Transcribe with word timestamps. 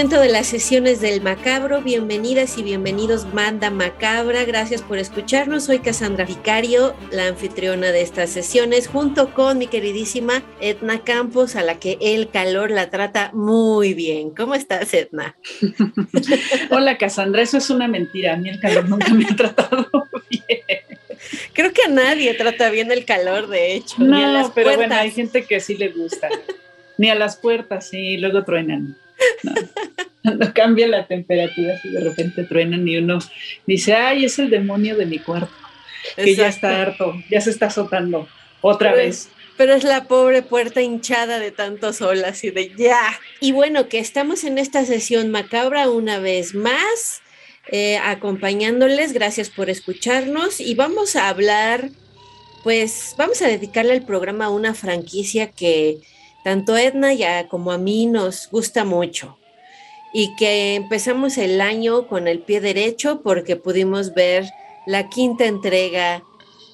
Momento 0.00 0.20
de 0.22 0.30
las 0.30 0.46
sesiones 0.46 1.02
del 1.02 1.20
macabro. 1.20 1.82
Bienvenidas 1.82 2.56
y 2.56 2.62
bienvenidos, 2.62 3.30
banda 3.34 3.68
macabra. 3.68 4.46
Gracias 4.46 4.80
por 4.80 4.96
escucharnos. 4.96 5.64
Soy 5.64 5.80
Cassandra 5.80 6.24
Vicario, 6.24 6.94
la 7.12 7.26
anfitriona 7.26 7.92
de 7.92 8.00
estas 8.00 8.30
sesiones, 8.30 8.88
junto 8.88 9.34
con 9.34 9.58
mi 9.58 9.66
queridísima 9.66 10.42
Edna 10.62 11.00
Campos, 11.00 11.54
a 11.54 11.62
la 11.62 11.78
que 11.78 11.98
el 12.00 12.30
calor 12.30 12.70
la 12.70 12.88
trata 12.88 13.30
muy 13.34 13.92
bien. 13.92 14.30
¿Cómo 14.30 14.54
estás, 14.54 14.94
Edna? 14.94 15.36
Hola, 16.70 16.96
Cassandra. 16.96 17.42
Eso 17.42 17.58
es 17.58 17.68
una 17.68 17.86
mentira. 17.86 18.32
A 18.32 18.36
mí 18.38 18.48
el 18.48 18.58
calor 18.58 18.88
nunca 18.88 19.12
me 19.12 19.26
ha 19.26 19.36
tratado 19.36 19.86
bien. 20.30 20.80
Creo 21.52 21.74
que 21.74 21.82
a 21.82 21.88
nadie 21.88 22.32
trata 22.32 22.70
bien 22.70 22.90
el 22.90 23.04
calor, 23.04 23.48
de 23.48 23.74
hecho. 23.74 23.96
ni 23.98 24.22
a 24.22 24.28
No, 24.28 24.32
las 24.32 24.50
pero 24.52 24.74
bueno, 24.76 24.94
hay 24.94 25.10
gente 25.10 25.44
que 25.44 25.60
sí 25.60 25.76
le 25.76 25.88
gusta. 25.88 26.30
Ni 26.96 27.10
a 27.10 27.14
las 27.14 27.36
puertas, 27.36 27.90
sí, 27.90 28.16
luego 28.16 28.44
truenan. 28.44 28.96
No. 29.42 29.54
Cuando 30.22 30.52
cambia 30.52 30.86
la 30.86 31.06
temperatura, 31.06 31.74
así 31.74 31.88
de 31.88 32.00
repente 32.00 32.44
truenan 32.44 32.86
y 32.86 32.98
uno 32.98 33.18
dice, 33.66 33.94
ay, 33.94 34.26
es 34.26 34.38
el 34.38 34.50
demonio 34.50 34.96
de 34.96 35.06
mi 35.06 35.18
cuarto, 35.18 35.50
que 36.14 36.34
ya 36.34 36.48
Exacto. 36.48 36.66
está 36.68 36.82
harto, 36.82 37.14
ya 37.30 37.40
se 37.40 37.50
está 37.50 37.66
azotando 37.66 38.28
otra 38.60 38.92
Pero 38.92 39.02
vez. 39.02 39.30
Pero 39.56 39.74
es 39.74 39.84
la 39.84 40.04
pobre 40.04 40.42
puerta 40.42 40.82
hinchada 40.82 41.38
de 41.38 41.50
tantos 41.50 42.00
olas 42.02 42.44
y 42.44 42.50
de 42.50 42.72
ya. 42.76 43.18
Y 43.40 43.52
bueno, 43.52 43.88
que 43.88 43.98
estamos 43.98 44.44
en 44.44 44.58
esta 44.58 44.84
sesión 44.84 45.30
macabra 45.30 45.90
una 45.90 46.18
vez 46.18 46.54
más, 46.54 47.22
eh, 47.70 47.98
acompañándoles. 47.98 49.12
Gracias 49.12 49.50
por 49.50 49.70
escucharnos 49.70 50.60
y 50.60 50.74
vamos 50.74 51.16
a 51.16 51.28
hablar, 51.28 51.90
pues 52.62 53.14
vamos 53.18 53.42
a 53.42 53.48
dedicarle 53.48 53.94
el 53.94 54.02
programa 54.02 54.46
a 54.46 54.50
una 54.50 54.74
franquicia 54.74 55.50
que 55.50 55.98
tanto 56.44 56.76
Edna 56.76 57.12
ya 57.12 57.48
como 57.48 57.72
a 57.72 57.78
mí 57.78 58.06
nos 58.06 58.48
gusta 58.50 58.84
mucho 58.84 59.36
y 60.12 60.34
que 60.36 60.74
empezamos 60.74 61.38
el 61.38 61.60
año 61.60 62.08
con 62.08 62.26
el 62.28 62.40
pie 62.40 62.60
derecho 62.60 63.20
porque 63.22 63.56
pudimos 63.56 64.14
ver 64.14 64.48
la 64.86 65.08
quinta 65.08 65.46
entrega 65.46 66.22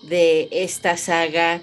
de 0.08 0.48
esta 0.52 0.96
saga 0.96 1.60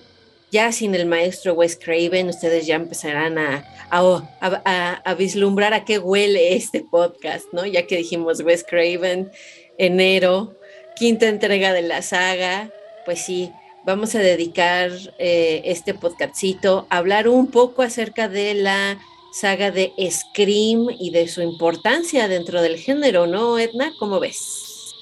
ya 0.51 0.71
sin 0.71 0.93
el 0.93 1.07
maestro 1.07 1.53
Wes 1.55 1.75
Craven, 1.83 2.29
ustedes 2.29 2.67
ya 2.67 2.75
empezarán 2.75 3.39
a, 3.39 3.65
a, 3.89 5.01
a- 5.03 5.13
vislumbrar 5.15 5.73
a 5.73 5.83
qué 5.83 5.97
huele 5.97 6.55
este 6.55 6.81
podcast, 6.81 7.45
¿no? 7.53 7.65
Ya 7.65 7.87
que 7.87 7.97
dijimos 7.97 8.41
Wes 8.41 8.63
Craven, 8.63 9.31
enero, 9.79 10.53
quinta 10.95 11.27
entrega 11.27 11.73
de 11.73 11.81
la 11.81 12.03
saga, 12.03 12.69
pues 13.03 13.21
sí, 13.25 13.51
vamos 13.85 14.15
a 14.15 14.19
dedicar 14.19 14.91
eh, 15.19 15.61
este 15.65 15.93
podcastito 15.93 16.87
a 16.89 16.97
hablar 16.97 17.27
un 17.27 17.47
poco 17.47 17.81
acerca 17.81 18.29
de 18.29 18.53
la 18.53 18.99
saga 19.31 19.71
de 19.71 19.93
Scream 20.09 20.87
y 20.99 21.09
de 21.11 21.27
su 21.27 21.41
importancia 21.41 22.27
dentro 22.27 22.61
del 22.61 22.77
género, 22.77 23.27
¿no, 23.27 23.57
Edna? 23.57 23.93
¿Cómo 23.97 24.19
ves? 24.19 24.93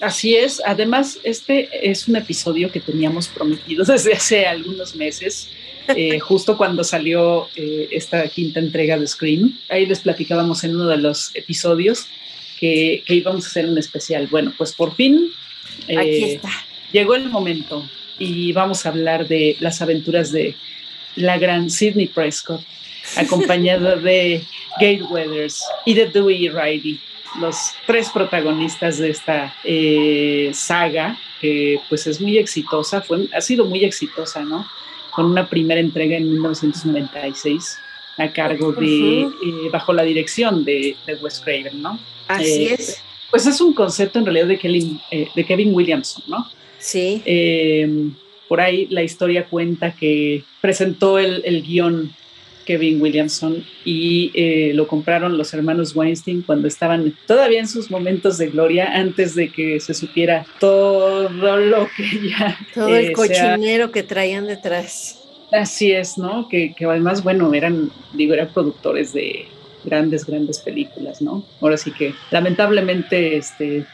Así 0.00 0.36
es. 0.36 0.62
Además, 0.64 1.18
este 1.24 1.90
es 1.90 2.08
un 2.08 2.16
episodio 2.16 2.70
que 2.70 2.80
teníamos 2.80 3.28
prometido 3.28 3.84
desde 3.88 4.14
hace 4.14 4.46
algunos 4.46 4.94
meses, 4.94 5.48
eh, 5.88 6.18
justo 6.20 6.56
cuando 6.56 6.84
salió 6.84 7.48
eh, 7.56 7.88
esta 7.90 8.26
quinta 8.28 8.60
entrega 8.60 8.98
de 8.98 9.06
Scream. 9.06 9.58
Ahí 9.68 9.86
les 9.86 10.00
platicábamos 10.00 10.64
en 10.64 10.76
uno 10.76 10.86
de 10.86 10.96
los 10.96 11.34
episodios 11.34 12.06
que, 12.58 13.02
que 13.04 13.14
íbamos 13.14 13.44
a 13.44 13.48
hacer 13.48 13.66
un 13.66 13.76
especial. 13.76 14.28
Bueno, 14.28 14.54
pues 14.56 14.72
por 14.72 14.94
fin 14.94 15.30
Aquí 15.88 16.24
está. 16.24 16.50
llegó 16.92 17.14
el 17.14 17.28
momento 17.28 17.84
y 18.20 18.52
vamos 18.52 18.84
a 18.86 18.90
hablar 18.90 19.26
de 19.26 19.56
las 19.60 19.80
aventuras 19.82 20.30
de 20.30 20.54
la 21.16 21.38
gran 21.38 21.70
Sidney 21.70 22.06
Prescott, 22.06 22.60
acompañada 23.16 23.96
de 23.96 24.42
Gail 24.78 25.02
Weathers 25.04 25.64
y 25.84 25.94
de 25.94 26.06
Dewey 26.06 26.48
Riley, 26.50 27.00
los 27.40 27.56
tres 27.86 28.10
protagonistas 28.10 28.98
de 28.98 29.10
esta 29.10 29.54
eh, 29.64 30.50
saga, 30.52 31.18
que 31.40 31.80
pues 31.88 32.06
es 32.06 32.20
muy 32.20 32.38
exitosa, 32.38 33.00
fue, 33.00 33.26
ha 33.34 33.40
sido 33.40 33.64
muy 33.64 33.84
exitosa, 33.84 34.42
¿no? 34.44 34.66
Con 35.12 35.26
una 35.26 35.48
primera 35.48 35.80
entrega 35.80 36.16
en 36.16 36.30
1996 36.30 37.78
a 38.18 38.28
cargo 38.32 38.72
de, 38.72 39.22
eh, 39.22 39.28
bajo 39.72 39.92
la 39.92 40.02
dirección 40.02 40.64
de, 40.64 40.94
de 41.06 41.14
Wes 41.16 41.40
Craven, 41.40 41.80
¿no? 41.80 41.98
Así 42.28 42.66
Eh, 42.66 42.74
es. 42.78 43.02
Pues 43.30 43.46
es 43.46 43.60
un 43.60 43.72
concepto 43.72 44.18
en 44.18 44.26
realidad 44.26 44.46
de, 44.46 44.58
Kelly- 44.58 45.00
eh, 45.10 45.28
de 45.34 45.44
Kevin 45.46 45.72
Williamson, 45.74 46.24
¿no? 46.26 46.48
Sí. 46.80 47.22
Eh, 47.24 48.10
por 48.48 48.60
ahí 48.60 48.88
la 48.90 49.04
historia 49.04 49.46
cuenta 49.46 49.94
que 49.94 50.42
presentó 50.60 51.20
el, 51.20 51.42
el 51.44 51.62
guion 51.62 52.12
Kevin 52.64 53.00
Williamson 53.00 53.64
y 53.84 54.30
eh, 54.34 54.72
lo 54.74 54.86
compraron 54.86 55.36
los 55.36 55.52
hermanos 55.54 55.94
Weinstein 55.94 56.42
cuando 56.42 56.68
estaban 56.68 57.14
todavía 57.26 57.60
en 57.60 57.68
sus 57.68 57.90
momentos 57.90 58.38
de 58.38 58.48
gloria, 58.48 58.92
antes 58.94 59.34
de 59.34 59.50
que 59.50 59.80
se 59.80 59.94
supiera 59.94 60.46
todo 60.58 61.28
lo 61.28 61.88
que 61.96 62.28
ya... 62.28 62.58
Todo 62.74 62.96
el 62.96 63.06
eh, 63.06 63.12
cochinero 63.12 63.90
que 63.90 64.02
traían 64.02 64.46
detrás. 64.46 65.20
Así 65.52 65.90
es, 65.90 66.16
¿no? 66.16 66.48
Que, 66.48 66.74
que 66.74 66.84
además, 66.84 67.24
bueno, 67.24 67.52
eran, 67.54 67.90
digo, 68.12 68.34
eran 68.34 68.52
productores 68.52 69.12
de 69.12 69.46
grandes, 69.84 70.24
grandes 70.24 70.60
películas, 70.60 71.20
¿no? 71.20 71.44
Ahora 71.60 71.76
sí 71.76 71.90
que, 71.90 72.14
lamentablemente, 72.30 73.36
este, 73.36 73.84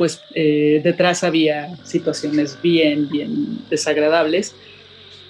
pues 0.00 0.22
eh, 0.34 0.80
detrás 0.82 1.24
había 1.24 1.76
situaciones 1.84 2.56
bien, 2.62 3.06
bien 3.10 3.58
desagradables, 3.68 4.56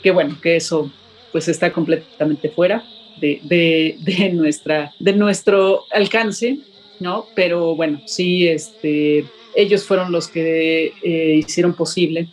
que 0.00 0.12
bueno, 0.12 0.38
que 0.40 0.54
eso 0.54 0.92
pues 1.32 1.48
está 1.48 1.72
completamente 1.72 2.50
fuera 2.50 2.84
de, 3.20 3.40
de, 3.42 3.96
de 3.98 4.30
nuestra, 4.30 4.92
de 5.00 5.12
nuestro 5.12 5.86
alcance, 5.90 6.60
¿no? 7.00 7.26
Pero 7.34 7.74
bueno, 7.74 8.00
sí, 8.06 8.46
este, 8.46 9.24
ellos 9.56 9.82
fueron 9.82 10.12
los 10.12 10.28
que 10.28 10.92
eh, 11.02 11.42
hicieron 11.44 11.74
posible 11.74 12.28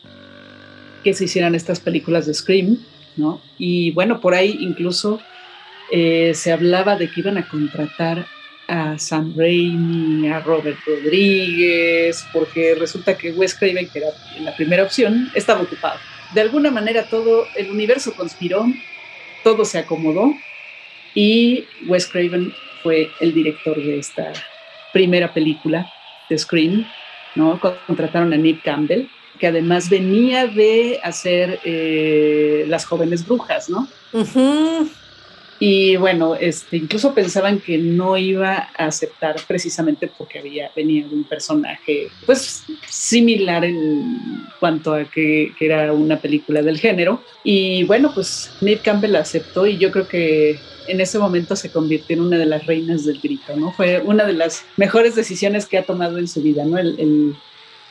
que 1.03 1.15
se 1.15 1.23
hicieran 1.23 1.55
estas 1.55 1.79
películas 1.79 2.27
de 2.27 2.35
Scream, 2.35 2.77
¿no? 3.15 3.41
Y 3.57 3.89
bueno, 3.93 4.21
por 4.21 4.35
ahí 4.35 4.55
incluso 4.59 5.19
eh, 5.91 6.33
se 6.35 6.51
hablaba 6.51 6.97
de 6.97 7.09
que 7.09 7.21
iban 7.21 7.39
a 7.39 7.49
contratar 7.49 8.27
a 8.67 8.97
Sam 8.97 9.33
Raimi, 9.35 10.27
a 10.29 10.39
Robert 10.41 10.77
Rodríguez, 10.85 12.25
porque 12.33 12.75
resulta 12.75 13.17
que 13.17 13.31
Wes 13.31 13.55
Craven, 13.55 13.89
que 13.89 13.99
era 13.99 14.09
la 14.41 14.55
primera 14.55 14.83
opción, 14.83 15.31
estaba 15.33 15.61
ocupado. 15.61 15.99
De 16.33 16.41
alguna 16.41 16.71
manera 16.71 17.03
todo 17.09 17.45
el 17.55 17.71
universo 17.71 18.13
conspiró, 18.15 18.65
todo 19.43 19.63
se 19.63 19.79
acomodó 19.79 20.33
y 21.15 21.65
Wes 21.87 22.07
Craven 22.07 22.53
fue 22.83 23.09
el 23.21 23.33
director 23.33 23.77
de 23.77 23.99
esta 23.99 24.33
primera 24.91 25.33
película 25.33 25.91
de 26.29 26.37
Scream, 26.37 26.85
¿no? 27.35 27.59
Contrataron 27.87 28.33
a 28.33 28.37
Nick 28.37 28.63
Campbell, 28.63 29.07
que 29.39 29.47
además 29.47 29.89
venía 29.89 30.47
de 30.47 30.99
hacer 31.03 31.59
eh, 31.63 32.65
Las 32.67 32.85
jóvenes 32.85 33.25
brujas, 33.25 33.69
¿no? 33.69 33.87
Ujú. 34.11 34.89
Y 35.59 35.95
bueno, 35.95 36.35
este, 36.35 36.77
incluso 36.77 37.13
pensaban 37.13 37.59
que 37.59 37.77
no 37.77 38.17
iba 38.17 38.69
a 38.77 38.85
aceptar 38.85 39.35
precisamente 39.47 40.07
porque 40.07 40.39
había, 40.39 40.71
venía 40.75 41.07
de 41.07 41.15
un 41.15 41.23
personaje 41.23 42.09
pues 42.25 42.63
similar 42.87 43.65
en 43.65 44.45
cuanto 44.59 44.93
a 44.93 45.05
que, 45.05 45.53
que 45.57 45.65
era 45.65 45.91
una 45.93 46.19
película 46.19 46.61
del 46.61 46.79
género. 46.79 47.23
Y 47.43 47.83
bueno, 47.83 48.11
pues 48.13 48.51
Nick 48.61 48.83
Campbell 48.83 49.15
aceptó 49.15 49.65
y 49.65 49.77
yo 49.77 49.91
creo 49.91 50.07
que 50.07 50.59
en 50.87 51.01
ese 51.01 51.19
momento 51.19 51.55
se 51.55 51.71
convirtió 51.71 52.15
en 52.15 52.21
una 52.21 52.37
de 52.37 52.45
las 52.45 52.65
reinas 52.65 53.03
del 53.05 53.19
grito, 53.19 53.55
¿no? 53.55 53.73
Fue 53.73 53.99
una 53.99 54.25
de 54.25 54.33
las 54.33 54.63
mejores 54.77 55.15
decisiones 55.15 55.65
que 55.65 55.77
ha 55.77 55.83
tomado 55.83 56.17
en 56.17 56.27
su 56.27 56.41
vida, 56.41 56.63
¿no? 56.65 56.77
El, 56.77 56.99
el, 56.99 57.35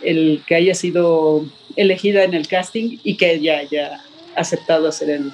el 0.03 0.43
que 0.47 0.55
haya 0.55 0.75
sido 0.75 1.45
elegida 1.75 2.25
en 2.25 2.33
el 2.33 2.49
casting 2.49 2.99
y 3.03 3.17
que 3.17 3.35
ella 3.35 3.59
haya 3.59 4.01
aceptado 4.35 4.89
hacer 4.89 5.11
el, 5.11 5.33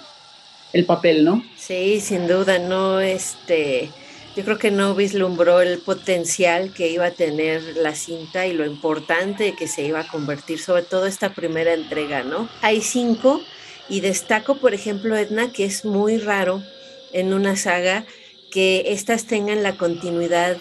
el 0.72 0.84
papel, 0.86 1.24
¿no? 1.24 1.44
Sí, 1.56 2.00
sin 2.00 2.26
duda, 2.26 2.58
no, 2.58 3.00
este, 3.00 3.90
yo 4.34 4.44
creo 4.44 4.58
que 4.58 4.70
no 4.70 4.94
vislumbró 4.94 5.60
el 5.60 5.78
potencial 5.78 6.72
que 6.72 6.88
iba 6.88 7.06
a 7.06 7.10
tener 7.10 7.62
la 7.76 7.94
cinta 7.94 8.46
y 8.46 8.54
lo 8.54 8.64
importante 8.64 9.54
que 9.54 9.68
se 9.68 9.82
iba 9.82 10.00
a 10.00 10.08
convertir, 10.08 10.58
sobre 10.58 10.82
todo 10.82 11.06
esta 11.06 11.34
primera 11.34 11.74
entrega, 11.74 12.22
¿no? 12.22 12.48
Hay 12.62 12.80
cinco 12.80 13.42
Y 13.88 14.00
destaco, 14.00 14.54
por 14.56 14.72
ejemplo, 14.72 15.16
Edna, 15.16 15.52
que 15.52 15.64
es 15.64 15.84
muy 15.84 16.16
raro 16.16 16.62
en 17.12 17.34
una 17.34 17.56
saga 17.56 18.06
que 18.50 18.84
éstas 18.86 19.26
tengan 19.26 19.62
la 19.62 19.76
continuidad 19.76 20.56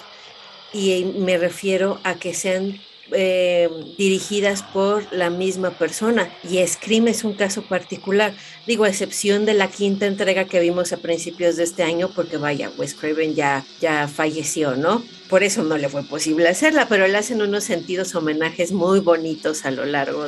y 0.73 1.05
me 1.17 1.37
refiero 1.37 1.99
a 2.03 2.15
que 2.15 2.33
sean 2.33 2.81
eh, 3.13 3.69
dirigidas 3.97 4.63
por 4.63 5.11
la 5.11 5.29
misma 5.29 5.71
persona. 5.71 6.29
Y 6.49 6.65
Scream 6.65 7.07
es 7.07 7.23
un 7.23 7.33
caso 7.33 7.63
particular, 7.63 8.33
digo 8.67 8.83
a 8.83 8.89
excepción 8.89 9.45
de 9.45 9.53
la 9.53 9.69
quinta 9.69 10.05
entrega 10.05 10.45
que 10.45 10.59
vimos 10.59 10.93
a 10.93 10.97
principios 10.97 11.55
de 11.55 11.63
este 11.63 11.83
año 11.83 12.09
porque 12.15 12.37
vaya, 12.37 12.71
Wes 12.77 12.93
Craven 12.93 13.35
ya, 13.35 13.65
ya 13.79 14.07
falleció, 14.07 14.75
¿no? 14.75 15.03
Por 15.29 15.43
eso 15.43 15.63
no 15.63 15.77
le 15.77 15.89
fue 15.89 16.03
posible 16.03 16.49
hacerla, 16.49 16.87
pero 16.89 17.07
le 17.07 17.17
hacen 17.17 17.41
unos 17.41 17.63
sentidos 17.63 18.13
homenajes 18.15 18.71
muy 18.71 18.99
bonitos 18.99 19.65
a 19.65 19.71
lo 19.71 19.85
largo 19.85 20.25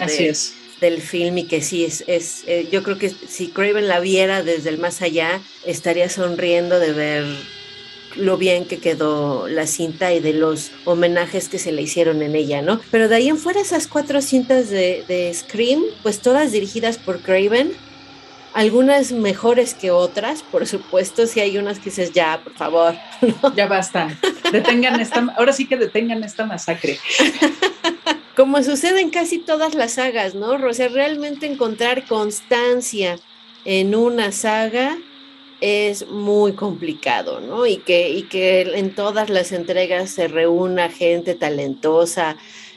del 0.82 1.02
film 1.02 1.38
y 1.38 1.44
que 1.44 1.62
sí 1.62 1.86
es, 1.86 2.04
es 2.08 2.44
eh, 2.46 2.68
yo 2.70 2.84
creo 2.84 2.98
que 2.98 3.10
si 3.10 3.48
Craven 3.48 3.88
la 3.88 4.02
viera 4.02 4.44
desde 4.44 4.70
el 4.70 4.78
más 4.78 5.02
allá 5.02 5.42
estaría 5.66 6.10
sonriendo 6.10 6.78
de 6.80 6.92
ver 6.92 7.26
lo 8.16 8.38
bien 8.38 8.66
que 8.66 8.78
quedó 8.78 9.48
la 9.48 9.68
cinta 9.68 10.14
y 10.14 10.20
de 10.20 10.34
los 10.34 10.72
homenajes 10.86 11.50
que 11.50 11.60
se 11.60 11.72
le 11.72 11.82
hicieron 11.82 12.22
en 12.22 12.36
ella, 12.36 12.62
¿no? 12.62 12.80
Pero 12.92 13.08
de 13.08 13.16
ahí 13.16 13.30
en 13.30 13.38
fuera 13.38 13.62
esas 13.62 13.88
cuatro 13.88 14.22
cintas 14.22 14.70
de, 14.70 15.04
de 15.08 15.34
Scream, 15.34 15.82
pues 16.02 16.20
todas 16.20 16.52
dirigidas 16.52 16.98
por 16.98 17.20
Craven, 17.20 17.74
algunas 18.54 19.12
mejores 19.12 19.74
que 19.74 19.92
otras, 19.92 20.44
por 20.44 20.68
supuesto, 20.68 21.26
si 21.28 21.40
hay 21.40 21.58
unas 21.58 21.80
que 21.80 21.86
dices, 21.86 22.14
ya, 22.14 22.40
por 22.44 22.54
favor. 22.54 22.96
Ya 23.56 23.68
basta, 23.68 24.18
detengan 24.52 25.00
esta, 25.00 25.26
ahora 25.38 25.54
sí 25.54 25.66
que 25.66 25.78
detengan 25.78 26.24
esta 26.24 26.46
masacre. 26.46 27.00
Como 28.36 28.64
sucede 28.64 29.02
en 29.02 29.12
casi 29.12 29.38
todas 29.38 29.76
las 29.76 29.94
sagas, 29.94 30.34
¿no? 30.34 30.54
O 30.54 30.74
sea, 30.74 30.88
realmente 30.88 31.46
encontrar 31.46 32.06
constancia 32.06 33.20
en 33.66 33.96
una 33.96 34.32
saga 34.32 34.98
es 35.64 36.10
muy 36.10 36.52
complicado, 36.56 37.40
¿no? 37.40 37.66
Y 37.66 37.78
que, 37.78 38.10
y 38.10 38.24
que 38.24 38.64
en 38.76 38.94
todas 38.94 39.30
las 39.30 39.54
entregas 39.54 40.10
se 40.10 40.28
reúna 40.28 40.90
gente 40.90 41.36
talentosa, 41.36 42.36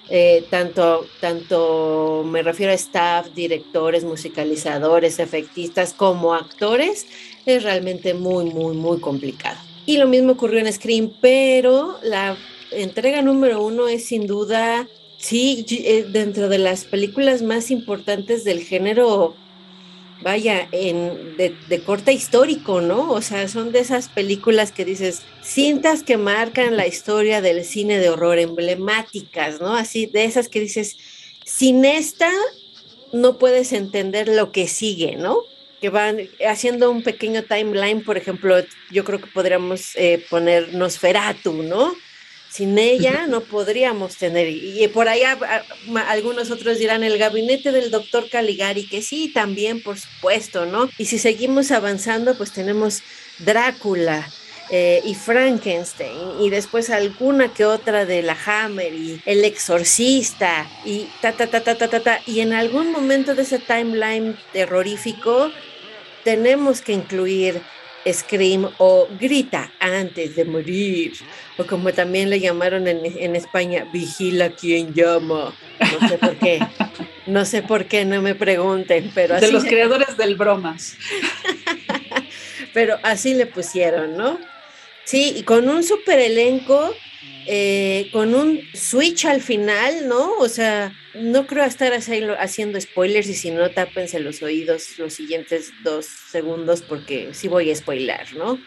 eh, 0.09 0.44
tanto, 0.50 1.05
tanto 1.21 2.23
me 2.25 2.44
refiero 2.44 2.71
a 2.71 2.77
staff, 2.77 3.35
directores, 3.35 4.05
musicalizadores, 4.05 5.19
efectistas, 5.19 5.94
como 5.94 6.33
actores, 6.33 7.09
es 7.44 7.65
realmente 7.65 8.15
muy, 8.15 8.44
muy, 8.44 8.77
muy 8.77 9.00
complicado. 9.00 9.59
Y 9.85 9.97
lo 9.97 10.06
mismo 10.06 10.33
ocurrió 10.33 10.61
en 10.61 10.73
Scream, 10.73 11.12
pero 11.21 11.99
la 12.05 12.37
entrega 12.71 13.21
número 13.21 13.65
uno 13.65 13.88
es 13.88 14.05
sin 14.05 14.29
duda, 14.29 14.87
sí, 15.19 15.67
eh, 15.71 16.06
dentro 16.09 16.49
de 16.49 16.59
las 16.59 16.85
películas 16.85 17.43
más 17.43 17.73
importantes 17.73 18.44
del 18.44 18.61
género 18.61 19.35
vaya, 20.22 20.68
en, 20.72 21.36
de, 21.36 21.82
corte 21.84 22.12
histórico, 22.12 22.80
¿no? 22.80 23.10
O 23.10 23.22
sea, 23.22 23.48
son 23.48 23.72
de 23.72 23.80
esas 23.80 24.08
películas 24.08 24.72
que 24.72 24.84
dices, 24.84 25.22
cintas 25.42 26.02
que 26.02 26.16
marcan 26.16 26.76
la 26.76 26.86
historia 26.86 27.40
del 27.40 27.64
cine 27.64 27.98
de 27.98 28.10
horror, 28.10 28.38
emblemáticas, 28.38 29.60
¿no? 29.60 29.74
Así, 29.74 30.06
de 30.06 30.24
esas 30.24 30.48
que 30.48 30.60
dices, 30.60 30.96
sin 31.44 31.84
esta 31.84 32.30
no 33.12 33.38
puedes 33.38 33.72
entender 33.72 34.28
lo 34.28 34.52
que 34.52 34.68
sigue, 34.68 35.16
¿no? 35.16 35.38
Que 35.80 35.90
van 35.90 36.18
haciendo 36.46 36.90
un 36.90 37.02
pequeño 37.02 37.42
timeline, 37.44 38.02
por 38.02 38.16
ejemplo, 38.16 38.56
yo 38.90 39.04
creo 39.04 39.20
que 39.20 39.26
podríamos 39.26 39.94
eh, 39.96 40.24
poner 40.30 40.74
Nosferatu, 40.74 41.52
¿no? 41.62 41.94
Sin 42.56 42.79
ella 42.79 43.26
no 43.26 43.43
podríamos 43.43 44.17
tener, 44.17 44.49
y 44.49 44.88
por 44.88 45.11
ahí 45.11 45.20
algunos 46.08 46.50
otros 46.50 46.79
dirán 46.79 47.05
el 47.05 47.19
gabinete 47.19 47.70
del 47.70 47.91
doctor 47.91 48.31
Caligari, 48.31 48.87
que 48.87 49.03
sí, 49.03 49.29
también, 49.29 49.82
por 49.82 49.99
supuesto, 49.99 50.64
¿no? 50.64 50.88
Y 50.97 51.05
si 51.05 51.19
seguimos 51.19 51.70
avanzando, 51.70 52.35
pues 52.35 52.53
tenemos 52.53 53.03
Drácula, 53.41 54.26
eh, 54.70 55.03
y 55.05 55.14
Frankenstein 55.14 56.41
y 56.41 56.49
después 56.49 56.88
alguna 56.88 57.53
que 57.53 57.67
otra 57.67 58.06
de 58.06 58.23
la 58.23 58.37
Hammer 58.47 58.93
y 58.94 59.20
El 59.26 59.44
Exorcista 59.44 60.67
y 60.85 61.09
ta 61.20 61.32
ta 61.32 61.47
ta 61.47 61.61
ta 61.61 61.76
ta 61.76 61.88
ta, 61.88 62.00
ta. 62.00 62.20
y 62.26 62.41
en 62.41 62.52
algún 62.52 62.91
momento 62.91 63.37
de 63.37 63.43
ese 63.43 63.61
timeline 63.61 64.37
terrorífico 64.52 65.52
tenemos 66.25 66.81
que 66.81 66.94
incluir 66.94 67.62
Scream 68.12 68.70
o 68.79 69.08
Grita 69.19 69.73
antes 69.81 70.37
de 70.37 70.44
morir, 70.44 71.12
o 71.58 71.64
como 71.64 71.93
también 71.93 72.31
le 72.31 72.41
llamaron 72.41 72.87
en, 72.87 73.37
España, 73.37 73.87
Vigila 73.93 74.50
quien 74.50 74.94
llama. 74.94 75.55
No 76.00 76.08
sé 76.08 76.19
por 76.19 76.37
qué, 76.37 76.61
no 77.26 77.44
sé 77.44 77.62
por 77.62 77.87
qué, 77.87 78.05
no 78.05 78.23
me 78.23 78.35
pregunten, 78.35 79.11
pero 79.14 79.35
así. 79.35 79.47
De 79.47 79.53
los 79.53 79.64
creadores 79.64 80.17
del 80.17 80.37
bromas. 80.37 80.97
pero 82.73 82.99
así 83.03 83.35
le 83.35 83.47
pusieron, 83.47 84.17
¿no? 84.17 84.38
Sí, 85.05 85.35
y 85.37 85.43
con 85.43 85.69
un 85.69 85.82
super 85.82 86.19
elenco 86.19 86.93
eh, 87.46 88.08
con 88.12 88.34
un 88.34 88.60
switch 88.75 89.25
al 89.25 89.40
final, 89.40 90.08
¿no? 90.08 90.32
O 90.38 90.48
sea, 90.48 90.93
no 91.14 91.46
creo 91.46 91.64
estar 91.64 91.93
haciendo 91.93 92.81
spoilers 92.81 93.28
y 93.28 93.34
si 93.34 93.50
no, 93.50 93.70
tápense 93.70 94.19
los 94.20 94.43
oídos 94.43 94.98
los 94.98 95.14
siguientes 95.14 95.72
dos 95.84 96.06
segundos 96.06 96.82
porque 96.82 97.31
sí 97.32 97.48
voy 97.48 97.70
a 97.70 97.76
spoiler, 97.76 98.34
¿no? 98.34 98.58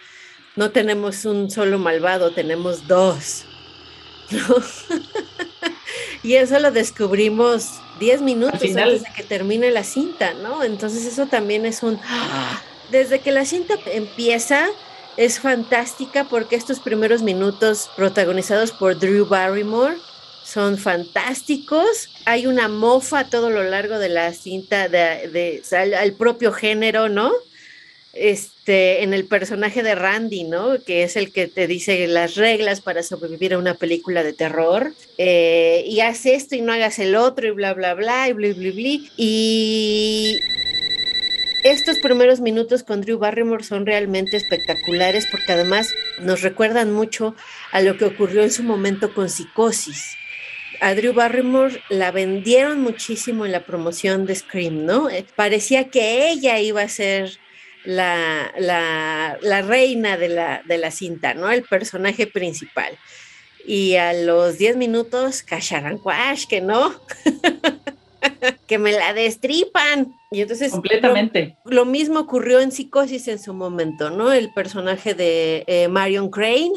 No 0.55 0.71
tenemos 0.71 1.25
un 1.25 1.51
solo 1.51 1.77
malvado, 1.77 2.31
tenemos 2.31 2.87
dos. 2.87 3.45
¿no? 4.31 4.55
y 6.23 6.35
eso 6.35 6.59
lo 6.59 6.71
descubrimos 6.71 7.79
diez 7.99 8.21
minutos 8.21 8.61
antes 8.63 9.03
de 9.03 9.09
que 9.15 9.23
termine 9.23 9.71
la 9.71 9.83
cinta, 9.83 10.33
¿no? 10.33 10.63
Entonces 10.63 11.05
eso 11.05 11.27
también 11.27 11.65
es 11.65 11.83
un... 11.83 11.99
¡ah! 12.03 12.61
Desde 12.91 13.19
que 13.19 13.31
la 13.31 13.45
cinta 13.45 13.75
empieza, 13.93 14.67
es 15.19 15.41
fantástica 15.41 16.23
porque 16.29 16.55
estos 16.55 16.79
primeros 16.79 17.21
minutos 17.21 17.89
protagonizados 17.97 18.71
por 18.71 18.97
Drew 18.97 19.25
Barrymore 19.25 19.97
son 20.45 20.77
fantásticos. 20.77 22.07
Hay 22.23 22.47
una 22.47 22.69
mofa 22.69 23.19
a 23.19 23.29
todo 23.29 23.49
lo 23.49 23.61
largo 23.63 23.99
de 23.99 24.07
la 24.07 24.31
cinta 24.31 24.87
de, 24.87 25.61
al, 25.73 26.13
propio 26.13 26.53
género, 26.53 27.09
¿no? 27.09 27.33
Este, 28.13 29.03
en 29.03 29.13
el 29.13 29.25
personaje 29.25 29.83
de 29.83 29.93
Randy, 29.93 30.45
¿no? 30.45 30.81
Que 30.81 31.03
es 31.03 31.17
el 31.17 31.33
que 31.33 31.47
te 31.47 31.67
dice 31.67 32.07
las 32.07 32.35
reglas 32.35 32.79
para 32.79 33.03
sobrevivir 33.03 33.53
a 33.53 33.57
una 33.57 33.73
película 33.73 34.23
de 34.23 34.31
terror. 34.31 34.93
Eh, 35.17 35.83
y 35.85 35.99
haz 35.99 36.25
esto 36.27 36.55
y 36.55 36.61
no 36.61 36.71
hagas 36.71 36.97
el 36.97 37.17
otro 37.17 37.45
y 37.45 37.51
bla, 37.51 37.73
bla, 37.73 37.93
bla, 37.93 38.29
y 38.29 38.31
bla, 38.31 38.53
bla, 38.53 38.71
bla. 38.71 38.99
Y 39.17 40.39
estos 41.63 41.99
primeros 41.99 42.39
minutos 42.39 42.83
con 42.83 43.01
Drew 43.01 43.17
Barrymore 43.17 43.63
son 43.63 43.85
realmente 43.85 44.37
espectaculares 44.37 45.27
porque 45.29 45.51
además 45.51 45.93
nos 46.21 46.41
recuerdan 46.41 46.91
mucho 46.93 47.35
a 47.71 47.81
lo 47.81 47.97
que 47.97 48.05
ocurrió 48.05 48.43
en 48.43 48.51
su 48.51 48.63
momento 48.63 49.13
con 49.13 49.29
Psicosis. 49.29 50.15
A 50.81 50.95
Drew 50.95 51.13
Barrymore 51.13 51.81
la 51.89 52.11
vendieron 52.11 52.81
muchísimo 52.81 53.45
en 53.45 53.51
la 53.51 53.65
promoción 53.65 54.25
de 54.25 54.35
Scream, 54.35 54.85
¿no? 54.85 55.09
Eh, 55.09 55.25
parecía 55.35 55.89
que 55.89 56.29
ella 56.29 56.59
iba 56.59 56.81
a 56.81 56.87
ser 56.87 57.37
la, 57.83 58.53
la, 58.57 59.61
reina 59.61 60.17
de 60.17 60.29
la, 60.29 60.61
de 60.65 60.77
la 60.77 60.91
cinta, 60.91 61.33
¿no? 61.33 61.51
El 61.51 61.63
personaje 61.63 62.27
principal. 62.27 62.97
Y 63.65 63.95
a 63.95 64.13
los 64.13 64.57
10 64.57 64.77
minutos, 64.77 65.43
Quash, 65.43 66.47
que 66.47 66.61
no. 66.61 66.95
que 68.67 68.77
me 68.77 68.91
la 68.91 69.13
destripan. 69.13 70.13
Y 70.31 70.41
entonces. 70.41 70.71
Completamente. 70.71 71.57
Lo, 71.65 71.85
mismo 71.85 72.19
ocurrió 72.19 72.59
en 72.59 72.71
Psicosis 72.71 73.27
en 73.27 73.39
su 73.39 73.53
momento, 73.53 74.09
¿no? 74.09 74.31
El 74.31 74.53
personaje 74.53 75.13
de 75.13 75.63
eh, 75.67 75.87
Marion 75.87 76.29
Crane, 76.29 76.73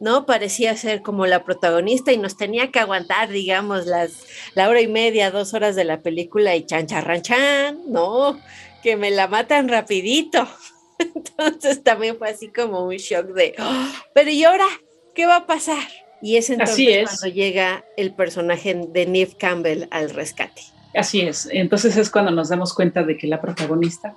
¿no? 0.00 0.26
Parecía 0.26 0.76
ser 0.76 1.02
como 1.02 1.26
la 1.26 1.44
protagonista 1.44 2.12
y 2.12 2.18
nos 2.18 2.36
tenía 2.36 2.70
que 2.70 2.80
aguantar, 2.80 3.28
digamos, 3.28 3.86
las, 3.86 4.26
la 4.54 4.68
hora 4.68 4.80
y 4.80 4.88
media, 4.88 5.30
dos 5.30 5.54
horas 5.54 5.76
de 5.76 5.84
la 5.84 6.00
película 6.00 6.56
y 6.56 6.64
chan, 6.64 6.86
charran, 6.86 7.22
chan, 7.22 7.80
¿no? 7.86 8.40
Que 8.82 8.96
me 8.96 9.10
la 9.10 9.28
matan 9.28 9.68
rapidito. 9.68 10.48
Entonces 10.98 11.82
también 11.82 12.16
fue 12.16 12.30
así 12.30 12.48
como 12.48 12.84
un 12.84 12.96
shock 12.96 13.26
de, 13.28 13.54
¡Ah! 13.58 13.90
pero 14.14 14.30
¿y 14.30 14.44
ahora 14.44 14.66
qué 15.14 15.26
va 15.26 15.36
a 15.36 15.46
pasar? 15.46 15.88
Y 16.22 16.36
es 16.36 16.50
entonces 16.50 17.08
cuando 17.08 17.34
llega 17.34 17.84
el 17.96 18.12
personaje 18.14 18.74
de 18.74 19.06
Neve 19.06 19.32
Campbell 19.38 19.86
al 19.90 20.10
rescate. 20.10 20.62
Así 20.94 21.20
es. 21.20 21.48
Entonces 21.50 21.96
es 21.96 22.10
cuando 22.10 22.30
nos 22.30 22.48
damos 22.48 22.74
cuenta 22.74 23.02
de 23.02 23.16
que 23.16 23.26
la 23.26 23.40
protagonista 23.40 24.14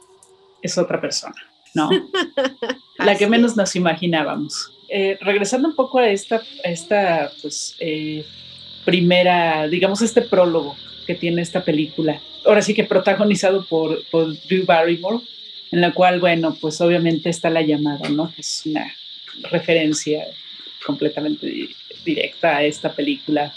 es 0.62 0.78
otra 0.78 1.00
persona, 1.00 1.36
¿no? 1.74 1.90
la 2.98 3.16
que 3.16 3.28
menos 3.28 3.56
nos 3.56 3.76
imaginábamos. 3.76 4.72
Eh, 4.90 5.18
regresando 5.22 5.68
un 5.68 5.76
poco 5.76 6.00
a 6.00 6.10
esta, 6.10 6.42
esta 6.64 7.32
pues, 7.42 7.76
eh, 7.80 8.26
primera, 8.86 9.68
digamos, 9.68 10.02
este 10.02 10.22
prólogo 10.22 10.76
que 11.06 11.16
tiene 11.16 11.42
esta 11.42 11.64
película, 11.64 12.22
ahora 12.46 12.62
sí 12.62 12.74
que 12.74 12.84
protagonizado 12.84 13.66
por, 13.66 14.04
por 14.10 14.34
Drew 14.48 14.66
Barrymore, 14.66 15.20
en 15.72 15.82
la 15.82 15.94
cual, 15.94 16.20
bueno, 16.20 16.56
pues 16.60 16.80
obviamente 16.82 17.30
está 17.30 17.50
la 17.50 17.62
llamada, 17.62 18.10
¿no? 18.10 18.32
es 18.38 18.64
una 18.66 18.94
referencia 19.50 20.26
completamente 20.86 21.70
directa 22.06 22.58
a 22.58 22.64
esta 22.64 22.94
película 22.94 23.54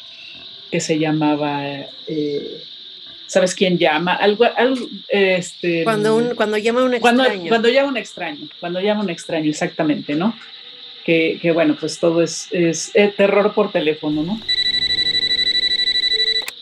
que 0.71 0.81
se 0.81 0.99
llamaba... 0.99 1.63
Eh, 2.07 2.63
¿sabes 3.27 3.55
quién 3.55 3.79
llama? 3.79 4.15
Algo, 4.15 4.45
algo 4.57 4.87
este, 5.09 5.85
cuando, 5.85 6.17
un, 6.17 6.35
cuando 6.35 6.59
llama 6.59 6.85
un 6.85 6.95
extraño. 6.95 7.49
Cuando, 7.49 7.69
llama 7.69 7.89
un 7.89 7.97
extraño, 7.97 8.49
cuando 8.61 8.81
llama 8.81 9.03
un 9.03 9.11
extraño, 9.11 9.51
exactamente, 9.51 10.15
¿no? 10.15 10.35
Que, 11.05 11.39
que 11.41 11.53
bueno, 11.53 11.77
pues 11.79 11.99
todo 11.99 12.23
es, 12.23 12.49
es, 12.51 12.91
es 12.95 13.15
terror 13.17 13.53
por 13.55 13.71
teléfono, 13.71 14.23
¿no? 14.23 14.41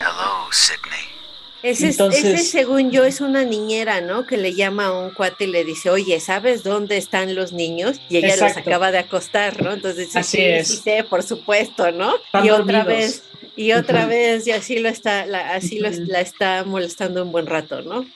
Hello, 0.01 0.49
Sydney. 0.51 1.15
Ese, 1.63 1.89
ese, 1.89 2.37
según 2.37 2.91
yo, 2.91 3.05
es 3.05 3.23
una 3.23 3.43
niñera, 3.43 4.03
¿no? 4.03 4.27
Que 4.27 4.37
le 4.37 4.53
llama 4.53 4.87
a 4.87 4.93
un 4.93 5.11
cuate 5.13 5.45
y 5.45 5.47
le 5.47 5.65
dice, 5.65 5.89
oye, 5.89 6.21
¿sabes 6.21 6.63
dónde 6.63 6.99
están 6.99 7.35
los 7.35 7.55
niños? 7.55 7.97
Y 8.11 8.19
ella 8.19 8.37
los 8.37 8.55
acaba 8.59 8.93
de 8.93 8.99
acostar, 8.99 9.63
¿no? 9.63 9.73
Entonces 9.73 10.09
dice, 10.09 10.19
Así 10.19 10.37
sí, 10.37 10.45
es. 10.45 10.69
sí 10.69 10.77
sé, 10.77 11.05
por 11.05 11.23
supuesto, 11.23 11.91
¿no? 11.91 12.17
Están 12.17 12.45
y 12.45 12.51
otra 12.51 12.85
vez, 12.85 13.23
y 13.57 13.73
otra 13.73 14.07
vez, 14.07 14.47
y 14.47 14.51
así 14.53 14.79
lo 14.79 14.89
está, 14.89 15.27
la, 15.27 15.55
así 15.55 15.79
lo- 15.79 15.91
la 15.91 16.21
está 16.21 16.65
molestando 16.65 17.23
un 17.23 17.33
buen 17.33 17.47
rato, 17.47 17.83
¿no? 17.83 18.07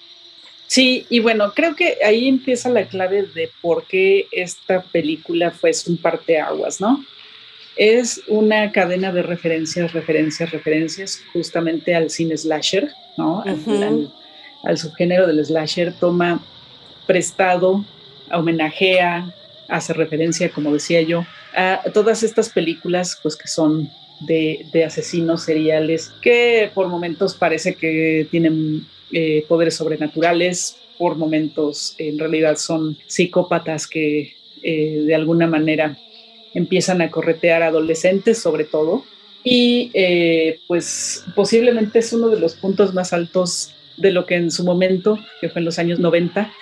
Sí, 0.67 1.07
y 1.09 1.21
bueno, 1.21 1.53
creo 1.55 1.75
que 1.75 1.97
ahí 2.05 2.29
empieza 2.29 2.69
la 2.69 2.87
clave 2.89 3.23
de 3.23 3.51
por 3.63 3.87
qué 3.87 4.27
esta 4.33 4.83
película 4.83 5.51
fue 5.51 5.71
un 5.87 5.97
parteaguas, 5.97 6.81
¿no? 6.81 7.05
Es 7.77 8.21
una 8.27 8.71
cadena 8.73 9.13
de 9.13 9.23
referencias, 9.23 9.93
referencias, 9.93 10.51
referencias 10.51 11.23
justamente 11.33 11.95
al 11.95 12.11
cine 12.11 12.37
slasher, 12.37 12.91
¿no? 13.17 13.43
Al, 13.43 14.13
al 14.65 14.77
subgénero 14.79 15.27
del 15.27 15.43
slasher, 15.45 15.95
toma 15.99 16.45
prestado, 17.07 17.85
homenajea, 18.31 19.33
hace 19.69 19.93
referencia, 19.95 20.51
como 20.51 20.73
decía 20.73 21.01
yo, 21.03 21.25
a 21.55 21.83
todas 21.95 22.23
estas 22.23 22.51
películas, 22.51 23.19
pues 23.23 23.37
que 23.37 23.49
son 23.49 23.89
de, 24.21 24.85
asesinos 24.85 25.43
seriales, 25.43 26.13
que 26.23 26.71
por 26.75 26.89
momentos 26.89 27.35
parece 27.35 27.75
que 27.75 28.27
tienen 28.31 28.87
eh, 29.13 29.45
poderes 29.49 29.75
sobrenaturales, 29.75 30.77
por 30.99 31.17
momentos 31.17 31.95
en 31.99 32.19
realidad 32.19 32.57
son 32.57 32.99
psicópatas 33.07 33.87
que 33.87 34.35
eh, 34.63 35.03
de 35.07 35.15
alguna 35.15 35.47
manera 35.47 35.97
empiezan 36.55 37.01
a 37.01 37.11
corretear 37.11 37.63
adolescentes 37.63 38.39
sobre 38.39 38.65
todo. 38.65 39.05
Y 39.45 39.91
eh, 39.95 40.61
pues 40.67 41.25
posiblemente 41.35 42.01
es 42.01 42.13
uno 42.13 42.29
de 42.29 42.41
los 42.41 42.55
puntos 42.55 42.93
más 42.93 43.13
altos 43.13 43.73
de 43.97 44.13
lo 44.13 44.27
que 44.27 44.35
en 44.35 44.51
su 44.51 44.65
momento, 44.65 45.19
que 45.41 45.49
fue 45.49 45.61
en 45.61 45.65
los 45.65 45.79
años 45.79 45.99
90, 46.01 46.53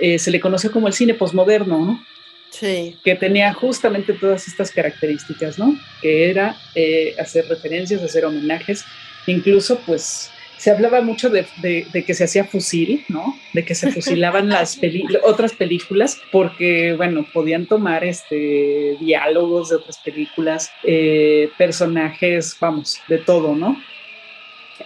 eh, 0.00 0.18
se 0.18 0.30
le 0.30 0.40
conoció 0.40 0.70
como 0.70 0.88
el 0.88 0.92
cine 0.92 1.14
posmoderno, 1.14 1.78
¿no? 1.78 2.04
Sí. 2.50 2.96
que 3.04 3.14
tenía 3.14 3.52
justamente 3.52 4.12
todas 4.14 4.48
estas 4.48 4.70
características, 4.70 5.58
¿no? 5.58 5.78
Que 6.02 6.30
era 6.30 6.56
eh, 6.74 7.14
hacer 7.18 7.46
referencias, 7.48 8.02
hacer 8.02 8.24
homenajes, 8.24 8.84
incluso 9.26 9.78
pues 9.86 10.30
se 10.56 10.72
hablaba 10.72 11.00
mucho 11.02 11.30
de, 11.30 11.46
de- 11.62 11.86
de 11.92 12.04
que 12.04 12.14
se 12.14 12.24
hacía 12.24 12.44
fusil, 12.44 13.04
¿no? 13.08 13.38
De 13.52 13.64
que 13.64 13.74
se 13.76 13.92
fusilaban 13.92 14.48
las 14.48 14.76
peli- 14.76 15.06
otras 15.22 15.52
películas 15.52 16.18
porque, 16.32 16.94
bueno, 16.96 17.24
podían 17.32 17.66
tomar 17.66 18.02
este, 18.02 18.96
diálogos 18.98 19.68
de 19.70 19.76
otras 19.76 19.98
películas, 19.98 20.70
eh, 20.82 21.50
personajes, 21.58 22.56
vamos, 22.58 22.98
de 23.08 23.18
todo, 23.18 23.54
¿no? 23.54 23.80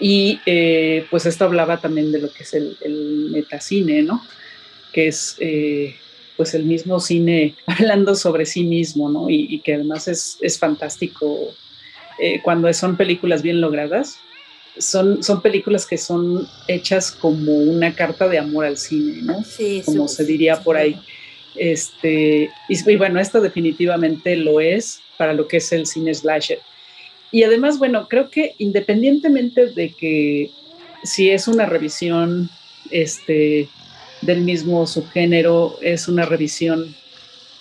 Y 0.00 0.40
eh, 0.46 1.06
pues 1.10 1.26
esto 1.26 1.44
hablaba 1.44 1.78
también 1.80 2.12
de 2.12 2.20
lo 2.20 2.32
que 2.32 2.42
es 2.42 2.54
el, 2.54 2.76
el 2.82 3.28
metacine, 3.30 4.02
¿no? 4.02 4.20
Que 4.92 5.08
es 5.08 5.36
eh, 5.38 5.96
pues 6.42 6.54
el 6.54 6.64
mismo 6.64 6.98
cine 6.98 7.54
hablando 7.66 8.16
sobre 8.16 8.46
sí 8.46 8.64
mismo, 8.64 9.08
¿no? 9.08 9.30
Y, 9.30 9.46
y 9.48 9.60
que 9.60 9.74
además 9.74 10.08
es, 10.08 10.38
es 10.40 10.58
fantástico 10.58 11.54
eh, 12.18 12.40
cuando 12.42 12.72
son 12.74 12.96
películas 12.96 13.42
bien 13.42 13.60
logradas. 13.60 14.16
Son, 14.76 15.22
son 15.22 15.40
películas 15.40 15.86
que 15.86 15.98
son 15.98 16.48
hechas 16.66 17.12
como 17.12 17.52
una 17.54 17.94
carta 17.94 18.26
de 18.28 18.38
amor 18.38 18.64
al 18.64 18.76
cine, 18.76 19.20
¿no? 19.22 19.44
Sí, 19.44 19.82
Como 19.84 20.08
su- 20.08 20.16
se 20.16 20.24
diría 20.24 20.62
por 20.64 20.76
ahí. 20.76 20.98
Este, 21.54 22.50
y, 22.68 22.90
y 22.90 22.96
bueno, 22.96 23.20
esto 23.20 23.40
definitivamente 23.40 24.34
lo 24.34 24.60
es 24.60 25.00
para 25.18 25.32
lo 25.34 25.46
que 25.46 25.58
es 25.58 25.70
el 25.72 25.86
cine 25.86 26.12
slasher. 26.12 26.58
Y 27.30 27.44
además, 27.44 27.78
bueno, 27.78 28.08
creo 28.08 28.30
que 28.30 28.54
independientemente 28.58 29.66
de 29.66 29.90
que 29.90 30.50
si 31.04 31.30
es 31.30 31.46
una 31.48 31.66
revisión 31.66 32.50
este, 32.90 33.68
del 34.22 34.40
mismo 34.40 34.86
subgénero, 34.86 35.78
es 35.82 36.08
una 36.08 36.24
revisión 36.24 36.94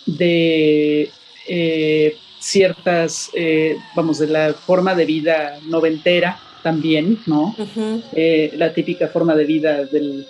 de 0.06 1.10
eh, 1.48 2.16
ciertas, 2.40 3.30
eh, 3.34 3.78
vamos, 3.96 4.20
de 4.20 4.28
la 4.28 4.54
forma 4.54 4.96
de 4.96 5.06
vida 5.06 5.60
noventera 5.68 6.40
también, 6.64 7.20
¿no? 7.26 7.56
Ujú. 7.58 8.04
Eh, 8.14 8.52
la 8.56 8.74
típica 8.74 9.08
forma 9.08 9.36
de 9.36 9.46
vida 9.46 9.86
del 9.86 10.26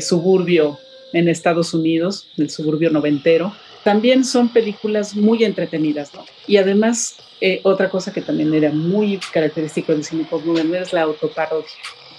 suburbio 0.00 0.78
en 1.12 1.28
Estados 1.28 1.74
Unidos, 1.74 2.28
del 2.36 2.48
suburbio 2.48 2.90
noventero. 2.90 3.54
También 3.84 4.24
son 4.24 4.48
películas 4.48 5.14
muy 5.14 5.44
entretenidas, 5.44 6.14
¿no? 6.14 6.24
Y 6.46 6.56
además, 6.56 7.16
otra 7.62 7.90
cosa 7.90 8.12
que 8.12 8.22
también 8.22 8.54
era 8.54 8.70
muy 8.70 9.18
característico 9.32 9.92
del 9.92 10.02
cine 10.02 10.26
postmoderno 10.28 10.76
es 10.76 10.94
la 10.94 11.02
autoparodia. 11.02 11.68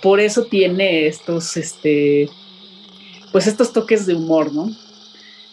Por 0.01 0.19
eso 0.19 0.45
tiene 0.45 1.07
estos, 1.07 1.57
este, 1.57 2.29
pues 3.37 3.45
estos 3.45 3.71
toques 3.71 4.07
de 4.07 4.15
humor, 4.15 4.51
¿no? 4.51 4.71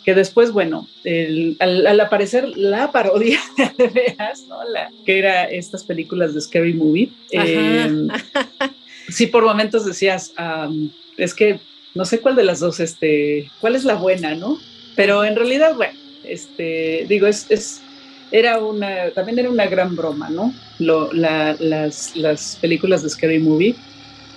Que 0.07 0.15
después, 0.15 0.53
bueno, 0.53 0.89
el- 1.05 1.55
al, 1.61 1.87
al 1.87 2.01
aparecer 2.01 2.49
la 2.57 2.91
parodia 2.91 3.39
de 3.79 3.89
veras, 3.89 4.45
¿no? 4.49 4.57
La, 4.65 4.91
que 5.05 5.19
era 5.19 5.45
estas 5.45 5.85
películas 5.85 6.33
de 6.33 6.41
Scary 6.41 6.73
Movie, 6.73 7.11
eh, 7.31 8.09
sí 9.11 9.27
por 9.27 9.45
momentos 9.45 9.85
decías, 9.85 10.33
am, 10.37 10.91
es 11.19 11.35
que 11.35 11.61
no 11.95 12.07
sé 12.07 12.21
cuál 12.21 12.37
de 12.37 12.45
las 12.45 12.61
dos, 12.61 12.81
este, 12.81 13.51
cuál 13.61 13.77
es 13.77 13.85
la 13.85 13.97
buena, 13.97 14.35
¿no? 14.35 14.59
Pero 14.97 15.23
en 15.23 15.37
realidad, 15.37 15.75
bueno, 15.77 15.93
este, 16.25 17.05
digo, 17.07 17.27
es, 17.27 17.51
es 17.51 17.83
era 18.31 18.61
una, 18.65 19.11
también 19.11 19.39
era 19.39 19.51
una 19.51 19.67
gran 19.67 19.95
broma, 19.95 20.31
¿no? 20.31 20.55
Lo, 20.79 21.13
la- 21.13 21.55
las, 21.61 22.17
las 22.17 22.57
películas 22.63 23.03
de 23.03 23.11
Scary 23.11 23.41
Movie 23.41 23.77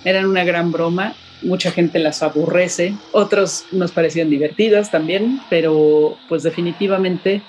eran 0.04 0.26
una 0.26 0.44
gran 0.44 0.70
broma, 0.70 1.14
mucha 1.42 1.70
gente 1.70 1.98
las 1.98 2.22
aborrece, 2.22 2.94
otros 3.12 3.66
nos 3.72 3.92
parecían 3.92 4.30
divertidas 4.30 4.90
también, 4.90 5.40
pero 5.48 6.18
pues 6.28 6.42
definitivamente 6.42 7.42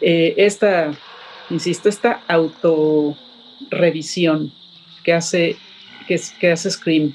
eh, 0.00 0.34
esta, 0.36 0.92
insisto, 1.50 1.88
esta 1.88 2.22
autorrevisión 2.28 4.52
que 5.04 5.12
hace, 5.12 5.56
que, 6.06 6.20
hace 6.50 6.70
Scream 6.70 7.14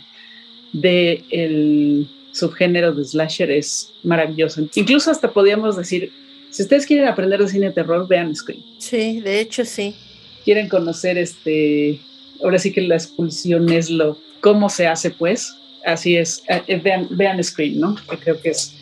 de 0.74 1.24
el 1.29 2.10
subgénero 2.32 2.91
de 2.93 3.05
slasher 3.05 3.50
es 3.51 3.93
maravilloso. 4.03 4.67
Incluso 4.75 5.12
hasta 5.12 5.32
podríamos 5.32 5.77
decir, 5.77 6.12
si 6.50 6.63
ustedes 6.63 6.86
quieren 6.86 7.08
aprender 7.08 7.41
de 7.41 7.48
cine 7.48 7.67
de 7.67 7.74
terror, 7.74 8.05
vean 8.08 8.36
Scream. 8.36 8.62
Sí, 8.79 9.22
de 9.22 9.39
hecho 9.39 9.63
sí. 9.65 9.96
Quieren 10.43 10.67
conocer 10.67 11.17
este, 11.17 12.01
ahora 12.43 12.60
sí 12.60 12.74
que 12.74 12.82
la 12.82 12.96
expulsión 12.96 13.72
es 13.72 13.89
lo, 13.89 14.17
cómo 14.41 14.67
se 14.70 14.88
hace 14.88 15.10
pues, 15.10 15.55
así 15.86 16.18
es, 16.18 16.44
eh, 16.50 16.62
eh, 16.68 16.78
vean, 16.84 17.08
vean 17.12 17.44
Scream, 17.44 17.80
¿no? 17.80 17.96
Que 18.10 18.18
creo 18.18 18.42
que 18.42 18.50
es, 18.50 18.74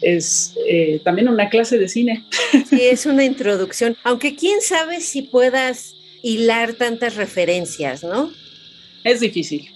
es 0.00 0.54
eh, 0.66 1.00
también 1.04 1.28
una 1.28 1.48
clase 1.48 1.78
de 1.78 1.88
cine. 1.88 2.24
Sí, 2.68 2.80
es 2.82 3.06
una 3.06 3.24
introducción. 3.24 3.96
Aunque 4.02 4.34
quién 4.36 4.60
sabe 4.60 5.00
si 5.00 5.22
puedas 5.22 5.94
hilar 6.22 6.74
tantas 6.74 7.16
referencias, 7.16 8.02
¿no? 8.04 8.30
Es 9.04 9.20
difícil. 9.20 9.70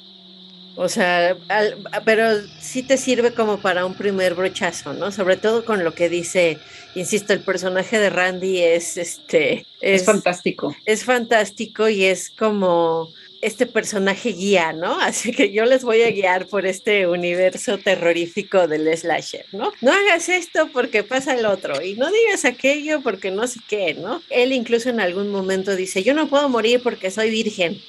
O 0.76 0.88
sea, 0.88 1.36
al- 1.48 1.76
pero 2.04 2.26
sí 2.60 2.82
te 2.82 2.96
sirve 2.96 3.32
como 3.32 3.60
para 3.60 3.86
un 3.86 3.94
primer 3.94 4.34
brochazo, 4.34 4.92
¿no? 4.92 5.12
Sobre 5.12 5.36
todo 5.36 5.64
con 5.64 5.84
lo 5.84 5.94
que 5.94 6.08
dice, 6.08 6.58
insisto, 6.96 7.32
el 7.32 7.40
personaje 7.40 7.98
de 8.00 8.10
Randy 8.10 8.58
es 8.58 8.96
este 8.96 9.66
Es, 9.80 10.04
fantástico. 10.04 10.74
es 10.84 11.04
fantástico 11.04 11.88
y 11.88 12.04
es 12.04 12.28
como 12.28 13.08
este 13.44 13.66
personaje 13.66 14.30
guía, 14.30 14.72
¿no? 14.72 14.98
Así 15.00 15.32
que 15.32 15.52
yo 15.52 15.64
les 15.64 15.84
voy 15.84 16.02
a 16.02 16.10
guiar 16.10 16.46
por 16.46 16.66
este 16.66 17.06
universo 17.06 17.78
terrorífico 17.78 18.66
del 18.66 18.96
slasher, 18.96 19.46
¿no? 19.52 19.72
No 19.80 19.92
hagas 19.92 20.28
esto 20.28 20.70
porque 20.72 21.04
pasa 21.04 21.34
el 21.34 21.44
otro 21.46 21.82
y 21.82 21.94
no 21.94 22.10
digas 22.10 22.44
aquello 22.44 23.02
porque 23.02 23.30
no 23.30 23.46
sé 23.46 23.60
qué, 23.68 23.94
¿no? 23.94 24.22
Él 24.30 24.52
incluso 24.52 24.88
en 24.88 25.00
algún 25.00 25.30
momento 25.30 25.76
dice, 25.76 26.02
yo 26.02 26.14
no 26.14 26.28
puedo 26.28 26.48
morir 26.48 26.80
porque 26.82 27.10
soy 27.10 27.30
virgen. 27.30 27.80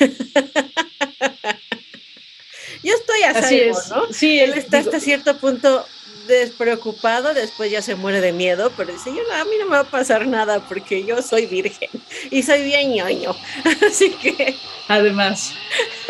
yo 2.82 2.94
estoy 2.94 3.22
a 3.24 3.30
Así 3.30 3.58
salvo, 3.58 3.78
es. 3.78 3.88
¿no? 3.90 4.12
Sí, 4.12 4.40
Él 4.40 4.54
está 4.54 4.78
digo, 4.78 4.90
hasta 4.90 5.00
cierto 5.00 5.36
punto 5.38 5.86
despreocupado, 6.26 7.34
después 7.34 7.70
ya 7.70 7.82
se 7.82 7.94
muere 7.94 8.20
de 8.20 8.32
miedo, 8.32 8.72
pero 8.76 8.92
dice, 8.92 9.10
yo 9.10 9.22
no, 9.28 9.34
a 9.34 9.44
mí 9.44 9.52
no 9.58 9.66
me 9.66 9.72
va 9.72 9.80
a 9.80 9.84
pasar 9.84 10.26
nada 10.26 10.60
porque 10.68 11.04
yo 11.04 11.22
soy 11.22 11.46
virgen 11.46 11.90
y 12.30 12.42
soy 12.42 12.62
bien 12.62 12.92
ñoño. 12.92 13.34
Así 13.86 14.10
que, 14.10 14.56
además, 14.88 15.52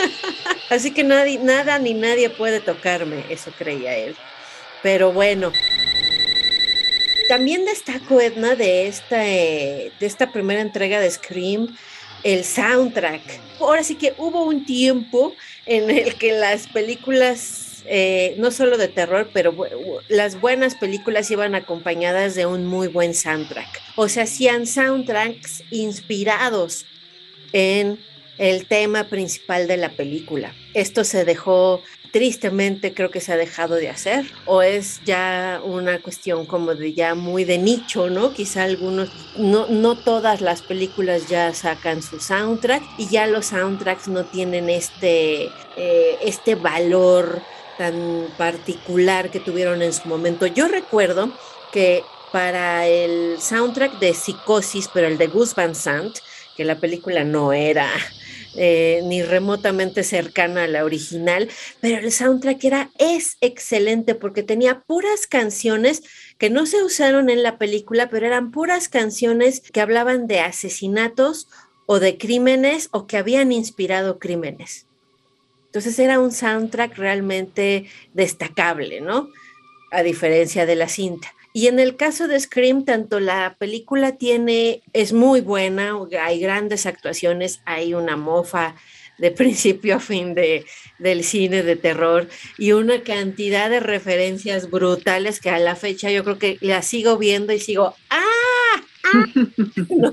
así 0.71 0.93
que 0.93 1.05
nadie, 1.05 1.39
nada 1.39 1.79
ni 1.79 1.95
nadie 1.95 2.31
puede 2.31 2.61
tocarme, 2.61 3.25
eso 3.29 3.53
creía 3.59 3.97
él. 3.97 4.17
Pero 4.83 5.13
bueno. 5.13 5.53
También 7.29 7.65
destaco, 7.65 8.21
Edna, 8.21 8.57
de 8.57 8.89
esta, 8.89 9.27
eh, 9.27 9.93
de 9.99 10.07
esta 10.07 10.33
primera 10.33 10.61
entrega 10.61 11.01
de 11.01 11.11
Scream, 11.11 11.75
el 12.25 12.45
soundtrack. 12.45 13.41
Ahora 13.61 13.83
sí 13.83 13.95
que 13.95 14.15
hubo 14.19 14.45
un 14.45 14.65
tiempo 14.65 15.35
en 15.67 15.91
el 15.91 16.15
que 16.17 16.33
las 16.33 16.67
películas, 16.69 17.83
eh, 17.87 18.35
no 18.39 18.51
solo 18.51 18.77
de 18.79 18.89
terror, 18.89 19.31
pero 19.33 19.55
las 20.09 20.41
buenas 20.41 20.75
películas 20.75 21.31
iban 21.31 21.55
acompañadas 21.55 22.35
de 22.35 22.47
un 22.47 22.67
muy 22.67 22.89
buen 22.89 23.15
soundtrack. 23.15 23.81
O 23.97 24.09
sea, 24.09 24.25
hacían 24.25 24.67
soundtracks 24.67 25.63
inspirados 25.71 26.87
en 27.53 27.99
el 28.39 28.67
tema 28.67 29.05
principal 29.05 29.69
de 29.69 29.77
la 29.77 29.91
película. 29.91 30.53
Esto 30.75 31.05
se 31.05 31.25
dejó 31.25 31.83
tristemente 32.13 32.93
creo 32.93 33.11
que 33.11 33.21
se 33.21 33.33
ha 33.33 33.37
dejado 33.37 33.75
de 33.75 33.89
hacer 33.89 34.27
o 34.45 34.63
es 34.63 35.01
ya 35.05 35.61
una 35.65 36.01
cuestión 36.01 36.45
como 36.45 36.75
de 36.75 36.93
ya 36.93 37.15
muy 37.15 37.45
de 37.45 37.57
nicho, 37.57 38.11
¿no? 38.11 38.35
Quizá 38.35 38.65
algunos, 38.65 39.11
no, 39.37 39.67
no 39.69 39.97
todas 39.97 40.43
las 40.43 40.61
películas 40.61 41.29
ya 41.29 41.55
sacan 41.55 42.03
su 42.03 42.21
soundtrack 42.21 42.83
y 42.99 43.09
ya 43.09 43.27
los 43.27 43.47
soundtracks 43.47 44.09
no 44.09 44.25
tienen 44.25 44.69
este, 44.69 45.45
eh, 45.77 46.19
este 46.23 46.55
valor 46.55 47.41
tan 47.79 48.27
particular 48.37 49.31
que 49.31 49.41
tuvieron 49.41 49.81
en 49.81 49.95
su 49.95 50.07
momento. 50.07 50.47
Yo 50.47 50.69
recuerdo 50.69 51.33
que 51.73 52.05
para 52.31 52.87
el 52.87 53.41
soundtrack 53.41 53.99
de 53.99 54.13
Psicosis, 54.13 54.89
pero 54.93 55.07
el 55.07 55.17
de 55.17 55.29
Gus 55.29 55.55
Van 55.55 55.75
Sant, 55.75 56.19
que 56.57 56.65
la 56.65 56.77
película 56.77 57.25
no 57.25 57.55
era 57.55 57.89
eh, 58.55 59.01
ni 59.05 59.23
remotamente 59.23 60.05
cercana 60.05 60.65
a 60.65 60.69
la 60.69 60.85
original, 60.85 61.49
pero 61.81 61.99
el 61.99 62.13
soundtrack 62.13 62.65
era, 62.65 62.91
es 62.99 63.37
excelente 63.41 64.15
porque 64.15 64.43
tenía 64.43 64.81
puras 64.81 65.27
canciones 65.27 66.03
que 66.39 66.51
no 66.51 66.67
se 66.67 66.83
usaron 66.83 67.31
en 67.31 67.43
la 67.43 67.57
película, 67.57 68.11
pero 68.11 68.27
eran 68.27 68.51
puras 68.51 68.89
canciones 68.89 69.61
que 69.61 69.81
hablaban 69.81 70.27
de 70.27 70.41
asesinatos 70.41 71.49
o 71.87 71.99
de 71.99 72.19
crímenes 72.19 72.89
o 72.93 73.07
que 73.07 73.17
habían 73.17 73.53
inspirado 73.53 74.19
crímenes. 74.19 74.87
Entonces 75.67 75.99
era 75.99 76.21
un 76.21 76.33
soundtrack 76.33 76.97
realmente 76.99 77.87
destacable, 78.13 79.01
¿no? 79.01 79.31
A 79.91 80.03
diferencia 80.03 80.67
de 80.67 80.77
la 80.77 80.89
cinta. 80.89 81.35
Y 81.53 81.67
en 81.67 81.79
el 81.79 81.97
caso 81.97 82.29
de 82.29 82.41
Scream, 82.41 82.85
tanto 82.85 83.21
la 83.21 83.57
película 83.59 84.17
tiene, 84.17 84.83
es 84.93 85.13
muy 85.13 85.41
buena, 85.43 85.95
hay 86.21 86.41
grandes 86.41 86.87
actuaciones, 86.87 87.61
hay 87.67 87.95
una 87.95 88.17
mofa 88.17 88.75
de 89.19 89.31
principio 89.33 89.97
a 89.97 90.01
fin 90.01 90.35
de, 90.35 90.65
del 90.99 91.25
cine 91.25 91.63
de 91.63 91.77
terror 91.77 92.29
y 92.59 92.73
una 92.73 93.03
cantidad 93.03 93.69
de 93.69 93.81
referencias 93.81 94.71
brutales 94.71 95.41
que 95.41 95.51
a 95.51 95.59
la 95.59 95.77
fecha 95.77 96.11
yo 96.11 96.25
creo 96.25 96.39
que 96.39 96.59
la 96.61 96.83
sigo 96.83 97.19
viendo 97.19 97.53
y 97.53 97.61
sigo, 97.61 97.95
¡ah! 98.09 98.52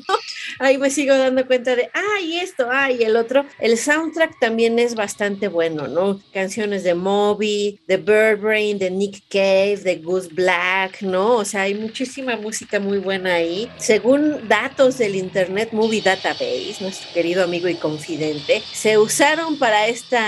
Ahí 0.60 0.78
me 0.78 0.90
sigo 0.90 1.18
dando 1.18 1.46
cuenta 1.46 1.76
de, 1.76 1.90
ah, 1.94 2.22
y 2.22 2.38
esto, 2.38 2.68
ah, 2.72 2.92
y 2.92 3.04
el 3.04 3.16
otro. 3.16 3.46
El 3.60 3.78
soundtrack 3.78 4.40
también 4.40 4.80
es 4.80 4.96
bastante 4.96 5.48
bueno, 5.48 5.88
¿no? 5.88 6.22
Canciones 6.34 6.84
de 6.84 6.96
Moby, 6.96 7.80
de 7.88 7.98
Bird 7.98 8.40
Brain, 8.42 8.80
de 8.80 8.92
Nick 8.92 9.24
Cave, 9.30 9.78
de 9.78 9.98
Goose 9.98 10.30
Black, 10.32 11.02
¿no? 11.02 11.36
O 11.36 11.46
sea, 11.46 11.64
hay 11.64 11.76
muchísima 11.76 12.36
música 12.36 12.80
muy 12.80 12.98
buena 12.98 13.36
ahí. 13.36 13.70
Según 13.78 14.48
datos 14.48 14.98
del 14.98 15.16
Internet 15.16 15.70
Movie 15.72 16.02
Database, 16.02 16.78
nuestro 16.82 17.14
querido 17.14 17.44
amigo 17.44 17.68
y 17.68 17.76
confidente, 17.76 18.62
se 18.72 18.98
usaron 18.98 19.58
para 19.58 19.88
esta 19.88 20.20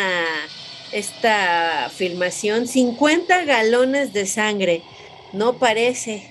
esta 0.92 1.90
filmación 1.90 2.68
50 2.68 3.46
galones 3.46 4.14
de 4.14 4.26
sangre. 4.26 4.84
No 5.34 5.58
parece, 5.58 6.30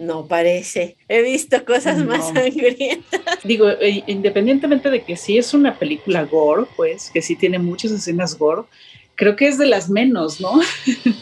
no 0.00 0.26
parece. 0.26 0.96
He 1.08 1.22
visto 1.22 1.62
cosas 1.64 2.04
más 2.04 2.28
sangrientas. 2.34 3.20
Digo, 3.44 3.68
eh, 3.68 4.02
independientemente 4.06 4.90
de 4.90 5.02
que 5.02 5.16
sí 5.16 5.36
es 5.36 5.52
una 5.52 5.78
película 5.78 6.24
gore, 6.24 6.64
pues, 6.74 7.10
que 7.10 7.20
sí 7.20 7.36
tiene 7.36 7.58
muchas 7.58 7.92
escenas 7.92 8.36
gore, 8.38 8.62
creo 9.14 9.36
que 9.36 9.46
es 9.46 9.58
de 9.58 9.66
las 9.66 9.90
menos, 9.90 10.40
¿no? 10.40 10.58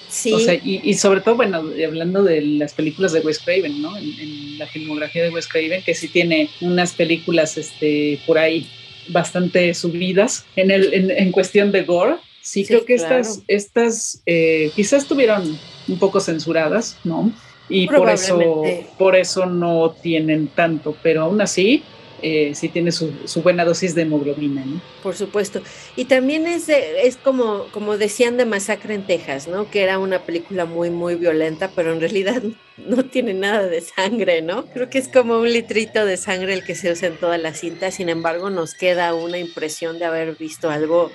Sí. 0.09 0.33
o 0.35 0.39
sea, 0.39 0.55
y, 0.55 0.95
sobre 0.95 1.21
todo, 1.21 1.35
bueno, 1.35 1.59
hablando 1.59 2.23
de 2.23 2.41
las 2.41 2.73
películas 2.73 3.13
de 3.13 3.21
Wes 3.21 3.41
Craven, 3.41 3.83
¿no? 3.83 3.97
En, 3.97 4.59
la 4.59 4.67
filmografía 4.67 5.23
de 5.23 5.31
Wes 5.31 5.47
Craven, 5.47 5.83
que 5.83 5.95
sí 5.95 6.09
tiene 6.09 6.51
unas 6.61 6.93
películas 6.93 7.57
este, 7.57 8.21
por 8.27 8.39
ahí 8.39 8.69
bastante 9.09 9.73
subidas 9.75 10.45
en, 10.57 10.71
el, 10.73 10.93
en, 10.93 11.33
cuestión 11.33 11.71
de 11.71 11.83
gore. 11.83 12.17
Sí, 12.43 12.65
creo 12.65 12.85
que 12.85 12.95
estas, 12.95 13.43
estas 13.47 14.23
eh, 14.27 14.73
quizás 14.75 15.03
estuvieron 15.03 15.59
un 15.87 15.99
poco 15.99 16.19
censuradas, 16.21 16.97
¿no? 17.05 17.33
Y 17.69 17.87
por 17.87 18.09
eso, 18.09 18.63
por 18.97 19.17
eso 19.17 19.47
no 19.47 19.95
tienen 20.01 20.49
tanto, 20.49 20.97
pero 21.03 21.23
aún 21.23 21.41
así 21.41 21.83
eh, 22.21 22.53
sí 22.55 22.69
tiene 22.69 22.91
su, 22.91 23.13
buena 23.43 23.65
dosis 23.65 23.95
de 23.95 24.03
hemoglobina. 24.03 24.65
¿no? 24.65 24.81
Por 25.03 25.15
supuesto. 25.15 25.61
Y 25.95 26.07
también 26.07 26.47
es, 26.47 26.69
es 26.69 27.17
como, 27.17 27.67
como 27.71 27.97
decían 27.97 28.37
de 28.37 28.45
Masacre 28.45 28.95
en 28.95 29.07
Texas, 29.07 29.47
¿no? 29.47 29.71
que 29.71 29.83
era 29.83 29.99
una 29.99 30.21
película 30.21 30.65
muy, 30.65 30.91
muy 30.91 31.15
violenta, 31.15 31.71
pero 31.75 31.93
en 31.93 32.01
realidad 32.01 32.43
no 32.77 33.05
tiene 33.05 33.35
nada 33.35 33.67
de 33.67 33.81
sangre, 33.83 34.43
¿no? 34.43 34.67
Creo 34.67 34.91
que 34.91 34.99
es 34.99 35.09
como 35.09 35.39
un 35.39 35.53
litrito 35.53 36.05
de 36.05 36.17
sangre 36.17 36.55
el 36.55 36.65
que 36.65 36.75
se 36.75 36.91
usa 36.91 37.09
en 37.09 37.17
toda 37.17 37.39
la 37.39 37.55
cinta, 37.55 37.91
sin 37.91 38.09
embargo 38.09 38.51
nos 38.51 38.75
queda 38.75 39.15
una 39.15 39.39
impresión 39.39 39.99
de 39.99 40.05
haber 40.05 40.37
visto 40.37 40.71
algo 40.71 41.13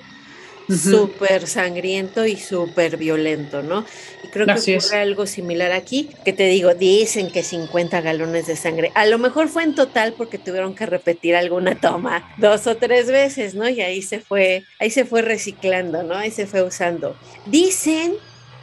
súper 0.68 1.46
sangriento 1.46 2.26
y 2.26 2.36
súper 2.36 2.96
violento, 2.96 3.62
¿no? 3.62 3.84
Y 4.22 4.28
creo 4.28 4.46
que 4.46 4.76
ocurre 4.76 4.98
algo 4.98 5.26
similar 5.26 5.72
aquí, 5.72 6.10
que 6.24 6.32
te 6.32 6.46
digo, 6.46 6.74
dicen 6.74 7.30
que 7.30 7.42
50 7.42 8.00
galones 8.00 8.46
de 8.46 8.56
sangre. 8.56 8.92
A 8.94 9.06
lo 9.06 9.18
mejor 9.18 9.48
fue 9.48 9.64
en 9.64 9.74
total 9.74 10.14
porque 10.14 10.38
tuvieron 10.38 10.74
que 10.74 10.86
repetir 10.86 11.36
alguna 11.36 11.80
toma 11.80 12.34
dos 12.38 12.66
o 12.66 12.76
tres 12.76 13.08
veces, 13.08 13.54
¿no? 13.54 13.68
Y 13.68 13.80
ahí 13.80 14.02
se 14.02 14.20
fue, 14.20 14.64
ahí 14.78 14.90
se 14.90 15.04
fue 15.04 15.22
reciclando, 15.22 16.02
¿no? 16.02 16.14
Ahí 16.14 16.30
se 16.30 16.46
fue 16.46 16.62
usando. 16.62 17.16
Dicen, 17.46 18.14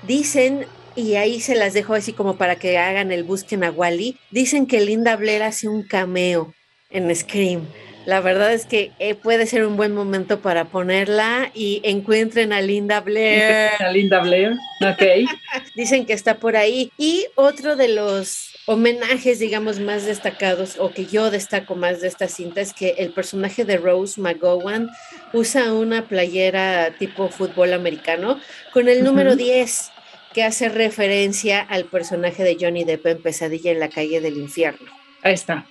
dicen, 0.08 0.66
y 0.96 1.16
ahí 1.16 1.40
se 1.40 1.56
las 1.56 1.74
dejo 1.74 1.94
así 1.94 2.14
como 2.14 2.38
para 2.38 2.58
que 2.58 2.78
hagan 2.78 3.12
el 3.12 3.24
busquen 3.24 3.64
a 3.64 3.72
Wally. 3.72 4.18
Dicen 4.30 4.66
que 4.66 4.82
Linda 4.82 5.16
Blair 5.16 5.44
hace 5.44 5.68
un 5.68 5.84
cameo 5.84 6.54
en 6.90 7.14
Scream. 7.16 7.68
La 8.06 8.20
verdad 8.20 8.52
es 8.52 8.66
que 8.66 8.92
eh, 9.00 9.14
puede 9.14 9.46
ser 9.46 9.66
un 9.66 9.78
buen 9.78 9.94
momento 9.94 10.40
para 10.42 10.66
ponerla 10.66 11.52
y 11.54 11.82
encuentren 11.84 12.52
a 12.52 12.62
Linda 12.62 13.00
Blair. 13.02 13.70
A 13.80 13.92
Linda 13.92 14.22
Blair, 14.22 14.54
ok. 14.82 15.30
Dicen 15.76 16.06
que 16.06 16.14
está 16.14 16.38
por 16.38 16.56
ahí. 16.56 16.92
Y 16.98 17.28
otro 17.36 17.76
de 17.76 17.90
los 17.90 18.54
homenajes, 18.66 19.40
digamos, 19.40 19.80
más 19.80 20.06
destacados, 20.06 20.78
o 20.80 20.92
que 20.92 21.06
yo 21.06 21.30
destaco 21.30 21.76
más 21.76 22.02
de 22.02 22.08
esta 22.08 22.28
cinta, 22.28 22.62
es 22.62 22.74
que 22.74 22.96
el 22.98 23.12
personaje 23.12 23.66
de 23.66 23.78
Rose 23.78 24.20
McGowan 24.20 24.90
usa 25.34 25.74
una 25.74 26.08
playera 26.08 26.96
tipo 26.98 27.30
fútbol 27.30 27.74
americano 27.74 28.40
con 28.74 28.90
el 28.90 29.04
número 29.04 29.36
10, 29.36 29.92
que 30.34 30.44
hace 30.44 30.70
referencia 30.70 31.62
al 31.62 31.86
personaje 31.86 32.44
de 32.44 32.58
Johnny 32.60 32.84
Depp 32.84 33.06
en 33.06 33.22
Pesadilla 33.22 33.72
en 33.72 33.80
la 33.80 33.90
calle 33.90 34.22
del 34.22 34.38
infierno. 34.38 34.88
Ahí 35.22 35.34
está. 35.34 35.66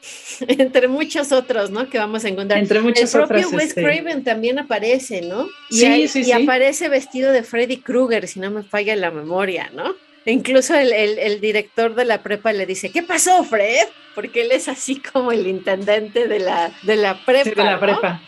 Entre 0.40 0.88
muchos 0.88 1.32
otros, 1.32 1.70
¿no? 1.70 1.88
Que 1.88 1.98
vamos 1.98 2.24
a 2.24 2.28
encontrar. 2.28 2.60
Entre 2.60 2.80
muchos 2.80 3.14
El 3.14 3.26
propio 3.26 3.48
Wes 3.50 3.68
este 3.68 3.82
Craven 3.82 4.24
también 4.24 4.58
aparece, 4.58 5.22
¿no? 5.22 5.48
Y, 5.70 5.78
sí, 5.78 6.08
sí, 6.08 6.22
y 6.26 6.32
aparece 6.32 6.88
vestido 6.88 7.32
de 7.32 7.42
Freddy 7.42 7.78
Krueger, 7.78 8.28
si 8.28 8.40
no 8.40 8.50
me 8.50 8.62
falla 8.62 8.94
la 8.96 9.10
memoria, 9.10 9.70
¿no? 9.74 9.94
E 10.24 10.32
incluso 10.32 10.74
el, 10.74 11.40
director 11.40 11.94
de 11.94 12.04
la 12.04 12.22
prepa 12.22 12.52
le 12.52 12.66
dice, 12.66 12.90
¿qué 12.90 13.02
pasó, 13.02 13.44
Fred? 13.44 13.86
Porque 14.14 14.42
él 14.42 14.52
es 14.52 14.68
así 14.68 15.00
como 15.00 15.32
el 15.32 15.46
intendente 15.46 16.28
de 16.28 16.38
la, 16.38 16.70
de 16.82 16.96
la 16.96 17.24
prepa. 17.24 17.50
de 17.50 17.56
la 17.56 17.80
prepa, 17.80 18.22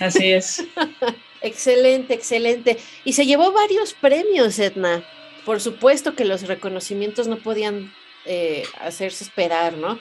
así 0.00 0.32
es. 0.32 0.64
excelente, 1.40 2.14
excelente. 2.14 2.76
Y 3.04 3.14
se 3.14 3.24
llevó 3.24 3.52
varios 3.52 3.94
premios, 3.94 4.58
Edna. 4.58 5.02
Por 5.46 5.60
supuesto 5.60 6.14
que 6.14 6.24
los 6.24 6.46
reconocimientos 6.46 7.28
no 7.28 7.38
podían 7.38 7.92
eh, 8.26 8.64
hacerse 8.80 9.24
esperar, 9.24 9.74
¿no? 9.74 9.98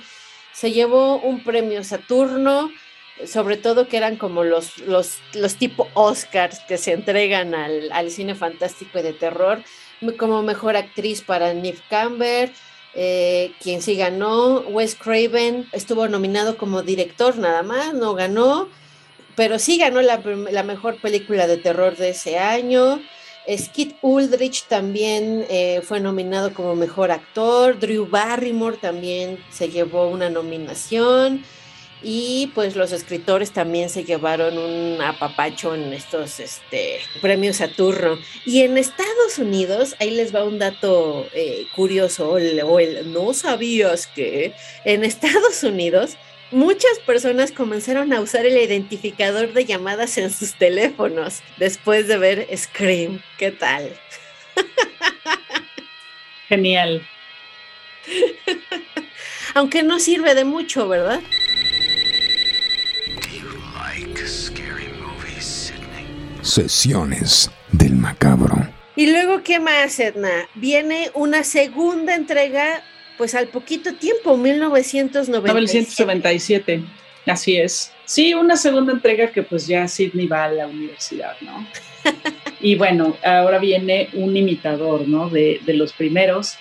Se 0.55 0.71
llevó 0.71 1.17
un 1.17 1.43
premio 1.43 1.83
Saturno, 1.83 2.71
sobre 3.25 3.57
todo 3.57 3.87
que 3.87 3.97
eran 3.97 4.15
como 4.15 4.43
los, 4.43 4.77
los, 4.79 5.17
los 5.33 5.55
tipo 5.55 5.89
Oscars 5.93 6.59
que 6.61 6.77
se 6.77 6.93
entregan 6.93 7.53
al, 7.53 8.09
cine 8.09 8.35
fantástico 8.35 8.99
y 8.99 9.01
de 9.01 9.13
terror, 9.13 9.61
como 10.17 10.43
mejor 10.43 10.77
actriz 10.77 11.21
para 11.21 11.53
Neve 11.53 11.79
Campbell, 11.89 12.51
eh, 12.93 13.51
quien 13.61 13.81
sí 13.81 13.95
ganó, 13.95 14.59
Wes 14.61 14.95
Craven 14.95 15.67
estuvo 15.73 16.07
nominado 16.07 16.57
como 16.57 16.83
director 16.83 17.37
nada 17.37 17.61
más, 17.61 17.93
no 17.93 18.13
ganó, 18.13 18.69
pero 19.35 19.59
sí 19.59 19.77
ganó 19.77 20.01
la, 20.01 20.21
la 20.51 20.63
mejor 20.63 21.01
película 21.01 21.47
de 21.47 21.57
terror 21.57 21.97
de 21.97 22.09
ese 22.09 22.39
año. 22.39 23.01
Skid 23.47 23.93
Uldrich 24.01 24.63
también 24.67 25.45
eh, 25.49 25.81
fue 25.83 25.99
nominado 25.99 26.53
como 26.53 26.75
mejor 26.75 27.11
actor, 27.11 27.79
Drew 27.79 28.07
Barrymore 28.07 28.77
también 28.77 29.37
se 29.51 29.69
llevó 29.69 30.07
una 30.07 30.29
nominación 30.29 31.43
y 32.01 32.51
pues 32.53 32.75
los 32.75 32.91
escritores 32.91 33.51
también 33.51 33.89
se 33.89 34.03
llevaron 34.03 34.57
un 34.57 35.01
apapacho 35.01 35.73
en 35.73 35.91
estos 35.91 36.39
este, 36.39 36.99
premios 37.19 37.57
Saturno. 37.57 38.19
Y 38.45 38.61
en 38.61 38.77
Estados 38.77 39.39
Unidos, 39.39 39.95
ahí 39.99 40.11
les 40.11 40.33
va 40.33 40.43
un 40.43 40.59
dato 40.59 41.25
eh, 41.33 41.65
curioso, 41.75 42.31
o 42.31 42.37
el, 42.37 43.11
no 43.11 43.33
sabías 43.33 44.05
que 44.05 44.53
en 44.83 45.03
Estados 45.03 45.63
Unidos 45.63 46.17
Muchas 46.51 46.99
personas 47.05 47.51
comenzaron 47.51 48.13
a 48.13 48.21
usar 48.21 48.45
el 48.45 48.57
identificador 48.57 49.51
de 49.53 49.65
llamadas 49.65 50.17
en 50.17 50.29
sus 50.29 50.53
teléfonos 50.53 51.41
después 51.57 52.07
de 52.07 52.17
ver 52.17 52.47
Scream. 52.55 53.21
¿Qué 53.37 53.51
tal? 53.51 53.91
Genial. 56.47 57.05
Aunque 59.55 59.81
no 59.81 59.99
sirve 59.99 60.35
de 60.35 60.45
mucho, 60.45 60.87
¿verdad? 60.87 61.19
Do 63.21 63.27
you 63.29 63.49
like 63.73 64.27
scary 64.27 64.89
movies, 65.01 65.43
Sydney? 65.43 66.05
Sesiones 66.41 67.49
del 67.71 67.93
macabro. 67.93 68.55
Y 68.95 69.07
luego, 69.07 69.43
¿qué 69.43 69.59
más, 69.59 69.99
Edna? 69.99 70.47
Viene 70.53 71.09
una 71.15 71.43
segunda 71.43 72.15
entrega, 72.15 72.83
pues 73.17 73.35
al 73.35 73.47
poquito 73.47 73.93
tiempo, 73.93 74.37
1997. 74.37 75.53
1997, 75.53 76.83
así 77.25 77.57
es. 77.57 77.91
Sí, 78.05 78.33
una 78.33 78.55
segunda 78.55 78.93
entrega 78.93 79.31
que 79.31 79.43
pues 79.43 79.67
ya 79.67 79.87
Sidney 79.87 80.27
va 80.27 80.45
a 80.45 80.51
la 80.51 80.67
universidad, 80.67 81.35
¿no? 81.41 81.65
y 82.59 82.75
bueno, 82.75 83.17
ahora 83.23 83.57
viene 83.57 84.09
un 84.13 84.35
imitador, 84.37 85.07
¿no? 85.07 85.29
De, 85.29 85.59
de 85.65 85.73
los 85.73 85.93
primeros 85.93 86.55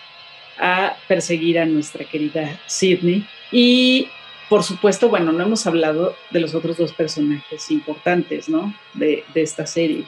a 0.58 0.96
perseguir 1.08 1.58
a 1.58 1.66
nuestra 1.66 2.04
querida 2.04 2.58
Sidney. 2.66 3.26
Y 3.50 4.08
por 4.48 4.62
supuesto, 4.62 5.08
bueno, 5.08 5.32
no 5.32 5.44
hemos 5.44 5.66
hablado 5.66 6.16
de 6.30 6.40
los 6.40 6.54
otros 6.54 6.76
dos 6.76 6.92
personajes 6.92 7.70
importantes, 7.70 8.48
¿no? 8.48 8.74
De, 8.94 9.24
de 9.34 9.42
esta 9.42 9.66
serie, 9.66 10.04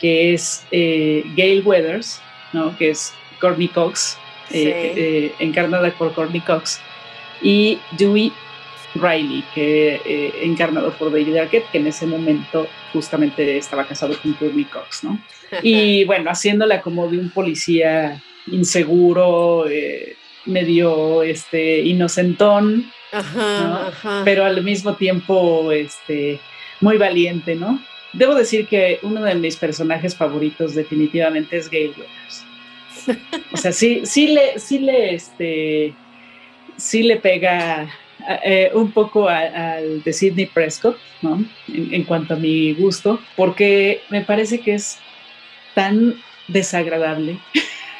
que 0.00 0.32
es 0.32 0.64
eh, 0.70 1.24
Gail 1.36 1.62
Weathers, 1.64 2.20
¿no? 2.52 2.76
Que 2.76 2.90
es 2.90 3.12
Courtney 3.40 3.68
Cox, 3.68 4.16
Sí. 4.50 4.62
eh, 4.66 5.34
encarnada 5.38 5.90
por 5.92 6.12
Courtney 6.12 6.40
Cox, 6.40 6.80
y 7.42 7.78
Dewey 7.92 8.32
Riley, 8.94 9.44
que 9.54 10.00
eh, 10.04 10.32
encarnado 10.42 10.92
por 10.92 11.10
David 11.10 11.36
Arquette, 11.36 11.66
que 11.70 11.78
en 11.78 11.86
ese 11.88 12.06
momento 12.06 12.66
justamente 12.92 13.56
estaba 13.56 13.84
casado 13.84 14.16
con 14.22 14.32
Courtney 14.34 14.64
Cox, 14.64 15.04
¿no? 15.04 15.18
Y 15.62 16.04
bueno, 16.04 16.30
haciéndola 16.30 16.80
como 16.80 17.08
de 17.08 17.18
un 17.18 17.30
policía 17.30 18.20
inseguro, 18.46 19.68
eh, 19.68 20.16
medio 20.46 21.22
este, 21.22 21.80
inocentón, 21.80 22.90
Ajá, 23.12 23.60
¿no? 23.60 23.76
ajá. 23.88 24.22
pero 24.24 24.44
al 24.44 24.62
mismo 24.62 24.94
tiempo 24.96 25.70
este, 25.72 26.40
muy 26.80 26.98
valiente, 26.98 27.54
¿no? 27.54 27.80
Debo 28.12 28.34
decir 28.34 28.66
que 28.66 29.00
uno 29.02 29.22
de 29.22 29.34
mis 29.34 29.56
personajes 29.56 30.14
favoritos 30.16 30.74
definitivamente 30.74 31.56
es 31.56 31.68
Gail 31.68 31.94
Weathers. 31.96 32.44
O 33.52 33.56
sea, 33.56 33.72
sí, 33.72 34.02
sí 34.04 34.28
le, 34.28 34.58
sí 34.58 34.78
le, 34.78 35.14
este, 35.14 35.94
sí 36.76 37.02
le 37.02 37.16
pega 37.16 37.88
eh, 38.44 38.70
un 38.74 38.90
poco 38.92 39.28
al 39.28 40.02
de 40.02 40.12
Sidney 40.12 40.46
Prescott, 40.46 40.96
¿no? 41.22 41.44
En, 41.68 42.04
cuanto 42.04 42.34
a 42.34 42.36
mi 42.36 42.72
gusto, 42.74 43.20
porque 43.36 44.02
me 44.10 44.22
parece 44.22 44.60
que 44.60 44.74
es 44.74 44.98
tan 45.74 46.14
desagradable, 46.48 47.38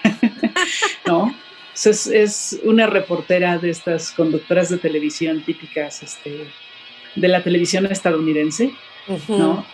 ¿no? 1.06 1.24
O 1.24 1.32
sea, 1.74 1.92
Es, 1.92 2.06
es 2.06 2.60
una 2.62 2.86
reportera 2.86 3.58
de 3.58 3.70
estas 3.70 4.12
conductoras 4.12 4.68
de 4.68 4.78
televisión 4.78 5.42
típicas 5.42 6.02
este, 6.02 6.46
de 7.16 7.28
la 7.28 7.42
televisión 7.42 7.86
estadounidense. 7.86 8.70
¿no? 9.28 9.64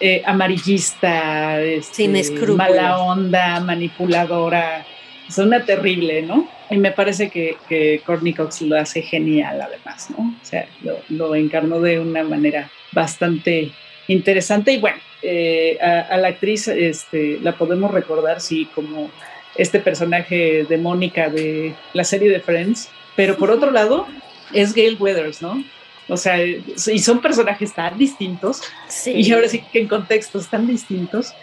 Eh, 0.00 0.22
amarillista, 0.24 1.60
este, 1.60 1.94
Sin 1.94 2.16
escrúpulos. 2.16 2.56
mala 2.56 2.98
onda, 2.98 3.58
manipuladora, 3.60 4.86
es 5.28 5.38
una 5.38 5.64
terrible, 5.64 6.22
¿no? 6.22 6.48
Y 6.70 6.76
me 6.76 6.92
parece 6.92 7.30
que, 7.30 7.56
que 7.68 8.00
Courtney 8.06 8.32
Cox 8.32 8.62
lo 8.62 8.78
hace 8.78 9.02
genial 9.02 9.60
además, 9.60 10.08
¿no? 10.10 10.36
O 10.40 10.44
sea, 10.44 10.68
lo, 10.82 10.98
lo 11.08 11.34
encarnó 11.34 11.80
de 11.80 11.98
una 11.98 12.22
manera 12.22 12.70
bastante 12.92 13.72
interesante 14.06 14.72
y 14.72 14.78
bueno, 14.78 14.98
eh, 15.22 15.78
a, 15.82 16.00
a 16.14 16.16
la 16.16 16.28
actriz 16.28 16.68
este, 16.68 17.38
la 17.42 17.52
podemos 17.52 17.90
recordar, 17.90 18.40
sí, 18.40 18.68
como 18.74 19.10
este 19.56 19.80
personaje 19.80 20.64
de 20.68 20.78
Mónica 20.78 21.28
de 21.28 21.74
la 21.92 22.04
serie 22.04 22.30
de 22.30 22.38
Friends, 22.40 22.88
pero 23.16 23.36
por 23.36 23.50
otro 23.50 23.72
lado 23.72 24.06
es 24.52 24.74
Gail 24.74 24.96
Weathers, 25.00 25.42
¿no? 25.42 25.62
O 26.08 26.16
sea, 26.16 26.42
y 26.44 26.98
son 27.00 27.20
personajes 27.20 27.72
tan 27.74 27.98
distintos 27.98 28.62
Sí. 28.88 29.12
y 29.12 29.30
ahora 29.32 29.48
sí 29.48 29.62
que 29.72 29.80
en 29.80 29.88
contextos 29.88 30.48
tan 30.48 30.66
distintos 30.66 31.34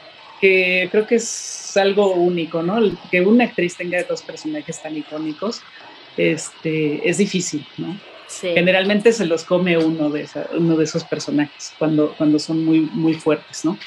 que 0.41 0.89
creo 0.91 1.05
que 1.07 1.15
es 1.15 1.71
algo 1.77 2.13
único, 2.13 2.61
¿no? 2.63 2.77
Que 3.11 3.21
una 3.21 3.45
actriz 3.45 3.75
tenga 3.77 4.03
dos 4.03 4.21
personajes 4.23 4.81
tan 4.81 4.97
icónicos 4.97 5.61
este, 6.17 7.07
es 7.07 7.17
difícil, 7.17 7.65
¿no? 7.77 7.97
Sí. 8.27 8.49
Generalmente 8.53 9.11
se 9.13 9.25
los 9.25 9.43
come 9.43 9.77
uno 9.77 10.09
de, 10.09 10.23
esa- 10.23 10.47
uno 10.53 10.75
de 10.75 10.83
esos 10.85 11.03
personajes 11.03 11.73
cuando, 11.77 12.13
cuando 12.17 12.39
son 12.39 12.65
muy, 12.65 12.79
muy 12.93 13.13
fuertes, 13.13 13.63
¿no? 13.65 13.77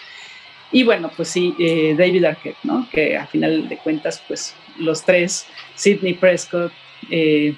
Y 0.70 0.84
bueno, 0.84 1.10
pues 1.16 1.28
sí, 1.28 1.54
eh, 1.58 1.94
David 1.98 2.24
Arquette, 2.24 2.58
¿no? 2.62 2.86
Que 2.92 3.16
a 3.16 3.26
final 3.26 3.68
de 3.68 3.78
cuentas, 3.78 4.22
pues 4.28 4.54
los 4.78 5.02
tres, 5.04 5.46
Sidney 5.74 6.12
Prescott, 6.14 6.70
eh, 7.10 7.54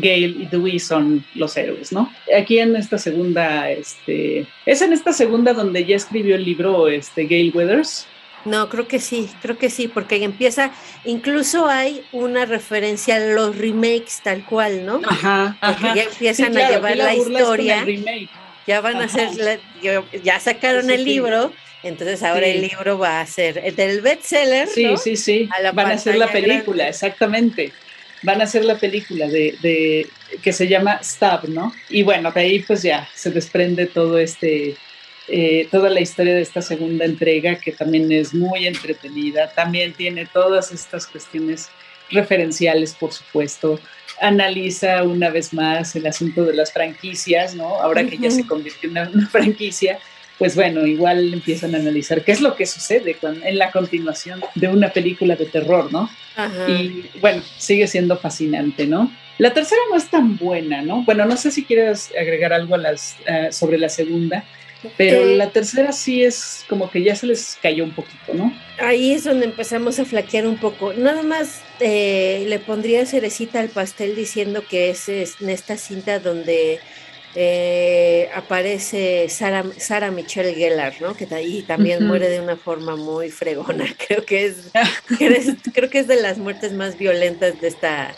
Gail 0.00 0.42
y 0.42 0.46
Dewey 0.46 0.78
son 0.78 1.24
los 1.34 1.56
héroes, 1.56 1.92
¿no? 1.92 2.12
Aquí 2.36 2.58
en 2.58 2.76
esta 2.76 2.98
segunda, 2.98 3.70
este, 3.70 4.46
es 4.64 4.82
en 4.82 4.92
esta 4.92 5.12
segunda 5.12 5.52
donde 5.52 5.84
ya 5.84 5.96
escribió 5.96 6.36
el 6.36 6.44
libro 6.44 6.88
este, 6.88 7.26
Gail 7.26 7.52
Weathers. 7.54 8.06
No, 8.44 8.68
creo 8.68 8.86
que 8.86 9.00
sí, 9.00 9.28
creo 9.42 9.58
que 9.58 9.70
sí, 9.70 9.88
porque 9.88 10.22
empieza, 10.22 10.70
incluso 11.04 11.66
hay 11.66 12.02
una 12.12 12.44
referencia 12.46 13.16
a 13.16 13.18
los 13.18 13.56
remakes 13.58 14.20
tal 14.22 14.44
cual, 14.44 14.86
¿no? 14.86 15.00
Ajá, 15.04 15.56
Porque 15.60 15.82
ya 15.96 16.02
empiezan 16.04 16.46
Sí, 16.46 16.52
claro, 16.52 16.66
a 16.66 16.76
llevar 16.76 16.96
la, 16.96 17.14
historia, 17.16 17.84
remake. 17.84 18.28
ya 18.66 18.80
van 18.80 18.96
a 18.96 19.04
Ajá. 19.06 19.22
hacer, 19.26 19.36
la- 19.82 20.02
ya- 20.22 20.38
sacaron 20.38 20.86
Sí, 20.86 20.92
el 20.92 20.98
sí. 21.00 21.04
libro, 21.06 21.52
entonces 21.82 22.22
ahora 22.22 22.46
el 22.46 22.60
libro 22.62 22.98
va 22.98 23.20
a 23.20 23.26
ser 23.26 23.58
el 23.64 23.74
del 23.74 24.00
bestseller, 24.00 24.68
Sí, 24.68 24.84
¿no? 24.84 24.96
sí, 24.96 25.16
sí. 25.16 25.48
A 25.56 25.62
la 25.62 25.72
Van 25.72 25.88
a 25.90 25.94
hacer 25.94 26.16
la 26.16 26.30
película, 26.30 26.84
grande. 26.84 26.90
exactamente. 26.90 27.72
Van 28.22 28.40
a 28.40 28.44
hacer 28.44 28.64
la 28.64 28.76
película 28.76 29.26
de, 29.28 29.56
de- 29.62 30.08
que 30.42 30.52
se 30.52 30.66
llama 30.68 31.00
Stab, 31.02 31.48
¿no? 31.48 31.72
Y 31.88 32.02
bueno, 32.02 32.32
de 32.32 32.40
ahí 32.40 32.58
pues 32.60 32.82
ya 32.82 33.08
se 33.14 33.30
desprende 33.30 33.86
todo 33.86 34.18
este, 34.18 34.76
eh, 35.28 35.68
toda 35.70 35.90
la 35.90 36.00
historia 36.00 36.34
de 36.34 36.42
esta 36.42 36.62
segunda 36.62 37.04
entrega 37.04 37.56
que 37.58 37.72
también 37.72 38.10
es 38.10 38.34
muy 38.34 38.66
entretenida. 38.66 39.50
También 39.50 39.92
tiene 39.92 40.26
todas 40.26 40.72
estas 40.72 41.06
cuestiones 41.06 41.68
referenciales, 42.10 42.94
por 42.94 43.12
supuesto. 43.12 43.78
Analiza 44.20 45.02
una 45.02 45.28
vez 45.30 45.52
más 45.52 45.94
el 45.94 46.06
asunto 46.06 46.44
de 46.44 46.54
las 46.54 46.72
franquicias, 46.72 47.54
¿no? 47.54 47.80
Ahora 47.82 48.04
que 48.06 48.16
ya 48.18 48.30
se 48.30 48.46
convirtió 48.46 48.88
en 48.90 48.98
una 49.14 49.26
franquicia, 49.30 49.98
pues 50.38 50.54
bueno, 50.54 50.86
igual 50.86 51.32
empiezan 51.32 51.74
a 51.74 51.78
analizar 51.78 52.22
qué 52.24 52.32
es 52.32 52.40
lo 52.40 52.54
que 52.56 52.66
sucede 52.66 53.14
con- 53.14 53.42
en 53.44 53.58
la 53.58 53.70
continuación 53.70 54.40
de 54.54 54.68
una 54.68 54.90
película 54.92 55.34
de 55.36 55.46
terror, 55.46 55.90
¿no? 55.92 56.10
Ajá. 56.36 56.68
Y 56.68 57.08
bueno, 57.20 57.42
sigue 57.58 57.86
siendo 57.86 58.18
fascinante, 58.18 58.86
¿no? 58.86 59.10
La 59.38 59.52
tercera 59.52 59.80
no 59.90 59.96
es 59.96 60.06
tan 60.10 60.36
buena, 60.36 60.82
¿no? 60.82 61.02
Bueno, 61.04 61.24
no 61.26 61.36
sé 61.36 61.50
si 61.50 61.64
quieres 61.64 62.10
agregar 62.18 62.52
algo 62.52 62.74
a 62.74 62.78
las, 62.78 63.16
eh, 63.26 63.48
sobre 63.50 63.78
la 63.78 63.88
segunda, 63.88 64.44
pero 64.98 65.22
Eh. 65.26 65.36
la 65.36 65.50
tercera 65.50 65.90
sí 65.92 66.22
es 66.22 66.64
como 66.68 66.90
que 66.90 67.02
ya 67.02 67.14
se 67.16 67.26
les 67.26 67.58
cayó 67.62 67.82
un 67.84 67.90
poquito, 67.92 68.34
¿no? 68.34 68.52
Ahí 68.78 69.12
es 69.12 69.24
donde 69.24 69.46
empezamos 69.46 69.98
a 69.98 70.04
flaquear 70.04 70.46
un 70.46 70.58
poco. 70.58 70.92
Nada 70.92 71.22
más 71.22 71.62
eh, 71.80 72.44
le 72.48 72.58
pondría 72.58 73.04
cerecita 73.06 73.60
al 73.60 73.68
pastel 73.70 74.14
diciendo 74.16 74.64
que 74.68 74.90
es, 74.90 75.08
es 75.08 75.34
en 75.40 75.48
esta 75.50 75.76
cinta 75.76 76.18
donde 76.18 76.78
eh, 77.38 78.30
aparece 78.34 79.28
Sara, 79.28 79.62
Sara 79.76 80.10
Michelle 80.10 80.54
Gellar, 80.54 80.94
¿no? 81.00 81.14
Que 81.14 81.26
ahí 81.34 81.62
también 81.62 82.06
muere 82.06 82.30
de 82.30 82.40
una 82.40 82.56
forma 82.56 82.96
muy 82.96 83.30
fregona. 83.30 83.84
Creo 84.08 84.24
que 84.24 84.46
es, 84.46 84.56
creo 85.18 85.30
es- 85.32 85.54
creo 85.74 85.90
que 85.90 85.98
es 85.98 86.06
de 86.08 86.16
las 86.16 86.38
muertes 86.38 86.72
más 86.72 86.96
violentas 86.98 87.60
de 87.60 87.68
esta 87.68 88.14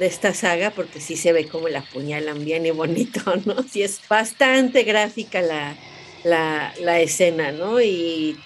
de 0.00 0.04
esta 0.06 0.34
saga 0.34 0.72
porque 0.72 1.00
sí 1.00 1.16
se 1.16 1.32
ve 1.32 1.46
como 1.48 1.68
la 1.68 1.78
apuñalan 1.78 2.44
bien 2.44 2.66
y 2.66 2.70
bonito, 2.70 3.20
¿no? 3.46 3.62
Sí 3.62 3.82
es 3.82 4.00
bastante 4.10 4.82
gráfica 4.82 5.40
la, 5.40 5.74
la, 6.24 6.74
la 6.82 7.00
escena, 7.00 7.50
¿no? 7.52 7.80
Y, 7.80 8.36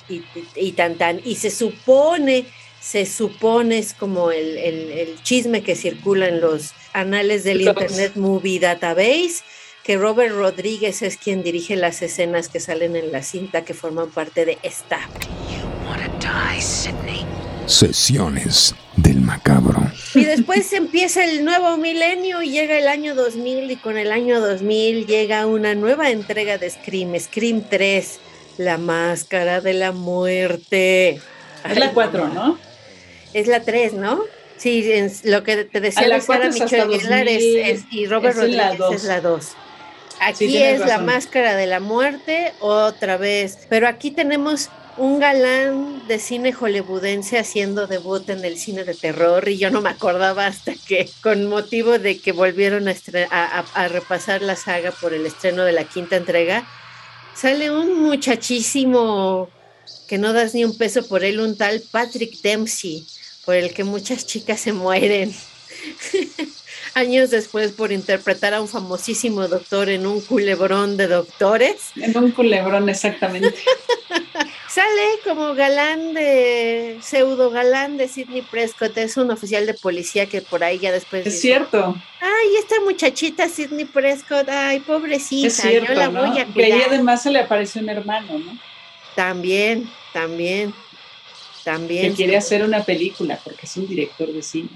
y, 0.55 0.73
tan 0.73 0.95
tan. 0.97 1.21
Y 1.25 1.37
se 1.37 1.51
supone, 1.51 2.45
se 2.81 3.05
supone, 3.07 3.79
es 3.79 3.95
como 3.95 4.31
el, 4.31 4.59
el- 4.59 4.91
el 4.93 5.23
chisme 5.25 5.63
que 5.63 5.75
circula 5.75 6.29
en 6.29 6.41
los 6.43 6.73
anales 6.93 7.43
del. 7.45 7.63
Internet 7.63 8.13
Movie 8.17 8.61
Database, 8.61 9.43
que 9.85 9.97
Robert 9.97 10.35
Rodríguez 10.35 11.03
es 11.03 11.17
quien 11.17 11.43
dirige 11.43 11.77
las 11.77 12.03
escenas 12.03 12.49
que 12.49 12.61
salen 12.61 12.97
en 12.97 13.13
la 13.13 13.23
cinta 13.23 13.65
que 13.65 13.75
forman 13.75 14.11
parte 14.11 14.45
de 14.45 14.59
esta. 14.63 14.99
Wanna 15.89 16.09
die, 16.19 16.61
Sydney? 16.61 17.25
Sesiones 17.67 18.75
del 18.97 19.21
macabro. 19.21 19.81
Y 20.15 20.25
después 20.25 20.73
empieza 20.73 21.25
el 21.25 21.45
nuevo 21.45 21.77
milenio 21.77 22.43
y 22.43 22.51
llega 22.51 22.77
el 22.79 22.89
año 22.89 23.15
2000 23.15 23.71
y 23.71 23.77
con 23.77 23.97
el 23.97 24.13
año 24.13 24.41
2000 24.41 25.07
llega 25.07 25.47
una 25.47 25.75
nueva 25.75 26.11
entrega 26.11 26.59
de 26.59 26.69
Scream, 26.69 27.19
Scream 27.19 27.63
3, 27.69 28.19
La 28.59 28.77
Máscara 28.77 29.61
de 29.61 29.73
la 29.75 29.93
Muerte. 29.93 31.21
Es 31.69 31.79
la 31.79 31.93
4, 31.93 32.29
¿no? 32.29 32.59
Es 33.33 33.47
la 33.47 33.61
3, 33.63 33.95
¿no? 33.95 34.21
Sí, 34.57 34.93
en- 34.93 35.11
lo 35.25 35.43
que 35.43 35.65
te 35.65 35.81
decía 35.81 36.07
la 36.09 36.17
de 36.17 36.21
Sara 36.21 36.51
Michelle 36.51 36.99
Gellar 36.99 37.29
es, 37.29 37.35
2000, 37.43 37.59
es- 37.59 37.85
y 37.91 38.07
Robert 38.07 38.37
es 38.39 38.51
la 38.51 38.71
Rodríguez 38.73 38.73
es 38.73 38.79
dos. 38.79 39.05
la 39.05 39.21
2. 39.21 39.49
Aquí 40.21 40.59
es 40.59 40.81
la 40.81 40.99
máscara 40.99 41.57
de 41.57 41.67
la 41.67 41.81
muerte 41.81 42.53
otra 42.61 43.17
vez, 43.17 43.59
pero 43.71 43.89
aquí 43.89 44.11
tenemos 44.11 44.69
un 44.99 45.19
galán 45.19 46.07
de 46.09 46.19
cine 46.19 46.53
hollywoodense 46.53 47.39
haciendo 47.39 47.87
debut 47.87 48.29
en 48.29 48.45
el 48.45 48.59
cine 48.59 48.85
de 48.85 48.95
terror 48.95 49.49
y 49.49 49.57
yo 49.57 49.71
no 49.71 49.81
me 49.81 49.89
acordaba 49.89 50.45
hasta 50.47 50.75
que 50.75 51.09
con 51.23 51.47
motivo 51.47 51.99
de 51.99 52.19
que 52.19 52.33
volvieron 52.33 52.87
a, 52.87 53.89
repasar 53.89 54.43
la 54.43 54.57
saga 54.57 54.91
por 54.91 55.15
el 55.15 55.25
estreno 55.25 55.65
de 55.65 55.73
la 55.73 55.85
quinta 55.85 56.17
entrega, 56.17 56.69
sale 57.35 57.71
un 57.71 58.03
muchachísimo 58.03 59.49
que 60.07 60.19
no 60.19 60.35
das 60.35 60.55
ni 60.55 60.67
un 60.67 60.77
peso 60.77 61.07
por 61.09 61.25
él, 61.25 61.41
un 61.41 61.57
tal 61.57 61.83
Patrick 61.91 62.43
Dempsey, 62.43 63.07
por 63.47 63.55
el 63.55 63.73
que 63.73 63.85
muchas 63.85 64.27
chicas 64.27 64.61
se 64.61 64.75
mueren. 64.75 65.35
años 66.95 67.31
después 67.31 67.73
por 67.73 67.93
interpretar 67.93 68.55
a 68.55 68.61
un 68.61 68.69
famosísimo 68.69 69.47
doctor 69.49 69.89
en 69.89 70.07
un 70.07 70.21
culebrón 70.21 70.97
de 70.97 71.09
doctores. 71.09 71.93
En 71.97 72.17
un 72.17 72.31
culebrón, 72.31 72.89
exactamente. 72.89 73.55
Sale 74.69 75.19
como 75.25 75.55
galán 75.55 76.15
de, 76.15 76.99
pseudo 77.03 77.51
galán 77.51 77.97
de 77.97 78.07
Sidney 78.07 78.43
Prescott, 78.43 78.97
es 78.99 79.17
un 79.17 79.31
oficial 79.33 79.67
de 79.67 79.75
policía 79.75 80.27
que 80.27 80.43
por 80.43 80.63
ahí 80.63 80.79
ya 80.79 80.93
después... 80.93 81.27
Es 81.27 81.41
cierto. 81.41 81.97
Ay, 82.21 82.57
esta 82.57 82.81
muchachita 82.83 83.49
Sidney 83.49 83.87
Prescott, 83.87 84.49
ay, 84.49 84.79
pobrecita, 84.79 85.49
es 85.49 85.57
cierto, 85.57 85.93
yo 85.93 85.99
la 85.99 86.09
voy 86.09 86.39
a 86.39 86.47
cuidar. 86.47 86.73
ahí 86.73 86.83
además 86.87 87.23
se 87.23 87.31
le 87.31 87.41
aparece 87.41 87.81
un 87.81 87.89
hermano, 87.89 88.39
¿no? 88.39 88.59
También, 89.17 89.91
también, 90.13 90.73
también. 91.65 92.11
Que 92.11 92.17
quiere 92.17 92.37
hacer 92.37 92.63
una 92.63 92.85
película 92.85 93.41
porque 93.43 93.67
es 93.67 93.77
un 93.77 93.89
director 93.89 94.33
de 94.33 94.43
cine. 94.43 94.71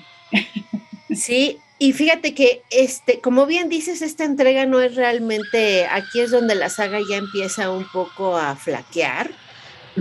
Sí, 1.14 1.58
y 1.84 1.92
fíjate 1.92 2.32
que, 2.32 2.62
este, 2.70 3.20
como 3.20 3.44
bien 3.44 3.68
dices, 3.68 4.00
esta 4.00 4.24
entrega 4.24 4.64
no 4.64 4.80
es 4.80 4.94
realmente, 4.94 5.84
aquí 5.84 6.20
es 6.20 6.30
donde 6.30 6.54
la 6.54 6.70
saga 6.70 6.98
ya 7.06 7.18
empieza 7.18 7.68
un 7.68 7.84
poco 7.92 8.38
a 8.38 8.56
flaquear. 8.56 9.30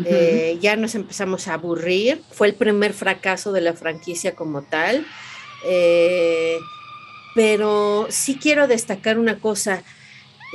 Eh, 0.05 0.57
ya 0.61 0.77
nos 0.77 0.95
empezamos 0.95 1.49
a 1.49 1.55
aburrir. 1.55 2.21
Fue 2.31 2.47
el 2.47 2.53
primer 2.53 2.93
fracaso 2.93 3.51
de 3.51 3.59
la 3.59 3.73
franquicia 3.73 4.33
como 4.33 4.61
tal. 4.61 5.05
Eh, 5.65 6.57
pero 7.35 8.07
sí 8.09 8.39
quiero 8.41 8.65
destacar 8.67 9.19
una 9.19 9.41
cosa. 9.41 9.83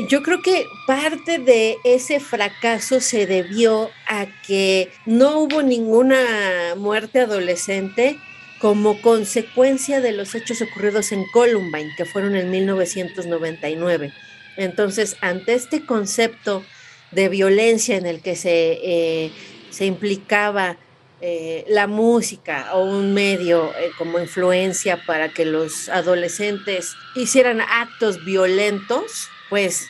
Yo 0.09 0.23
creo 0.23 0.41
que 0.41 0.65
parte 0.87 1.39
de 1.39 1.77
ese 1.85 2.21
fracaso 2.21 3.03
se 3.03 3.27
debió 3.27 3.91
a 4.07 4.29
que 4.47 4.91
no 5.05 5.41
hubo 5.41 5.63
ninguna 5.63 6.75
muerte 6.75 7.21
adolescente 7.21 8.19
como 8.61 9.01
consecuencia 9.01 10.01
de 10.01 10.13
los 10.13 10.35
hechos 10.35 10.61
ocurridos 10.63 11.13
en 11.13 11.25
Columbine, 11.27 11.93
que 11.97 12.05
fueron 12.05 12.37
en 12.37 12.51
1999. 12.51 14.13
Entonces, 14.57 15.17
ante 15.21 15.55
este 15.55 15.87
concepto 15.87 16.65
de 17.13 17.29
violencia 17.29 17.97
en 17.97 18.07
el 18.07 18.21
que 18.21 18.37
se, 18.37 18.79
eh, 18.83 19.33
se 19.71 19.87
implicaba 19.87 20.77
eh, 21.21 21.65
la 21.69 21.89
música 21.89 22.71
o 22.75 22.85
un 22.85 23.13
medio 23.13 23.73
eh, 23.77 23.91
como 23.99 24.21
influencia 24.21 25.05
para 25.05 25.29
que 25.29 25.45
los 25.45 25.89
adolescentes 25.89 26.95
hicieran 27.17 27.61
actos 27.61 28.25
violentos, 28.25 29.29
pues 29.51 29.89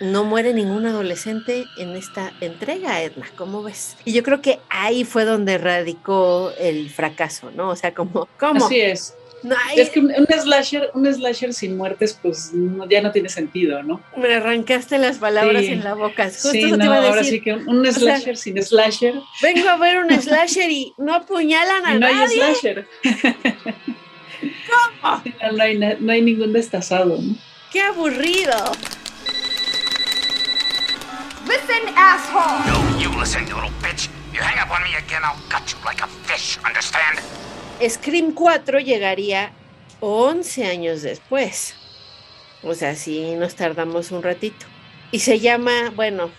no 0.00 0.24
muere 0.24 0.54
ningún 0.54 0.86
adolescente 0.86 1.66
en 1.76 1.96
esta 1.96 2.32
entrega, 2.40 3.02
Edna, 3.02 3.26
¿cómo 3.36 3.62
ves? 3.62 3.96
Y 4.04 4.12
yo 4.12 4.22
creo 4.22 4.40
que 4.40 4.58
ahí 4.68 5.04
fue 5.04 5.24
donde 5.24 5.58
radicó 5.58 6.52
el 6.58 6.90
fracaso, 6.90 7.50
¿no? 7.54 7.70
O 7.70 7.76
sea, 7.76 7.94
como, 7.94 8.28
¿cómo? 8.38 8.66
Así 8.66 8.80
es. 8.80 9.14
Es 9.76 9.90
que 9.90 10.00
un, 10.00 10.26
slasher, 10.26 10.90
un 10.94 11.12
slasher 11.12 11.54
sin 11.54 11.76
muertes, 11.76 12.18
pues 12.20 12.50
ya 12.88 13.00
no 13.00 13.12
tiene 13.12 13.28
sentido, 13.28 13.82
¿no? 13.82 14.00
Me 14.16 14.34
arrancaste 14.34 14.98
las 14.98 15.18
palabras 15.18 15.62
en 15.64 15.84
la 15.84 15.94
boca. 15.94 16.24
Justo 16.24 16.50
sí, 16.50 16.72
no, 16.72 16.92
ahora 16.92 17.22
sí 17.22 17.40
que 17.40 17.54
un, 17.54 17.86
slasher 17.86 18.36
sin 18.36 18.60
slasher. 18.62 19.14
Vengo 19.40 19.68
a 19.68 19.76
ver 19.76 19.98
un 19.98 20.10
slasher 20.10 20.70
y 20.70 20.92
no 20.98 21.14
apuñalan 21.14 21.86
a 21.86 21.94
no 21.98 22.00
nadie. 22.00 22.38
No 22.38 22.44
hay 22.46 22.54
slasher. 22.54 22.86
¿Cómo? 25.00 25.22
No, 25.52 25.62
hay, 25.62 25.78
no 25.78 26.12
hay 26.12 26.22
ningún 26.22 26.52
destazado, 26.52 27.18
¿no? 27.20 27.36
¡Qué 27.72 27.80
aburrido! 27.80 28.56
Listen, 31.48 31.94
asshole! 31.96 32.60
No, 32.68 32.98
you 32.98 33.08
listen, 33.18 33.46
little 33.46 33.70
bitch. 33.80 34.10
You 34.34 34.40
hang 34.40 34.58
up 34.58 34.70
on 34.70 34.82
me 34.82 34.94
again, 34.96 35.22
I'll 35.24 35.40
cut 35.48 35.72
you 35.72 35.78
like 35.82 36.02
a 36.02 36.06
fish, 36.26 36.58
understand? 36.62 37.18
Scream 37.88 38.34
4 38.34 38.80
llegaría 38.80 39.52
11 40.00 40.66
años 40.66 41.00
después. 41.00 41.74
O 42.62 42.74
sea, 42.74 42.94
sí 42.94 43.34
nos 43.36 43.54
tardamos 43.54 44.10
un 44.10 44.22
ratito. 44.22 44.66
Y 45.10 45.20
se 45.20 45.40
llama, 45.40 45.90
bueno, 45.96 46.30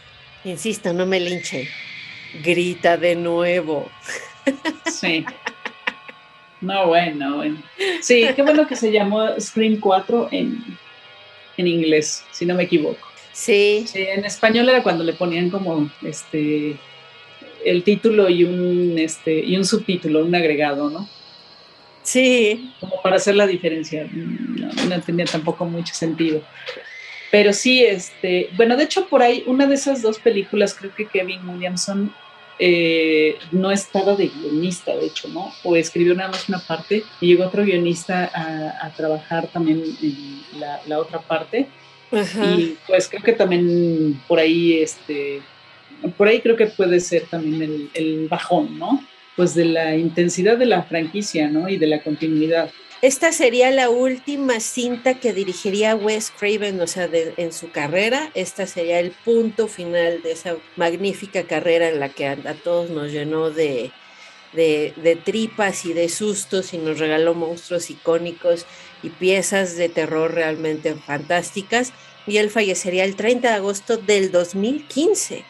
insisto, 0.43 0.93
no 0.93 1.07
me 1.07 1.19
linchen. 1.19 1.67
Grita 2.43 2.95
de 2.95 3.15
nuevo. 3.15 3.89
Sí. 4.85 5.25
No, 6.61 6.85
bueno, 6.85 7.37
bueno. 7.37 7.63
Sí, 8.01 8.27
qué 8.35 8.43
bueno 8.43 8.67
que 8.67 8.75
se 8.75 8.91
llamó 8.91 9.39
Scream 9.39 9.79
4 9.79 10.29
en, 10.31 10.77
en 11.57 11.67
inglés, 11.67 12.23
si 12.31 12.45
no 12.45 12.53
me 12.53 12.63
equivoco. 12.63 13.08
Sí. 13.39 13.85
En 13.93 14.25
español 14.25 14.67
era 14.67 14.83
cuando 14.83 15.01
le 15.01 15.13
ponían 15.13 15.49
como 15.49 15.89
este 16.01 16.75
el 17.63 17.83
título 17.83 18.29
y 18.29 18.43
un 18.43 18.99
este 18.99 19.39
y 19.39 19.55
un 19.55 19.63
subtítulo, 19.63 20.25
un 20.25 20.35
agregado, 20.35 20.89
¿no? 20.89 21.07
Sí. 22.03 22.73
Como 22.81 23.01
para 23.01 23.15
hacer 23.15 23.35
la 23.35 23.47
diferencia. 23.47 24.09
No, 24.11 25.01
tenía 25.01 25.23
tampoco 25.23 25.63
mucho 25.63 25.93
sentido. 25.93 26.41
Pero 27.31 27.53
sí, 27.53 27.81
este, 27.81 28.49
bueno, 28.57 28.75
de 28.75 28.83
hecho 28.83 29.07
por 29.07 29.21
ahí, 29.21 29.45
una 29.47 29.67
de 29.67 29.75
esas 29.75 30.01
dos 30.01 30.19
películas, 30.19 30.73
creo 30.73 30.93
que 30.93 31.05
Kevin 31.07 31.47
Williamson 31.47 32.13
eh, 32.59 33.37
no 33.53 33.71
estaba 33.71 34.17
de 34.17 34.27
guionista, 34.27 34.93
de 34.97 35.05
hecho, 35.05 35.29
¿no? 35.29 35.53
O 35.63 35.77
escribió 35.77 36.13
nada 36.13 36.31
más 36.31 36.49
una 36.49 36.59
parte 36.59 37.03
y 37.21 37.27
llegó 37.27 37.45
otro 37.45 37.63
guionista 37.63 38.29
a, 38.33 38.89
trabajar 38.97 39.47
también 39.47 39.81
en 40.01 40.41
la 40.87 40.99
otra 40.99 41.19
parte 41.21 41.69
y 42.11 42.77
pues 42.87 43.07
creo 43.07 43.23
que 43.23 43.33
también 43.33 44.21
por 44.27 44.39
ahí, 44.39 44.81
este, 44.81 45.41
por 46.17 46.27
ahí 46.27 46.41
creo 46.41 46.55
que 46.55 46.67
puede 46.67 46.99
ser 46.99 47.23
también 47.29 47.89
el, 47.93 48.27
bajón, 48.27 48.77
¿no? 48.79 49.03
Pues 49.35 49.53
de 49.55 49.65
la 49.65 49.95
intensidad 49.95 50.57
de 50.57 50.65
la 50.65 50.83
franquicia, 50.83 51.47
¿no? 51.47 51.69
Y 51.69 51.77
de 51.77 51.87
la 51.87 52.01
continuidad. 52.01 52.71
Esta 53.01 53.31
sería 53.31 53.71
la 53.71 53.89
última 53.89 54.59
cinta 54.59 55.13
que 55.13 55.31
dirigiría 55.31 55.95
Wes 55.95 56.33
Craven, 56.37 56.81
o 56.81 56.87
sea, 56.87 57.09
en 57.13 57.53
su 57.53 57.71
carrera. 57.71 58.29
Esta 58.33 58.67
sería 58.67 58.99
el 58.99 59.11
punto 59.11 59.69
final 59.69 60.21
de 60.21 60.33
esa 60.33 60.57
magnífica 60.75 61.43
carrera 61.43 61.87
en 61.87 62.01
la 62.01 62.09
que 62.09 62.27
a, 62.27 62.35
todos 62.61 62.89
nos 62.89 63.11
llenó 63.11 63.51
de, 63.51 63.91
de, 64.53 64.93
de, 64.97 65.15
tripas 65.15 65.85
y 65.85 65.93
de 65.93 66.09
sustos 66.09 66.73
y 66.73 66.77
nos 66.77 66.99
regaló 66.99 67.33
monstruos 67.35 67.89
icónicos 67.89 68.65
y 69.03 69.09
piezas 69.09 69.75
de 69.77 69.89
terror 69.89 70.33
realmente 70.33 70.95
fantásticas. 70.95 71.93
Y 72.27 72.37
él 72.37 72.49
fallecería 72.49 73.03
el 73.03 73.15
30 73.15 73.49
de 73.49 73.55
agosto 73.55 73.97
del 73.97 74.31
2015. 74.31 75.43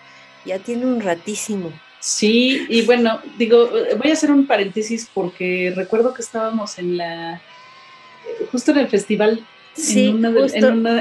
Ya 0.45 0.59
tiene 0.59 0.85
un 0.85 1.01
ratísimo. 1.01 1.71
Sí, 1.99 2.65
y 2.69 2.83
bueno, 2.83 3.21
digo, 3.37 3.69
voy 3.97 4.09
a 4.09 4.13
hacer 4.13 4.31
un 4.31 4.47
paréntesis 4.47 5.09
porque 5.13 5.73
recuerdo 5.75 6.13
que 6.13 6.21
estábamos 6.21 6.79
en 6.79 6.97
la, 6.97 7.41
justo 8.51 8.71
en 8.71 8.77
el 8.77 8.87
festival, 8.87 9.45
sí, 9.73 10.15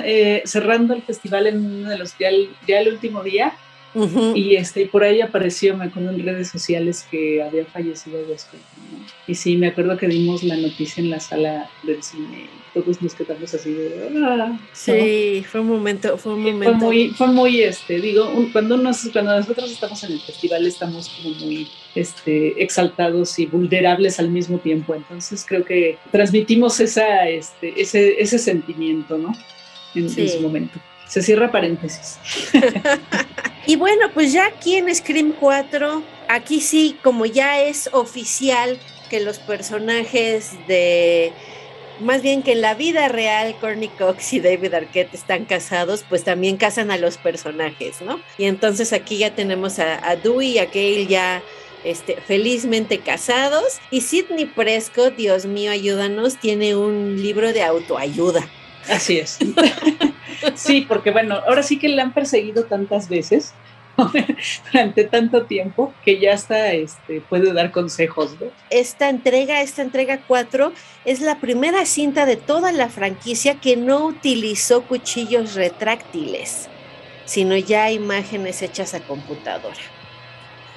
eh, 0.04 0.42
cerrando 0.44 0.94
el 0.94 1.02
festival 1.02 1.46
en 1.46 1.64
uno 1.64 1.90
de 1.90 1.98
los, 1.98 2.16
ya 2.18 2.28
el 2.80 2.88
último 2.88 3.22
día, 3.22 3.56
y 4.34 4.56
este, 4.56 4.86
por 4.86 5.02
ahí 5.02 5.20
apareció, 5.20 5.76
me 5.76 5.86
acuerdo 5.86 6.10
en 6.10 6.24
redes 6.24 6.48
sociales 6.48 7.06
que 7.10 7.42
había 7.42 7.64
fallecido 7.64 8.20
Huesco. 8.28 8.56
Y 9.26 9.34
sí, 9.34 9.56
me 9.56 9.68
acuerdo 9.68 9.96
que 9.96 10.08
dimos 10.08 10.42
la 10.42 10.56
noticia 10.56 11.02
en 11.02 11.10
la 11.10 11.20
sala 11.20 11.70
del 11.82 12.02
cine. 12.02 12.46
Todos 12.74 13.00
nos 13.02 13.14
quedamos 13.14 13.52
así 13.54 13.72
de. 13.72 14.10
Ah", 14.24 14.58
sí, 14.72 15.44
fue 15.50 15.60
un 15.60 15.68
momento, 15.68 16.18
fue 16.18 16.34
un 16.34 16.42
momento. 16.42 16.78
Fue 16.78 16.86
muy, 16.86 17.10
fue 17.10 17.26
muy 17.28 17.62
este, 17.62 18.00
digo, 18.00 18.30
cuando, 18.52 18.76
nos, 18.76 19.08
cuando 19.12 19.36
nosotros 19.36 19.70
estamos 19.70 20.02
en 20.04 20.12
el 20.12 20.20
festival 20.20 20.66
estamos 20.66 21.08
como 21.08 21.34
muy 21.36 21.68
este, 21.94 22.62
exaltados 22.62 23.38
y 23.38 23.46
vulnerables 23.46 24.18
al 24.18 24.30
mismo 24.30 24.58
tiempo. 24.58 24.94
Entonces 24.94 25.44
creo 25.46 25.64
que 25.64 25.98
transmitimos 26.12 26.78
esa, 26.80 27.28
este, 27.28 27.80
ese, 27.80 28.20
ese 28.20 28.38
sentimiento, 28.38 29.16
¿no? 29.18 29.32
En, 29.94 30.04
en 30.04 30.28
su 30.28 30.40
momento. 30.40 30.78
Se 31.08 31.22
cierra 31.22 31.50
paréntesis. 31.50 32.18
y 33.66 33.76
bueno, 33.76 34.10
pues 34.12 34.32
ya 34.32 34.46
aquí 34.46 34.76
en 34.76 34.94
Scream 34.94 35.32
4, 35.32 36.02
aquí 36.28 36.60
sí, 36.60 36.96
como 37.02 37.26
ya 37.26 37.60
es 37.60 37.88
oficial 37.92 38.78
que 39.08 39.20
los 39.20 39.38
personajes 39.38 40.52
de 40.68 41.32
más 42.00 42.22
bien 42.22 42.42
que 42.42 42.52
en 42.52 42.60
la 42.60 42.74
vida 42.74 43.08
real 43.08 43.56
Courtney 43.60 43.88
Cox 43.88 44.32
y 44.34 44.40
David 44.40 44.74
Arquette 44.74 45.14
están 45.14 45.44
casados, 45.44 46.04
pues 46.08 46.24
también 46.24 46.56
casan 46.56 46.90
a 46.90 46.96
los 46.96 47.16
personajes, 47.16 48.00
¿no? 48.02 48.20
Y 48.36 48.44
entonces 48.44 48.92
aquí 48.92 49.18
ya 49.18 49.34
tenemos 49.34 49.78
a, 49.78 50.16
Dewey 50.16 50.52
y 50.52 50.58
a 50.58 50.66
Gail 50.66 51.08
ya 51.08 51.42
este, 51.84 52.20
felizmente 52.20 52.98
casados. 52.98 53.80
Y 53.90 54.02
Sidney 54.02 54.46
Prescott, 54.46 55.16
Dios 55.16 55.46
mío, 55.46 55.70
ayúdanos, 55.70 56.38
tiene 56.38 56.76
un 56.76 57.20
libro 57.20 57.52
de 57.52 57.62
autoayuda. 57.62 58.48
Así 58.88 59.18
es. 59.18 59.38
Sí, 60.54 60.82
porque 60.82 61.10
bueno, 61.10 61.40
ahora 61.46 61.64
sí 61.64 61.78
que 61.78 61.88
la 61.88 62.02
han 62.02 62.14
perseguido 62.14 62.64
tantas 62.64 63.08
veces 63.08 63.54
durante 64.72 65.04
tanto 65.04 65.46
tiempo 65.46 65.92
que 66.04 66.20
ya 66.20 66.32
está, 66.32 66.72
este, 66.72 67.20
puede 67.20 67.52
dar 67.52 67.72
consejos. 67.72 68.36
¿no? 68.40 68.46
Esta 68.70 69.08
entrega, 69.08 69.62
esta 69.62 69.82
entrega 69.82 70.20
4, 70.26 70.72
es 71.04 71.20
la 71.20 71.40
primera 71.40 71.84
cinta 71.86 72.24
de 72.26 72.36
toda 72.36 72.72
la 72.72 72.88
franquicia 72.88 73.56
que 73.56 73.76
no 73.76 74.06
utilizó 74.06 74.82
cuchillos 74.82 75.54
retráctiles, 75.54 76.68
sino 77.24 77.56
ya 77.56 77.90
imágenes 77.90 78.62
hechas 78.62 78.94
a 78.94 79.00
computadora. 79.00 79.74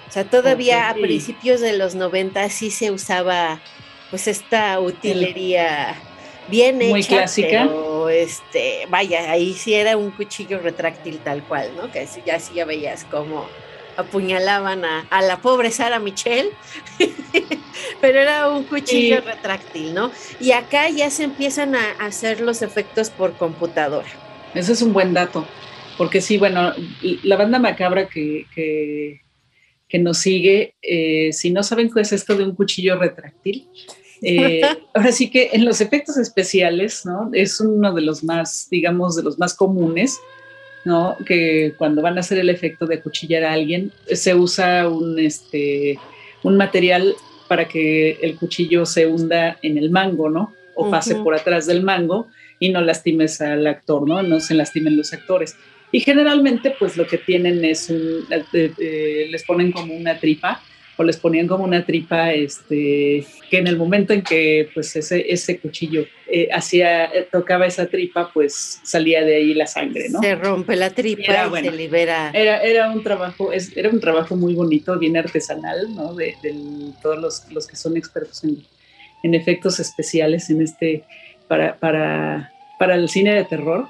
O 0.10 0.12
sea, 0.12 0.26
todavía 0.26 0.90
a 0.90 0.94
principios 0.94 1.62
de 1.62 1.78
los 1.78 1.96
90 1.96 2.50
sí 2.50 2.70
se 2.70 2.92
usaba 2.92 3.62
pues 4.10 4.28
esta 4.28 4.78
utilería 4.82 5.96
bien 6.50 6.78
Muy 6.78 7.00
hecha, 7.00 7.16
clásica. 7.16 7.70
Pero 8.02 8.10
este, 8.10 8.86
vaya, 8.90 9.32
ahí 9.32 9.54
sí 9.54 9.74
era 9.74 9.98
un 9.98 10.12
cuchillo 10.12 10.60
retráctil 10.60 11.20
tal 11.20 11.44
cual, 11.44 11.72
¿no? 11.76 11.92
Que 11.92 12.08
ya 12.26 12.40
sí 12.40 12.54
ya 12.56 12.66
veías 12.66 13.06
cómo 13.06 13.48
apuñalaban 13.98 14.86
a, 14.86 15.22
la 15.22 15.42
pobre 15.42 15.70
Sara 15.70 16.00
Michelle, 16.00 16.50
pero 18.02 18.20
era 18.20 18.50
un 18.50 18.64
cuchillo 18.64 19.22
retráctil, 19.22 19.94
¿no? 19.94 20.12
Y 20.40 20.52
acá 20.52 20.90
ya 20.90 21.10
se 21.10 21.26
empiezan 21.26 21.76
a 21.76 21.92
hacer 22.00 22.42
los 22.42 22.62
efectos 22.62 23.10
por 23.10 23.34
computadora. 23.34 24.08
Ese 24.54 24.74
es 24.74 24.82
un 24.82 24.94
buen 24.94 25.14
dato, 25.14 25.46
porque 25.98 26.22
sí, 26.22 26.38
bueno, 26.38 26.74
la 27.24 27.36
banda 27.36 27.60
macabra 27.60 28.08
que, 28.08 28.46
que 28.56 29.22
que 29.92 30.00
nos 30.00 30.20
sigue, 30.20 30.76
eh, 30.82 31.34
si 31.34 31.52
no 31.52 31.64
saben 31.64 31.92
qué 31.94 32.00
es 32.00 32.14
esto 32.14 32.38
de 32.38 32.46
un 32.46 32.56
cuchillo 32.56 32.98
retráctil, 32.98 33.68
eh, 34.22 34.62
ahora 34.94 35.12
sí 35.12 35.30
que 35.30 35.50
en 35.54 35.66
los 35.66 35.82
efectos 35.82 36.18
especiales, 36.18 37.06
¿no? 37.06 37.30
Es 37.34 37.60
uno 37.60 37.94
de 37.94 38.02
los 38.02 38.24
más, 38.24 38.68
digamos, 38.70 39.16
de 39.16 39.24
los 39.24 39.40
más 39.40 39.54
comunes, 39.54 40.20
¿no? 40.86 41.16
Que 41.26 41.74
cuando 41.78 42.02
van 42.02 42.18
a 42.18 42.22
hacer 42.22 42.40
el 42.40 42.50
efecto 42.50 42.86
de 42.86 43.02
cuchillar 43.02 43.44
a 43.44 43.54
alguien, 43.54 43.92
se 44.08 44.36
usa 44.36 44.88
un, 44.88 45.20
este, 45.20 46.00
un 46.44 46.58
material 46.58 47.16
para 47.48 47.68
que 47.68 48.18
el 48.22 48.38
cuchillo 48.38 48.86
se 48.86 49.08
hunda 49.08 49.58
en 49.62 49.78
el 49.78 49.90
mango, 49.90 50.30
¿no? 50.30 50.54
O 50.76 50.90
pase 50.90 51.16
por 51.16 51.36
atrás 51.36 51.68
del 51.68 51.84
mango 51.84 52.28
y 52.60 52.70
no 52.70 52.82
lastimes 52.82 53.42
al 53.42 53.68
actor, 53.68 54.08
¿no? 54.08 54.24
No 54.24 54.40
se 54.40 54.54
lastimen 54.54 54.96
los 54.96 55.12
actores. 55.14 55.56
Y 55.92 56.00
generalmente 56.00 56.74
pues 56.80 56.96
lo 56.96 57.06
que 57.06 57.18
tienen 57.18 57.66
es 57.66 57.90
un, 57.90 58.26
eh, 58.32 58.72
eh, 58.78 59.28
les 59.30 59.44
ponen 59.44 59.72
como 59.72 59.94
una 59.94 60.18
tripa 60.18 60.62
o 61.02 61.04
les 61.04 61.18
ponían 61.18 61.48
como 61.48 61.64
una 61.64 61.84
tripa 61.84 62.32
este, 62.32 63.26
que 63.50 63.58
en 63.58 63.66
el 63.66 63.76
momento 63.76 64.14
en 64.14 64.22
que 64.22 64.70
pues 64.74 64.96
ese, 64.96 65.26
ese 65.34 65.60
cuchillo 65.60 66.06
eh, 66.28 66.48
hacía, 66.54 67.12
tocaba 67.32 67.66
esa 67.66 67.88
tripa 67.88 68.30
pues 68.32 68.80
salía 68.84 69.24
de 69.24 69.36
ahí 69.36 69.54
la 69.56 69.66
sangre, 69.66 70.10
¿no? 70.10 70.22
Se 70.22 70.36
rompe 70.36 70.76
la 70.76 70.92
tripa 70.92 71.50
y, 71.60 71.64
se 71.64 71.72
libera. 71.72 72.30
Era, 72.34 72.62
era 72.62 72.92
un 72.92 73.02
trabajo, 73.04 73.52
es, 73.52 73.76
era 73.76 73.90
un 73.90 74.00
trabajo 74.00 74.36
muy 74.36 74.54
bonito, 74.54 74.98
bien 75.00 75.18
artesanal, 75.18 75.94
¿no? 75.96 76.14
De, 76.14 76.36
todos 77.02 77.18
los, 77.18 77.52
los, 77.52 77.66
que 77.66 77.76
son 77.76 77.98
expertos 77.98 78.44
en, 78.44 78.64
en 79.24 79.34
efectos 79.34 79.80
especiales 79.80 80.50
en 80.52 80.62
este, 80.62 81.04
para, 81.48 81.76
para, 81.78 82.54
para 82.78 82.94
el 82.94 83.10
cine 83.10 83.34
de 83.34 83.44
terror 83.46 83.88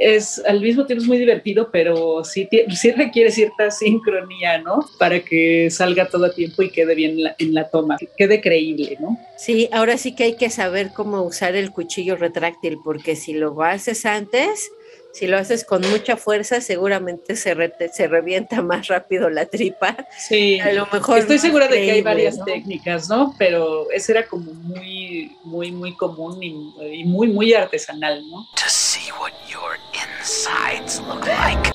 es 0.00 0.42
al 0.46 0.60
mismo 0.60 0.86
tiempo 0.86 1.02
es 1.02 1.08
muy 1.08 1.18
divertido, 1.18 1.70
pero 1.70 2.24
sí, 2.24 2.48
sí 2.74 2.90
requiere 2.92 3.30
cierta 3.30 3.70
sincronía, 3.70 4.58
¿no? 4.58 4.80
Para 4.98 5.20
que 5.20 5.70
salga 5.70 6.08
todo 6.08 6.26
a 6.26 6.34
tiempo 6.34 6.62
y 6.62 6.70
quede 6.70 6.94
bien 6.94 7.18
en 7.38 7.54
la 7.54 7.68
toma, 7.68 7.98
quede 8.16 8.40
creíble, 8.40 8.96
¿no? 8.98 9.18
Sí, 9.36 9.68
ahora 9.72 9.98
sí 9.98 10.14
que 10.14 10.24
hay 10.24 10.36
que 10.36 10.50
saber 10.50 10.90
cómo 10.94 11.22
usar 11.22 11.54
el 11.54 11.70
cuchillo 11.70 12.16
retráctil, 12.16 12.78
porque 12.82 13.14
si 13.14 13.34
lo 13.34 13.62
haces 13.62 14.06
antes, 14.06 14.70
si 15.12 15.26
lo 15.26 15.38
haces 15.38 15.64
con 15.64 15.82
mucha 15.90 16.16
fuerza, 16.16 16.60
seguramente 16.60 17.36
se, 17.36 17.54
se 17.92 18.08
revienta 18.08 18.62
más 18.62 18.88
rápido 18.88 19.28
la 19.28 19.46
tripa. 19.46 19.96
Sí, 20.18 20.60
a 20.60 20.72
lo 20.72 20.86
mejor. 20.92 21.18
Estoy 21.18 21.38
segura 21.38 21.68
de 21.68 21.76
que 21.76 21.90
hay 21.90 22.02
varias 22.02 22.42
técnicas, 22.44 23.08
¿no? 23.08 23.34
Pero 23.38 23.90
ese 23.90 24.12
era 24.12 24.26
como 24.26 24.52
muy, 24.52 25.36
muy, 25.44 25.72
muy 25.72 25.94
común 25.96 26.42
y, 26.42 27.04
muy, 27.04 27.28
muy 27.28 27.54
artesanal, 27.54 28.22
¿no? 28.28 28.46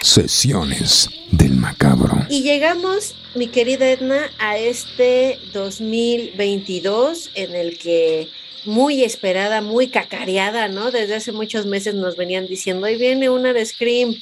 Sesiones 0.01 1.09
del 1.31 1.55
macabro. 1.55 2.25
Y 2.29 2.43
llegamos, 2.43 3.15
mi 3.33 3.47
querida 3.47 3.89
Edna, 3.89 4.29
a 4.37 4.57
este 4.57 5.39
2022 5.53 7.31
en 7.33 7.55
el 7.55 7.77
que 7.79 8.29
muy 8.65 9.03
esperada, 9.03 9.61
muy 9.61 9.87
cacareada, 9.87 10.67
¿no? 10.67 10.91
Desde 10.91 11.15
hace 11.15 11.31
muchos 11.31 11.65
meses 11.65 11.95
nos 11.95 12.17
venían 12.17 12.45
diciendo, 12.45 12.85
ahí 12.85 12.97
viene 12.97 13.29
una 13.29 13.51
de 13.53 13.65
Scream. 13.65 14.15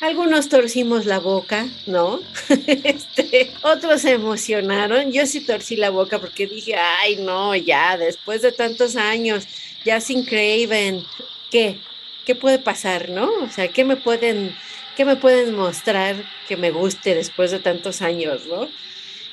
Algunos 0.00 0.48
torcimos 0.48 1.06
la 1.06 1.18
boca, 1.18 1.66
¿no? 1.86 2.20
Este, 2.66 3.52
otros 3.62 4.02
se 4.02 4.12
emocionaron. 4.12 5.12
Yo 5.12 5.26
sí 5.26 5.40
torcí 5.40 5.76
la 5.76 5.90
boca 5.90 6.18
porque 6.18 6.46
dije, 6.46 6.74
ay, 6.74 7.16
no, 7.16 7.54
ya, 7.54 7.96
después 7.96 8.42
de 8.42 8.52
tantos 8.52 8.96
años, 8.96 9.44
ya 9.84 10.00
sin 10.00 10.24
Craven, 10.24 11.02
¿qué? 11.50 11.78
¿Qué 12.24 12.34
puede 12.34 12.58
pasar, 12.58 13.10
no? 13.10 13.30
O 13.42 13.50
sea, 13.50 13.68
¿qué 13.68 13.84
me 13.84 13.96
pueden, 13.96 14.54
qué 14.96 15.04
me 15.04 15.16
pueden 15.16 15.54
mostrar 15.54 16.16
que 16.48 16.56
me 16.56 16.70
guste 16.70 17.14
después 17.14 17.50
de 17.50 17.58
tantos 17.58 18.02
años, 18.02 18.46
no? 18.46 18.68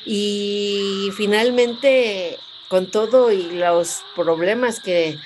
Y 0.05 1.09
finalmente 1.15 2.37
con 2.67 2.87
todo 2.87 3.31
y 3.31 3.43
los 3.51 4.03
problemas 4.15 4.79
que, 4.79 5.17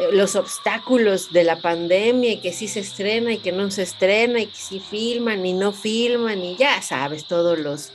eh, 0.00 0.08
los 0.12 0.36
obstáculos 0.36 1.32
de 1.32 1.44
la 1.44 1.56
pandemia 1.56 2.32
y 2.32 2.36
que 2.38 2.52
sí 2.52 2.68
se 2.68 2.80
estrena 2.80 3.32
y 3.32 3.38
que 3.38 3.52
no 3.52 3.70
se 3.70 3.82
estrena 3.82 4.40
y 4.40 4.46
que 4.46 4.56
sí 4.56 4.80
filman 4.80 5.44
y 5.44 5.52
no 5.52 5.72
filman 5.72 6.44
y 6.44 6.56
ya 6.56 6.80
sabes, 6.80 7.26
todos 7.26 7.58
los... 7.58 7.90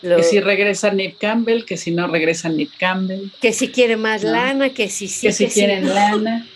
que 0.00 0.22
si 0.22 0.40
regresa 0.40 0.90
Nick 0.90 1.18
Campbell, 1.18 1.64
que 1.64 1.76
si 1.76 1.90
no 1.90 2.06
regresa 2.06 2.48
Nick 2.48 2.76
Campbell. 2.78 3.30
Que 3.40 3.52
si 3.52 3.68
quiere 3.68 3.96
más 3.96 4.22
lana, 4.22 4.70
que 4.70 4.88
si 4.88 5.06
sí. 5.06 5.26
Que 5.26 5.32
si 5.32 5.46
quieren 5.48 5.92
lana, 5.94 6.48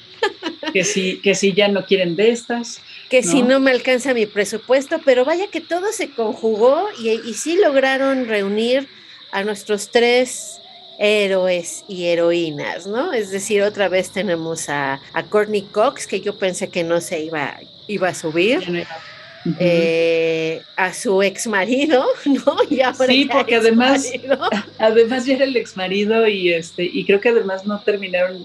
que 0.72 0.84
si, 0.84 1.20
que 1.20 1.34
si 1.34 1.52
ya 1.52 1.68
no 1.68 1.84
quieren 1.84 2.16
de 2.16 2.30
estas. 2.30 2.80
Que 3.08 3.22
si 3.22 3.42
no 3.42 3.58
me 3.60 3.70
alcanza 3.70 4.12
mi 4.14 4.26
presupuesto, 4.26 5.00
pero 5.04 5.24
vaya 5.24 5.46
que 5.48 5.60
todo 5.60 5.92
se 5.92 6.10
conjugó 6.10 6.88
y, 7.00 7.10
y 7.10 7.34
sí 7.34 7.56
lograron 7.56 8.26
reunir 8.26 8.88
a 9.30 9.44
nuestros 9.44 9.90
tres 9.90 10.60
héroes 10.98 11.84
y 11.88 12.06
heroínas, 12.06 12.86
¿no? 12.86 13.12
Es 13.12 13.30
decir, 13.30 13.62
otra 13.62 13.88
vez 13.88 14.10
tenemos 14.10 14.68
a, 14.68 15.00
a 15.12 15.22
Courtney 15.22 15.62
Cox, 15.62 16.06
que 16.06 16.20
yo 16.20 16.36
pensé 16.36 16.68
que 16.68 16.82
no 16.82 17.00
se 17.00 17.20
iba, 17.20 17.58
iba 17.86 18.08
a 18.08 18.14
subir. 18.14 18.86
Eh, 19.60 20.60
a 20.76 20.92
su 20.92 21.22
ex 21.22 21.46
marido, 21.46 22.04
¿no? 22.26 22.56
Y 22.68 22.80
sí, 23.06 23.28
porque 23.32 23.54
además, 23.54 24.10
además 24.78 25.24
ya 25.24 25.36
era 25.36 25.44
el 25.44 25.56
ex 25.56 25.76
marido 25.76 26.26
y 26.26 26.52
este, 26.52 26.84
y 26.84 27.04
creo 27.06 27.20
que 27.20 27.30
además 27.30 27.64
no 27.64 27.80
terminaron, 27.80 28.44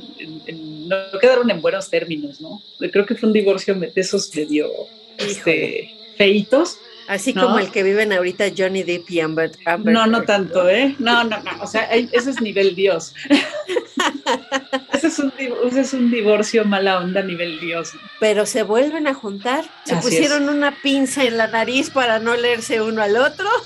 no 1.12 1.19
quedaron 1.19 1.49
en 1.49 1.62
buenos 1.62 1.89
términos, 1.89 2.41
¿no? 2.41 2.62
Creo 2.91 3.06
que 3.06 3.15
fue 3.15 3.27
un 3.27 3.34
divorcio 3.34 3.75
de 3.75 3.91
esos 3.95 4.34
medio 4.36 4.69
este, 5.17 5.95
feitos 6.17 6.77
Así 7.08 7.34
como 7.34 7.60
el 7.60 7.71
que 7.71 7.84
viven 7.84 8.13
ahorita 8.13 8.45
Johnny 8.58 8.84
Depp 8.84 9.10
y 9.12 9.19
Amber. 9.19 9.51
no, 9.84 10.08
no 10.08 10.23
tanto, 10.23 10.69
¿eh? 10.69 10.95
No, 10.99 11.23
no, 11.23 11.41
no. 11.41 11.51
O 11.62 11.67
sea, 11.67 11.84
ese 11.91 12.29
es 12.29 12.41
nivel 12.41 12.75
Dios. 12.75 13.13
ese, 14.93 15.08
es 15.08 15.19
un, 15.19 15.34
ese 15.67 15.82
es 15.82 15.93
un 15.93 16.12
divorcio 16.12 16.63
mala 16.65 16.99
onda 16.99 17.21
nivel 17.21 17.60
Dios. 17.60 17.91
Pero 18.19 18.45
se 18.45 18.63
vuelven 18.63 19.08
a 19.08 19.13
juntar. 19.13 19.65
Se 19.86 19.95
pusieron 19.97 20.47
una 20.49 20.82
pinza 20.82 21.25
en 21.25 21.38
la 21.38 21.47
nariz 21.47 21.89
para 21.89 22.19
no 22.19 22.36
leerse 22.36 22.82
uno 22.82 23.01
al 23.01 23.17
otro. 23.17 23.47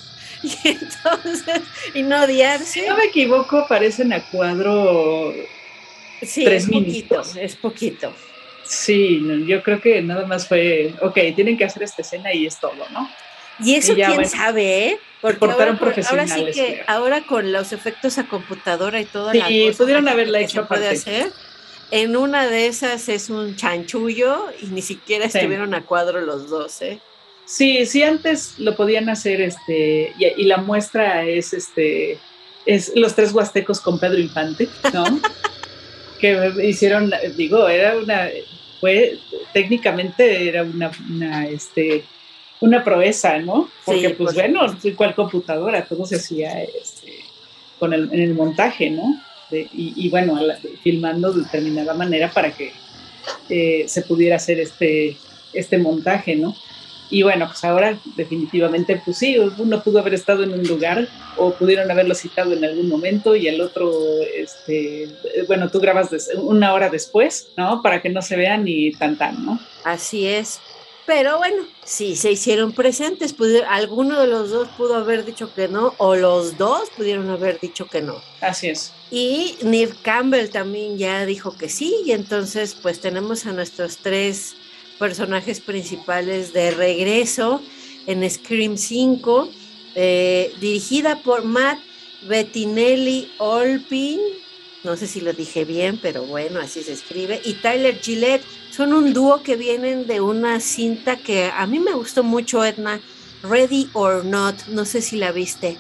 Y 0.44 0.56
entonces, 0.68 1.62
y 1.96 2.04
no 2.04 2.24
odiarse. 2.24 2.66
Si 2.66 2.82
no 2.82 2.96
me 2.96 3.06
equivoco, 3.06 3.58
aparecen 3.58 4.14
a 4.14 4.24
cuadro. 4.30 5.34
Sí, 6.22 6.46
es 6.46 6.68
poquito, 6.68 7.22
es 7.40 7.56
poquito. 7.56 8.14
Sí, 8.64 9.22
yo 9.46 9.64
creo 9.64 9.80
que 9.80 10.02
nada 10.02 10.26
más 10.26 10.48
fue, 10.48 10.94
ok, 11.02 11.18
tienen 11.36 11.58
que 11.58 11.66
hacer 11.66 11.84
esta 11.84 12.02
escena 12.02 12.34
y 12.34 12.46
es 12.46 12.60
todo, 12.60 12.74
¿no? 12.92 13.10
Y 13.60 13.76
eso 13.76 13.96
quién 13.96 14.26
sabe, 14.26 14.88
¿eh? 14.88 15.00
Porque 15.22 15.46
ahora, 15.46 15.78
profesionales. 15.80 16.32
Ahora 16.32 16.54
sí 16.54 16.60
que, 16.60 16.84
ahora 16.86 17.22
con 17.22 17.52
los 17.52 17.74
efectos 17.74 18.18
a 18.18 18.28
computadora 18.28 19.02
y 19.02 19.06
todo. 19.06 19.32
Sí, 19.32 19.72
pudieron 19.78 20.08
haberla 20.08 20.40
hecho 20.40 20.68
puede 20.68 20.90
hacer. 20.90 21.32
En 21.90 22.18
una 22.18 22.48
de 22.48 22.68
esas 22.68 23.08
es 23.08 23.30
un 23.30 23.56
chanchullo 23.56 24.48
y 24.62 24.68
ni 24.68 24.82
siquiera 24.82 25.26
estuvieron 25.26 25.74
a 25.74 25.86
cuadro 25.86 26.22
los 26.22 26.50
dos, 26.50 26.82
¿eh? 26.82 27.00
Sí, 27.46 27.86
sí, 27.86 28.04
antes 28.04 28.60
lo 28.60 28.76
podían 28.76 29.08
hacer, 29.08 29.40
este, 29.40 30.14
y, 30.20 30.44
la 30.44 30.58
muestra 30.58 31.24
es, 31.24 31.54
este, 31.54 32.20
es 32.66 32.92
los 32.94 33.16
tres 33.16 33.32
huastecos 33.32 33.80
con 33.80 33.98
Pedro 34.00 34.20
Infante, 34.20 34.68
¿no? 34.94 35.06
que 36.18 36.54
hicieron, 36.64 37.12
digo, 37.36 37.68
era 37.68 37.98
una, 37.98 38.30
fue, 38.80 39.18
técnicamente 39.54 40.48
era 40.48 40.64
una, 40.64 40.92
una 41.10 41.48
este, 41.48 42.04
una 42.60 42.84
proeza, 42.84 43.38
¿no? 43.40 43.70
Porque, 43.86 44.12
pues, 44.12 44.34
bueno, 44.34 44.66
igual 44.84 45.16
computadora, 45.16 45.86
todo 45.86 46.06
se 46.06 46.16
hacía 46.16 46.62
este, 46.64 47.14
con 47.80 47.94
el, 47.94 48.10
en 48.12 48.22
el 48.22 48.34
montaje, 48.34 48.90
¿no? 48.90 49.04
y, 49.50 50.10
bueno, 50.10 50.38
filmando 50.84 51.32
de 51.32 51.44
determinada 51.44 51.94
manera 51.94 52.30
para 52.30 52.52
que 52.52 52.74
eh, 53.48 53.86
se 53.88 54.02
pudiera 54.02 54.36
hacer 54.36 54.60
este, 54.60 55.16
este 55.54 55.78
montaje, 55.78 56.36
¿no? 56.36 56.54
Y 57.10 57.24
bueno, 57.24 57.48
pues 57.48 57.64
ahora 57.64 57.98
definitivamente, 58.16 59.02
pues 59.04 59.18
sí, 59.18 59.38
uno 59.38 59.82
pudo 59.82 60.00
haber 60.00 60.14
estado 60.14 60.44
en 60.44 60.54
un 60.54 60.64
lugar 60.64 61.08
o 61.38 61.54
pudieron 61.54 61.90
haberlo 61.90 62.16
citado 62.16 62.54
en 62.54 62.66
algún 62.66 62.90
momento 62.90 63.36
y 63.36 63.48
el 63.48 63.62
otro, 63.62 63.92
este, 64.36 65.10
bueno, 65.48 65.70
tú 65.70 65.80
grabas 65.80 66.10
una 66.36 66.74
hora 66.74 66.90
después, 66.90 67.50
¿no? 67.56 67.82
Para 67.82 68.02
que 68.02 68.10
no 68.10 68.22
se 68.22 68.36
vean 68.36 68.66
ni 68.66 68.92
tan 68.92 69.18
tan, 69.18 69.46
¿no? 69.46 69.60
Así 69.84 70.28
es. 70.28 70.60
Pero 71.08 71.38
bueno, 71.38 71.64
sí 71.86 72.18
se 72.18 72.34
hicieron 72.34 72.74
presentes, 72.74 73.34
alguno 73.70 74.20
de 74.20 74.28
los 74.28 74.50
dos 74.50 74.68
pudo 74.78 74.96
haber 74.96 75.24
dicho 75.24 75.54
que 75.54 75.70
no, 75.70 75.94
o 76.00 76.18
los 76.18 76.58
dos 76.58 76.90
pudieron 76.98 77.30
haber 77.30 77.62
dicho 77.62 77.88
que 77.88 78.02
no. 78.02 78.22
Así 78.42 78.68
es. 78.68 78.92
Y 79.10 79.56
Neve 79.64 79.96
Campbell 80.02 80.50
también 80.50 80.98
ya 80.98 81.26
dijo 81.26 81.56
que 81.56 81.70
sí, 81.70 81.96
y 82.06 82.12
entonces 82.12 82.76
pues 82.76 83.00
tenemos 83.00 83.46
a 83.46 83.54
nuestros 83.54 84.00
tres 84.00 84.57
personajes 84.98 85.60
principales 85.62 86.54
de 86.54 86.72
regreso 86.72 87.62
en 88.06 88.28
Scream 88.30 88.78
5, 88.78 89.50
eh, 89.96 90.54
dirigida 90.60 91.22
por 91.22 91.44
Matt 91.44 91.80
Bettinelli 92.28 93.32
Olpin, 93.38 94.20
no 94.84 94.96
sé 94.96 95.08
si 95.08 95.22
lo 95.22 95.34
dije 95.34 95.66
bien, 95.66 96.00
pero 96.02 96.24
bueno, 96.24 96.60
así 96.60 96.82
se 96.84 96.94
escribe, 96.94 97.42
y 97.44 97.54
Tyler 97.54 98.00
Gillette, 98.00 98.44
son 98.72 98.94
un 98.94 99.14
dúo 99.14 99.44
que 99.44 99.56
vienen 99.56 100.08
de 100.08 100.22
una 100.22 100.60
cinta 100.60 101.18
que 101.18 101.46
a 101.46 101.66
mí 101.68 101.80
me 101.80 101.94
gustó 101.94 102.24
mucho, 102.24 102.64
Edna, 102.64 103.02
Ready 103.44 103.90
or 103.94 104.24
Not, 104.24 104.68
no 104.68 104.86
sé 104.86 105.02
si 105.02 105.18
la 105.18 105.32
viste, 105.32 105.78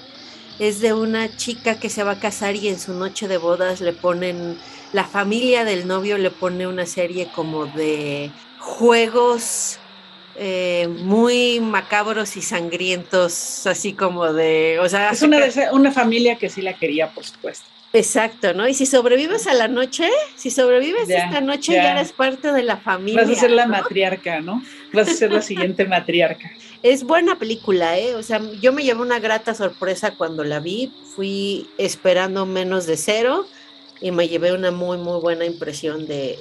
es 0.60 0.80
de 0.80 0.94
una 0.94 1.36
chica 1.38 1.80
que 1.80 1.90
se 1.90 2.04
va 2.04 2.14
a 2.14 2.20
casar 2.20 2.56
y 2.56 2.68
en 2.68 2.80
su 2.80 2.94
noche 2.94 3.28
de 3.28 3.38
bodas 3.38 3.82
le 3.82 3.94
ponen, 3.94 4.58
la 4.94 5.04
familia 5.04 5.64
del 5.64 5.88
novio 5.88 6.18
le 6.18 6.32
pone 6.32 6.68
una 6.68 6.86
serie 6.86 7.30
como 7.34 7.66
de 7.66 8.32
juegos 8.60 9.80
eh, 10.36 10.88
muy 10.88 11.60
macabros 11.60 12.38
y 12.38 12.42
sangrientos, 12.42 13.66
así 13.66 13.94
como 13.94 14.34
de, 14.34 14.78
o 14.80 14.88
sea, 14.88 15.10
es 15.10 15.22
una, 15.22 15.40
una 15.72 15.92
familia 15.92 16.38
que 16.38 16.50
sí 16.50 16.62
la 16.62 16.74
quería, 16.74 17.10
por 17.14 17.26
supuesto. 17.26 17.66
Exacto, 17.94 18.54
¿no? 18.54 18.68
Y 18.68 18.74
si 18.74 18.86
sobrevives 18.86 19.48
a 19.48 19.54
la 19.54 19.68
noche, 19.68 20.10
si 20.36 20.52
sobrevives 20.52 21.10
esta 21.10 21.42
noche, 21.42 21.74
ya. 21.74 21.94
eres 21.94 22.12
parte 22.12 22.52
de 22.52 22.62
la 22.62 22.78
familia. 22.78 23.24
Vas 23.24 23.32
a 23.32 23.36
ser 23.40 23.52
la 23.52 23.66
matriarca, 23.66 24.42
¿no? 24.42 24.62
Vas 24.94 25.10
a 25.10 25.14
ser 25.14 25.32
la 25.32 25.42
siguiente 25.42 25.86
matriarca. 25.88 26.52
Es 26.84 27.04
buena 27.04 27.40
película, 27.40 27.98
¿eh? 27.98 28.14
O 28.16 28.24
sea, 28.24 28.42
yo 28.60 28.74
me 28.74 28.84
llevé 28.84 29.02
una 29.02 29.20
grata 29.20 29.56
sorpresa 29.56 30.12
cuando 30.12 30.44
la 30.44 30.60
vi. 30.60 30.92
Fui 31.16 31.68
esperando 31.78 32.46
menos 32.46 32.86
de 32.86 32.98
cero 32.98 33.48
y 34.02 34.12
me 34.12 34.28
llevé 34.28 34.54
una 34.54 34.72
muy, 34.72 34.98
muy 34.98 35.20
buena 35.20 35.46
impresión 35.46 36.08
de, 36.08 36.38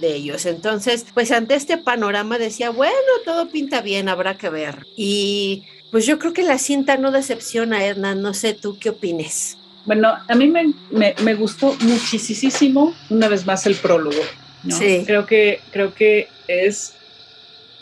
de, 0.00 0.14
ellos. 0.14 0.46
Entonces, 0.46 1.06
pues 1.14 1.30
ante 1.32 1.54
este 1.54 1.78
panorama 1.78 2.38
decía, 2.38 2.70
bueno, 2.70 2.94
todo 3.24 3.48
pinta 3.48 3.80
bien, 3.80 4.08
habrá 4.08 4.36
que 4.36 4.48
ver. 4.48 4.86
Y 4.96 5.64
pues 5.90 6.06
yo 6.06 6.18
creo 6.18 6.32
que 6.32 6.42
la 6.42 6.58
cinta 6.58 6.96
no 6.96 7.10
decepciona, 7.10 7.84
Hernán. 7.84 8.22
No 8.22 8.34
sé 8.34 8.54
tú 8.54 8.78
qué 8.78 8.90
opines. 8.90 9.58
Bueno, 9.84 10.14
a 10.26 10.34
mí 10.34 10.48
me, 10.48 10.72
me, 10.90 11.14
me 11.22 11.34
gustó 11.34 11.76
muchísimo, 11.80 12.94
una 13.10 13.28
vez 13.28 13.44
más, 13.44 13.66
el 13.66 13.74
prólogo. 13.74 14.22
Sí. 14.70 15.02
Creo 15.04 15.26
que, 15.26 15.60
creo 15.72 15.94
que 15.94 16.28
es 16.48 16.94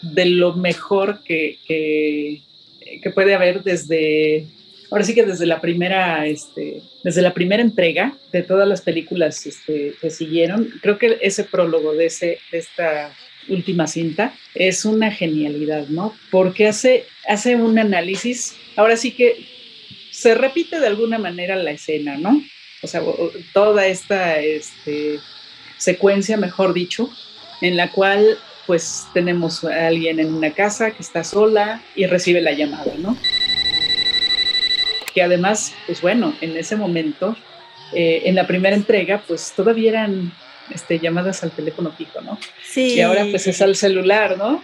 de 0.03 0.27
lo 0.27 0.55
mejor 0.55 1.23
que, 1.23 1.59
que, 1.67 2.43
que 3.01 3.11
puede 3.11 3.35
haber 3.35 3.63
desde 3.63 4.49
ahora 4.93 5.05
sí 5.05 5.15
que 5.15 5.25
desde 5.25 5.47
la 5.47 5.61
primera, 5.63 6.27
este, 6.27 6.83
desde 7.03 7.23
la 7.23 7.33
primera 7.33 7.63
entrega 7.63 8.15
de 8.31 8.43
todas 8.43 8.69
las 8.69 8.83
películas 8.83 9.47
este, 9.47 9.95
que 9.99 10.11
siguieron, 10.11 10.71
creo 10.83 10.99
que 10.99 11.19
ese 11.23 11.45
prólogo 11.45 11.95
de, 11.95 12.07
ese, 12.07 12.39
de 12.53 12.59
esta 12.59 13.11
última 13.49 13.87
cinta 13.87 14.35
es 14.55 14.85
una 14.85 15.11
genialidad, 15.11 15.89
¿no? 15.89 16.15
Porque 16.31 16.69
hace, 16.69 17.07
hace 17.27 17.57
un 17.57 17.79
análisis, 17.79 18.55
ahora 18.77 18.99
sí 18.99 19.13
que 19.13 19.47
se 20.11 20.35
repite 20.35 20.79
de 20.79 20.89
alguna 20.89 21.17
manera 21.17 21.57
la 21.57 21.71
escena, 21.71 22.19
¿no? 22.19 22.43
O 22.83 22.87
sea, 22.87 23.01
toda 23.55 23.87
esta 23.87 24.41
este, 24.41 25.21
secuencia, 25.79 26.37
mejor 26.37 26.75
dicho, 26.75 27.11
en 27.63 27.79
la 27.79 27.91
cual 27.91 28.39
pues 28.67 29.07
tenemos 29.15 29.65
a 29.65 29.87
alguien 29.87 30.21
en 30.21 30.35
una 30.35 30.53
casa 30.53 30.91
que 30.91 31.03
está 31.03 31.25
sola 31.25 31.83
y 31.97 32.05
recibe 32.07 32.43
la 32.43 32.53
llamada, 32.53 32.93
¿no? 32.99 33.17
Que 35.13 35.23
además, 35.23 35.75
pues 35.87 36.01
bueno, 36.01 36.35
en 36.41 36.57
ese 36.57 36.77
momento, 36.77 37.37
eh, 37.95 38.23
en 38.25 38.35
la 38.35 38.47
primera 38.47 38.75
entrega, 38.75 39.23
pues 39.27 39.53
todavía 39.55 39.91
eran 39.91 40.33
este, 40.71 40.99
llamadas 40.99 41.43
al 41.43 41.51
teléfono 41.51 41.93
fijo, 41.93 42.21
¿no? 42.21 42.39
Sí. 42.65 42.95
Y 42.95 43.01
ahora 43.01 43.27
pues 43.31 43.47
es 43.47 43.61
al 43.61 43.77
celular, 43.77 44.39
¿no? 44.39 44.63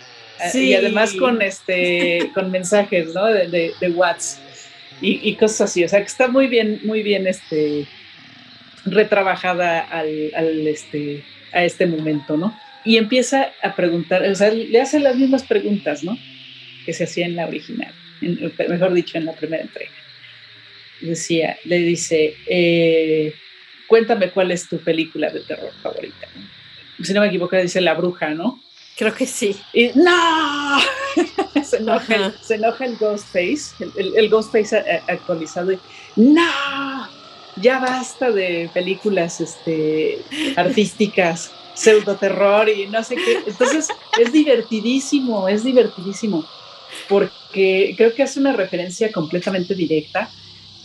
Sí. 0.51 0.69
Y 0.69 0.75
además 0.75 1.13
con, 1.15 1.43
este, 1.43 2.31
con 2.35 2.51
mensajes, 2.51 3.13
¿no? 3.15 3.27
De, 3.27 3.75
de, 3.81 3.91
WhatsApp 3.91 4.43
y, 5.01 5.29
y, 5.29 5.35
cosas 5.35 5.71
así. 5.71 5.85
O 5.85 5.89
sea, 5.89 6.01
que 6.01 6.07
está 6.07 6.29
muy 6.29 6.47
bien, 6.47 6.81
muy 6.85 7.03
bien 7.03 7.27
este, 7.27 7.87
retrabajada 8.85 9.81
al, 9.81 10.33
al, 10.35 10.67
este, 10.67 11.25
a 11.53 11.65
este 11.65 11.87
momento, 11.87 12.37
¿no? 12.37 12.59
Y 12.85 12.97
empieza 12.97 13.53
a 13.63 13.75
preguntar, 13.75 14.23
o 14.23 14.35
sea, 14.35 14.51
le 14.51 14.81
hace 14.81 15.01
las 15.01 15.17
mismas 15.17 15.43
preguntas, 15.43 16.03
¿no? 16.05 16.17
Que 16.87 16.93
se 16.93 17.05
hacía 17.05 17.27
en 17.27 17.37
la 17.37 17.47
original, 17.47 17.93
mejor 18.21 18.95
dicho, 18.95 19.19
en 19.19 19.27
la 19.27 19.33
primera 19.33 19.63
entrega 19.63 19.91
decía, 21.01 21.59
le 21.65 21.79
dice, 21.79 22.37
eh, 22.47 23.35
cuéntame 23.87 24.31
cuál 24.31 24.51
es 24.51 24.69
tu 24.69 24.79
película 24.79 25.31
de 25.31 25.41
terror 25.41 25.73
favorita. 25.83 26.29
Si 27.03 27.13
no 27.13 27.21
me 27.21 27.29
equivoco, 27.29 27.57
dice 27.57 27.81
La 27.81 27.95
Bruja, 27.95 28.31
¿no? 28.31 28.61
Creo 28.97 29.15
que 29.15 29.27
sí. 29.27 29.57
Y 29.73 29.91
¡no! 29.95 30.79
se, 31.65 31.77
enoja 31.77 32.15
el, 32.15 32.35
se, 32.43 32.57
enoja 32.57 32.85
el, 32.85 32.97
Ghostface, 32.97 33.85
el, 33.97 34.17
el, 34.17 34.29
Ghostface 34.29 34.77
actualizado. 35.07 35.73
Y, 35.73 35.79
¡No! 36.17 37.09
Ya 37.57 37.79
basta 37.81 38.31
de 38.31 38.71
películas 38.73 39.41
este, 39.41 40.19
artísticas, 40.57 41.53
pseudoterror 41.75 42.69
y 42.69 42.87
no 42.87 43.03
sé 43.03 43.17
qué. 43.17 43.43
Entonces, 43.47 43.89
es 44.19 44.33
divertidísimo, 44.33 45.49
es 45.49 45.65
divertidísimo, 45.65 46.45
porque 47.09 47.95
creo 47.97 48.15
que 48.15 48.23
hace 48.23 48.41
una 48.41 48.53
referencia 48.53 49.11
completamente 49.11 49.75
directa 49.75 50.31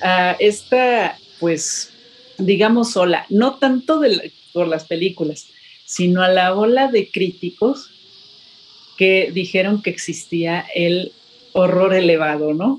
a 0.03 0.35
esta, 0.39 1.17
pues, 1.39 1.91
digamos, 2.37 2.95
ola, 2.97 3.25
no 3.29 3.55
tanto 3.55 4.01
por 4.53 4.67
las 4.67 4.85
películas, 4.85 5.47
sino 5.85 6.21
a 6.21 6.29
la 6.29 6.53
ola 6.55 6.89
de 6.89 7.09
críticos 7.09 7.89
que 8.97 9.31
dijeron 9.33 9.81
que 9.81 9.89
existía 9.89 10.65
el 10.75 11.13
horror 11.53 11.93
elevado, 11.93 12.53
¿no? 12.53 12.77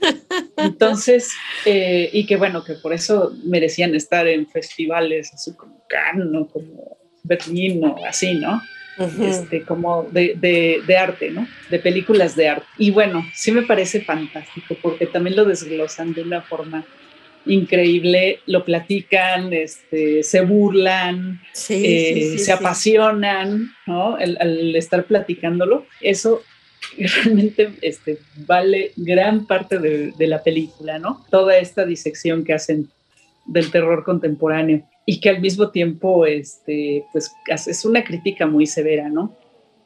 Entonces, 0.56 1.30
eh, 1.64 2.10
y 2.12 2.26
que 2.26 2.36
bueno, 2.36 2.64
que 2.64 2.74
por 2.74 2.92
eso 2.92 3.32
merecían 3.44 3.94
estar 3.94 4.26
en 4.26 4.46
festivales 4.46 5.32
así 5.32 5.54
como 5.54 5.84
Cannes, 5.88 6.48
como 6.52 6.98
Berlín 7.22 7.84
o 7.84 8.04
así, 8.06 8.34
¿no? 8.34 8.60
Este, 8.98 9.62
como 9.62 10.04
de, 10.10 10.82
de, 10.86 10.96
arte, 10.96 11.30
¿no? 11.30 11.46
De 11.70 11.78
películas 11.78 12.34
de 12.34 12.48
arte. 12.48 12.66
Y 12.78 12.90
bueno, 12.90 13.24
sí 13.34 13.52
me 13.52 13.62
parece 13.62 14.00
fantástico 14.00 14.76
porque 14.80 15.06
también 15.06 15.36
lo 15.36 15.44
desglosan 15.44 16.14
de 16.14 16.22
una 16.22 16.42
forma 16.42 16.84
increíble, 17.44 18.40
lo 18.46 18.64
platican, 18.64 19.52
este, 19.52 20.22
se 20.22 20.40
burlan, 20.40 21.40
eh, 21.68 22.38
se 22.38 22.52
apasionan, 22.52 23.70
¿no? 23.86 24.16
Al, 24.16 24.74
estar 24.74 25.04
platicándolo, 25.04 25.86
eso 26.00 26.42
realmente 26.98 27.70
este, 27.82 28.18
vale 28.46 28.92
gran 28.96 29.46
parte 29.46 29.78
de, 29.78 30.12
de 30.16 30.26
la 30.26 30.42
película, 30.42 30.98
¿no? 30.98 31.24
Toda 31.30 31.58
esta 31.58 31.84
disección 31.84 32.44
que 32.44 32.54
hacen 32.54 32.88
del 33.46 33.70
terror 33.70 34.02
contemporáneo 34.04 34.82
y 35.08 35.20
que 35.20 35.30
al 35.30 35.40
mismo 35.40 35.70
tiempo 35.70 36.26
este, 36.26 37.04
pues, 37.12 37.32
es 37.66 37.84
una 37.84 38.02
crítica 38.02 38.44
muy 38.44 38.66
severa, 38.66 39.08
¿no? 39.08 39.36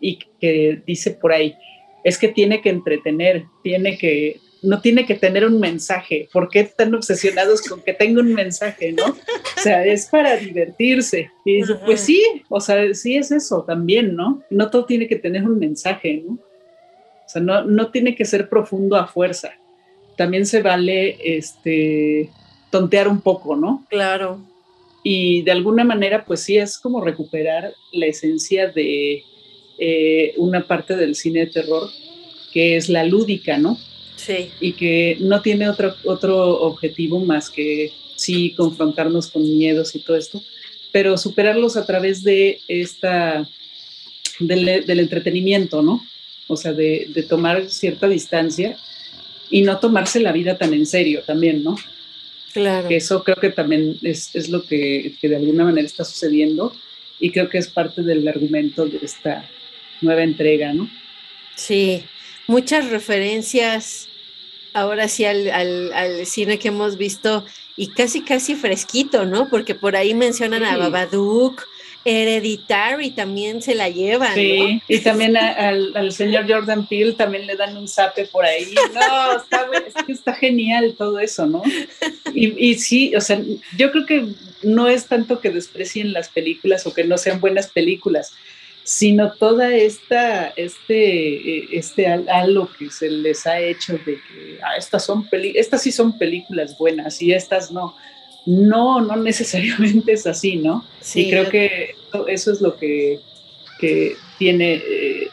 Y 0.01 0.19
que 0.41 0.83
dice 0.87 1.11
por 1.11 1.33
ahí, 1.33 1.55
es 2.03 2.17
que 2.17 2.29
tiene 2.29 2.63
que 2.63 2.71
entretener, 2.71 3.45
tiene 3.63 3.99
que, 3.99 4.41
no 4.63 4.81
tiene 4.81 5.05
que 5.05 5.15
tener 5.15 5.45
un 5.45 5.61
mensaje. 5.61 6.27
¿Por 6.33 6.49
qué 6.49 6.61
están 6.61 6.95
obsesionados 6.95 7.61
con 7.61 7.83
que 7.83 7.93
tenga 7.93 8.23
un 8.23 8.33
mensaje, 8.33 8.93
no? 8.93 9.05
O 9.05 9.63
sea, 9.63 9.85
es 9.85 10.07
para 10.07 10.39
divertirse. 10.39 11.31
Y 11.45 11.57
dice, 11.57 11.75
pues 11.85 12.01
sí, 12.01 12.25
o 12.49 12.59
sea, 12.59 12.95
sí 12.95 13.19
es 13.19 13.31
eso 13.31 13.63
también, 13.65 14.17
¿no? 14.17 14.43
No 14.49 14.71
todo 14.71 14.87
tiene 14.87 15.07
que 15.07 15.17
tener 15.17 15.43
un 15.45 15.59
mensaje, 15.59 16.25
¿no? 16.27 16.33
O 16.33 17.29
sea, 17.29 17.43
no, 17.43 17.63
no 17.65 17.91
tiene 17.91 18.15
que 18.15 18.25
ser 18.25 18.49
profundo 18.49 18.97
a 18.97 19.07
fuerza. 19.07 19.53
También 20.17 20.47
se 20.47 20.63
vale, 20.63 21.19
este, 21.23 22.31
tontear 22.71 23.07
un 23.07 23.21
poco, 23.21 23.55
¿no? 23.55 23.85
Claro 23.91 24.50
y 25.03 25.43
de 25.43 25.53
alguna 25.53 25.85
manera 25.85 26.25
pues 26.25 26.41
sí 26.41 26.59
es 26.59 26.79
como 26.79 27.01
recuperar 27.01 27.75
la 27.93 28.07
esencia 28.07 28.69
de 28.69 29.25
eh, 29.79 30.35
una 30.37 30.67
parte 30.67 30.97
del 30.97 31.15
cine 31.15 31.41
de 31.41 31.47
terror 31.47 31.89
que 32.53 32.77
es 32.77 32.89
la 32.89 33.05
lúdica, 33.05 33.59
¿no? 33.59 33.79
Sí. 34.17 34.51
Y 34.61 34.73
que 34.73 35.17
no 35.21 35.41
tiene 35.41 35.69
otro, 35.69 35.95
otro 36.05 36.61
objetivo 36.61 37.21
más 37.21 37.49
que 37.49 37.93
sí 38.17 38.53
confrontarnos 38.57 39.29
con 39.29 39.43
miedos 39.43 39.95
y 39.95 40.01
todo 40.01 40.17
esto, 40.17 40.43
pero 40.93 41.17
superarlos 41.17 41.77
a 41.77 41.87
través 41.87 42.23
de 42.23 42.61
esta 42.69 43.49
del, 44.41 44.85
del 44.85 45.01
entretenimiento, 45.01 45.83
¿no? 45.83 46.05
O 46.49 46.57
sea, 46.57 46.73
de, 46.73 47.07
de, 47.15 47.23
tomar 47.23 47.71
cierta 47.71 48.09
distancia 48.09 48.77
y 49.49 49.63
no 49.63 49.79
tomarse 49.79 50.21
la 50.21 50.33
vida 50.33 50.59
tan 50.59 50.75
en 50.75 50.85
serio 50.85 51.23
también, 51.25 51.63
¿no? 51.63 51.77
Claro. 52.53 52.89
Que 52.89 52.97
eso 52.97 53.23
creo 53.23 53.37
que 53.37 53.51
también 53.51 53.97
es, 54.03 54.35
es 54.35 54.49
lo 54.49 54.67
que, 54.67 55.15
que, 55.21 55.29
de 55.29 55.37
alguna 55.37 55.65
manera 55.65 55.87
está 55.87 56.05
sucediendo 56.05 56.75
y 57.19 57.31
creo 57.31 57.49
que 57.49 57.59
es 57.59 57.69
parte 57.69 58.03
del 58.03 58.27
argumento 58.27 58.87
de 58.87 58.99
esta 59.03 59.49
nueva 60.01 60.23
entrega, 60.23 60.73
¿no? 60.73 60.91
Sí, 61.55 62.03
muchas 62.47 62.91
referencias 62.91 64.09
ahora 64.73 65.09
sí 65.09 65.25
al, 65.25 65.51
al, 65.51 65.93
al 65.93 66.27
cine 66.27 66.59
que 66.59 66.69
hemos 66.69 66.97
visto 66.97 67.45
y 67.77 67.89
casi 67.89 68.23
casi 68.23 68.55
fresquito, 68.55 69.27
¿no? 69.27 69.49
Porque 69.49 69.75
por 69.75 69.97
ahí 69.97 70.15
mencionan 70.15 70.63
sí. 70.63 70.69
a 70.69 70.77
Babadook, 70.77 71.67
Hereditary 72.05 73.11
también 73.11 73.61
se 73.61 73.75
la 73.75 73.89
llevan. 73.89 74.35
Sí, 74.35 74.83
y 74.89 74.99
también 75.01 75.37
al, 75.37 76.13
señor 76.13 76.51
Jordan 76.51 76.87
Peele 76.87 77.13
también 77.13 77.47
le 77.47 77.57
dan 77.57 77.77
un 77.77 77.89
zape 77.89 78.27
por 78.27 78.45
ahí. 78.45 78.75
No, 78.95 79.37
está, 79.37 79.69
es 79.87 80.05
que 80.05 80.13
está 80.13 80.35
genial 80.35 80.95
todo 80.97 81.19
eso, 81.19 81.47
¿no? 81.47 81.63
Y, 82.35 82.75
sí, 82.77 83.15
o 83.15 83.21
sea, 83.21 83.41
yo 83.77 83.91
creo 83.93 84.07
que 84.07 84.29
no 84.63 84.89
es 84.89 85.07
tanto 85.07 85.41
que 85.41 85.51
desprecien 85.51 86.13
las 86.13 86.29
películas 86.29 86.87
o 86.87 86.95
que 86.95 87.05
no 87.05 87.19
sean 87.19 87.41
buenas 87.41 87.69
películas, 87.69 88.33
sino 88.83 89.33
toda 89.33 89.75
esta, 89.75 90.49
este, 90.57 91.77
este 91.77 92.07
halo 92.07 92.71
que 92.79 92.91
se 92.91 93.11
les 93.11 93.47
ha 93.47 93.61
hecho 93.61 93.95
de 93.95 94.15
que 94.15 94.59
ah, 94.63 94.77
estas, 94.79 95.05
son 95.05 95.29
estas 95.33 95.83
sí 95.83 95.93
son 95.93 96.19
películas 96.19 96.77
buenas 96.79 97.21
y 97.21 97.33
estas 97.33 97.71
no 97.71 97.95
no, 98.47 99.01
no 99.01 99.17
necesariamente 99.17 100.13
es 100.13 100.27
así, 100.27 100.57
¿no? 100.57 100.85
Sí, 101.01 101.27
y 101.27 101.31
creo 101.31 101.49
que 101.49 101.95
eso 102.29 102.53
es 102.53 102.61
lo 102.61 102.77
que, 102.77 103.21
que 103.79 104.17
tiene 104.39 104.75
eh, 104.75 105.29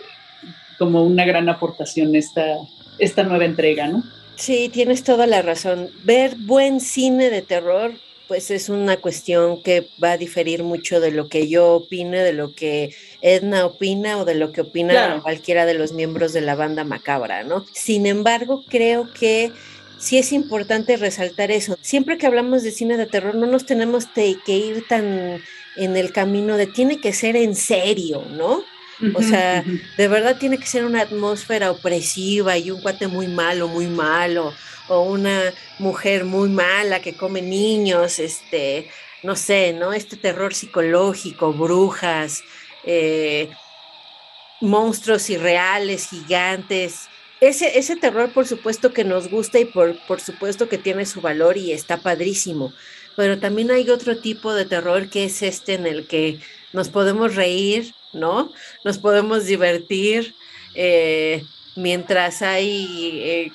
como 0.78 1.04
una 1.04 1.26
gran 1.26 1.50
aportación 1.50 2.16
esta, 2.16 2.58
esta 3.00 3.24
nueva 3.24 3.46
entrega, 3.46 3.88
¿no? 3.88 4.04
Sí, 4.36 4.70
tienes 4.72 5.04
toda 5.04 5.26
la 5.26 5.42
razón. 5.42 5.90
Ver 6.04 6.36
buen 6.38 6.80
cine 6.80 7.32
de 7.32 7.42
terror, 7.42 7.94
pues 8.28 8.52
es 8.52 8.70
una 8.70 8.98
cuestión 8.98 9.64
que 9.64 9.88
va 10.04 10.12
a 10.12 10.18
diferir 10.18 10.64
mucho 10.64 11.00
de 11.00 11.12
lo 11.12 11.28
que 11.28 11.48
yo 11.48 11.74
opine, 11.74 12.20
de 12.20 12.34
lo 12.34 12.54
que 12.54 12.94
Edna 13.22 13.66
opina 13.66 14.18
o 14.20 14.26
de 14.26 14.36
lo 14.36 14.52
que 14.52 14.62
opina 14.62 14.94
claro. 14.94 15.24
cualquiera 15.24 15.66
de 15.66 15.74
los 15.74 15.94
miembros 15.94 16.34
de 16.34 16.42
la 16.42 16.56
banda 16.56 16.84
macabra, 16.84 17.44
¿no? 17.44 17.66
Sin 17.74 18.06
embargo, 18.06 18.64
creo 18.68 19.12
que 19.12 19.52
sí 19.98 20.18
es 20.18 20.32
importante 20.32 20.98
resaltar 20.98 21.52
eso. 21.52 21.78
Siempre 21.82 22.18
que 22.18 22.28
hablamos 22.28 22.64
de 22.64 22.72
cine 22.72 22.98
de 22.98 23.06
terror, 23.06 23.36
no 23.36 23.48
nos 23.48 23.66
tenemos 23.66 24.06
que 24.06 24.36
ir 24.48 24.88
tan 24.88 25.42
en 25.76 25.96
el 25.96 26.12
camino 26.12 26.58
de 26.58 26.68
tiene 26.68 27.00
que 27.00 27.14
ser 27.14 27.36
en 27.36 27.56
serio, 27.56 28.24
¿no? 28.32 28.64
O 29.14 29.22
sea, 29.22 29.64
de 29.98 30.08
verdad 30.08 30.38
tiene 30.40 30.58
que 30.58 30.66
ser 30.66 30.84
una 30.84 31.02
atmósfera 31.02 31.70
opresiva 31.70 32.58
y 32.58 32.72
un 32.72 32.82
cuate 32.82 33.08
muy 33.08 33.28
malo, 33.28 33.68
muy 33.68 33.86
malo, 33.86 34.54
o 34.88 35.02
una 35.02 35.54
mujer 35.78 36.26
muy 36.26 36.50
mala 36.50 37.00
que 37.00 37.16
come 37.16 37.44
niños, 37.44 38.18
este, 38.18 38.90
no 39.22 39.36
sé, 39.36 39.74
¿no? 39.74 39.94
Este 39.94 40.18
terror 40.18 40.56
psicológico, 40.56 41.54
brujas, 41.54 42.42
eh, 42.84 43.50
monstruos 44.62 45.30
irreales, 45.30 46.10
gigantes, 46.10 47.08
ese, 47.42 47.78
ese 47.78 47.96
terror 47.96 48.32
por 48.32 48.48
supuesto 48.48 48.94
que 48.94 49.04
nos 49.04 49.30
gusta 49.30 49.60
y 49.60 49.66
por, 49.66 49.98
por 50.08 50.20
supuesto 50.20 50.70
que 50.70 50.78
tiene 50.78 51.06
su 51.06 51.22
valor 51.22 51.58
y 51.58 51.72
está 51.72 51.98
padrísimo, 51.98 52.74
pero 53.16 53.40
también 53.40 53.72
hay 53.72 53.90
otro 53.90 54.18
tipo 54.18 54.54
de 54.54 54.66
terror 54.66 55.10
que 55.10 55.26
es 55.26 55.42
este 55.42 55.74
en 55.74 55.86
el 55.86 56.08
que 56.08 56.40
nos 56.74 56.90
podemos 56.90 57.36
reír, 57.36 57.94
¿no? 58.14 58.52
Nos 58.84 58.98
podemos 58.98 59.46
divertir 59.46 60.36
eh, 60.76 61.44
mientras 61.76 62.42
hay 62.42 63.20
eh, 63.24 63.52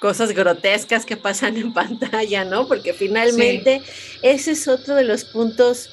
cosas 0.00 0.32
grotescas 0.32 1.06
que 1.06 1.16
pasan 1.16 1.56
en 1.56 1.72
pantalla, 1.74 2.44
¿no? 2.44 2.66
Porque 2.66 2.92
finalmente 2.92 3.82
sí. 3.84 4.18
ese 4.22 4.52
es 4.52 4.68
otro 4.68 4.94
de 4.94 5.04
los 5.04 5.24
puntos 5.24 5.90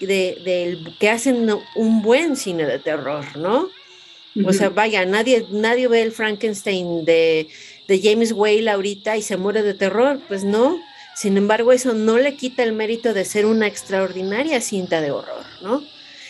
de, 0.00 0.40
de, 0.44 0.94
que 0.98 1.10
hacen 1.10 1.50
un 1.76 2.02
buen 2.02 2.36
cine 2.36 2.64
de 2.64 2.78
terror, 2.78 3.24
¿no? 3.36 3.68
O 4.46 4.52
sea, 4.52 4.68
vaya, 4.68 5.04
nadie, 5.04 5.46
nadie 5.50 5.88
ve 5.88 6.02
el 6.02 6.12
Frankenstein 6.12 7.04
de, 7.04 7.48
de, 7.88 8.00
James 8.00 8.32
Whale 8.32 8.70
ahorita 8.70 9.16
y 9.16 9.22
se 9.22 9.36
muere 9.36 9.62
de 9.62 9.74
terror, 9.74 10.20
pues 10.28 10.44
no. 10.44 10.78
Sin 11.16 11.36
embargo, 11.36 11.72
eso 11.72 11.94
no 11.94 12.16
le 12.16 12.36
quita 12.36 12.62
el 12.62 12.72
mérito 12.72 13.12
de 13.12 13.24
ser 13.24 13.44
una 13.44 13.66
extraordinaria 13.66 14.60
cinta 14.60 15.00
de 15.00 15.10
horror, 15.10 15.44
¿no? 15.62 15.82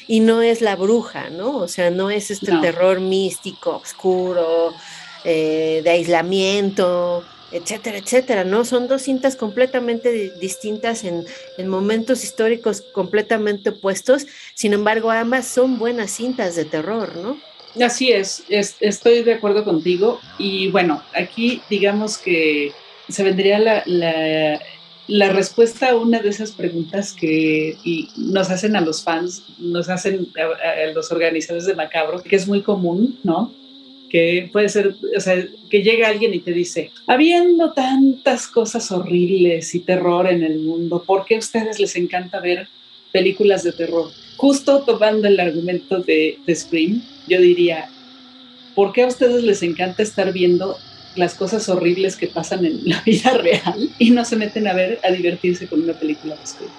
Y 0.08 0.20
no 0.20 0.40
es 0.40 0.62
la 0.62 0.76
bruja, 0.76 1.28
¿no? 1.28 1.58
O 1.58 1.68
sea, 1.68 1.90
no 1.90 2.10
es 2.10 2.30
este 2.30 2.52
no. 2.52 2.60
terror 2.62 3.00
místico, 3.00 3.76
oscuro, 3.76 4.74
eh, 5.24 5.82
de 5.84 5.90
aislamiento, 5.90 7.22
etcétera, 7.52 7.98
etcétera, 7.98 8.44
¿no? 8.44 8.64
Son 8.64 8.88
dos 8.88 9.02
cintas 9.02 9.36
completamente 9.36 10.32
distintas 10.40 11.04
en, 11.04 11.26
en, 11.58 11.68
momentos 11.68 12.24
históricos 12.24 12.80
completamente 12.80 13.70
opuestos, 13.70 14.26
sin 14.54 14.72
embargo, 14.72 15.10
ambas 15.10 15.46
son 15.46 15.78
buenas 15.78 16.10
cintas 16.10 16.56
de 16.56 16.64
terror, 16.64 17.16
¿no? 17.16 17.49
Así 17.78 18.10
es, 18.10 18.44
es, 18.48 18.76
estoy 18.80 19.22
de 19.22 19.34
acuerdo 19.34 19.64
contigo. 19.64 20.20
Y 20.38 20.68
bueno, 20.68 21.02
aquí 21.14 21.62
digamos 21.70 22.18
que 22.18 22.72
se 23.08 23.22
vendría 23.22 23.58
la, 23.58 23.82
la, 23.86 24.60
la, 25.06 25.32
respuesta 25.32 25.90
a 25.90 25.96
una 25.96 26.20
de 26.20 26.30
esas 26.30 26.52
preguntas 26.52 27.12
que 27.12 27.76
nos 28.16 28.50
hacen 28.50 28.76
a 28.76 28.80
los 28.80 29.02
fans, 29.02 29.44
nos 29.58 29.88
hacen 29.88 30.28
a, 30.36 30.82
a, 30.82 30.92
los 30.92 31.10
organizadores 31.12 31.66
de 31.66 31.74
Macabro, 31.74 32.22
que 32.22 32.36
es 32.36 32.48
muy 32.48 32.62
común, 32.62 33.18
¿no? 33.22 33.52
Que 34.10 34.48
puede 34.52 34.68
ser, 34.68 34.96
o 35.16 35.20
sea, 35.20 35.36
que 35.70 35.82
llega 35.82 36.08
alguien 36.08 36.34
y 36.34 36.40
te 36.40 36.52
dice, 36.52 36.90
habiendo 37.06 37.72
tantas 37.72 38.48
cosas 38.48 38.90
horribles 38.90 39.74
y 39.76 39.80
terror 39.80 40.26
en 40.28 40.42
el 40.42 40.58
mundo, 40.58 41.04
¿por 41.06 41.24
qué 41.24 41.36
a 41.36 41.38
ustedes 41.38 41.78
les 41.78 41.94
encanta 41.94 42.40
ver 42.40 42.68
películas 43.12 43.62
de 43.62 43.72
terror? 43.72 44.10
Justo 44.36 44.82
tomando 44.82 45.28
el 45.28 45.38
argumento 45.38 46.00
de, 46.00 46.38
de 46.46 46.56
Scream, 46.56 47.02
yo 47.28 47.40
diría, 47.40 47.88
¿por 48.74 48.92
qué 48.92 49.02
a 49.02 49.06
ustedes 49.06 49.42
les 49.44 49.62
encanta 49.62 50.02
estar 50.02 50.32
viendo 50.32 50.76
las 51.16 51.34
cosas 51.34 51.68
horribles 51.68 52.16
que 52.16 52.28
pasan 52.28 52.64
en 52.64 52.80
la 52.88 53.00
vida 53.02 53.32
real 53.32 53.90
y 53.98 54.10
no 54.10 54.24
se 54.24 54.36
meten 54.36 54.66
a 54.68 54.72
ver, 54.72 54.98
a 55.02 55.10
divertirse 55.10 55.66
con 55.66 55.82
una 55.82 55.92
película 55.92 56.36
de 56.36 56.46
Scream? 56.46 56.72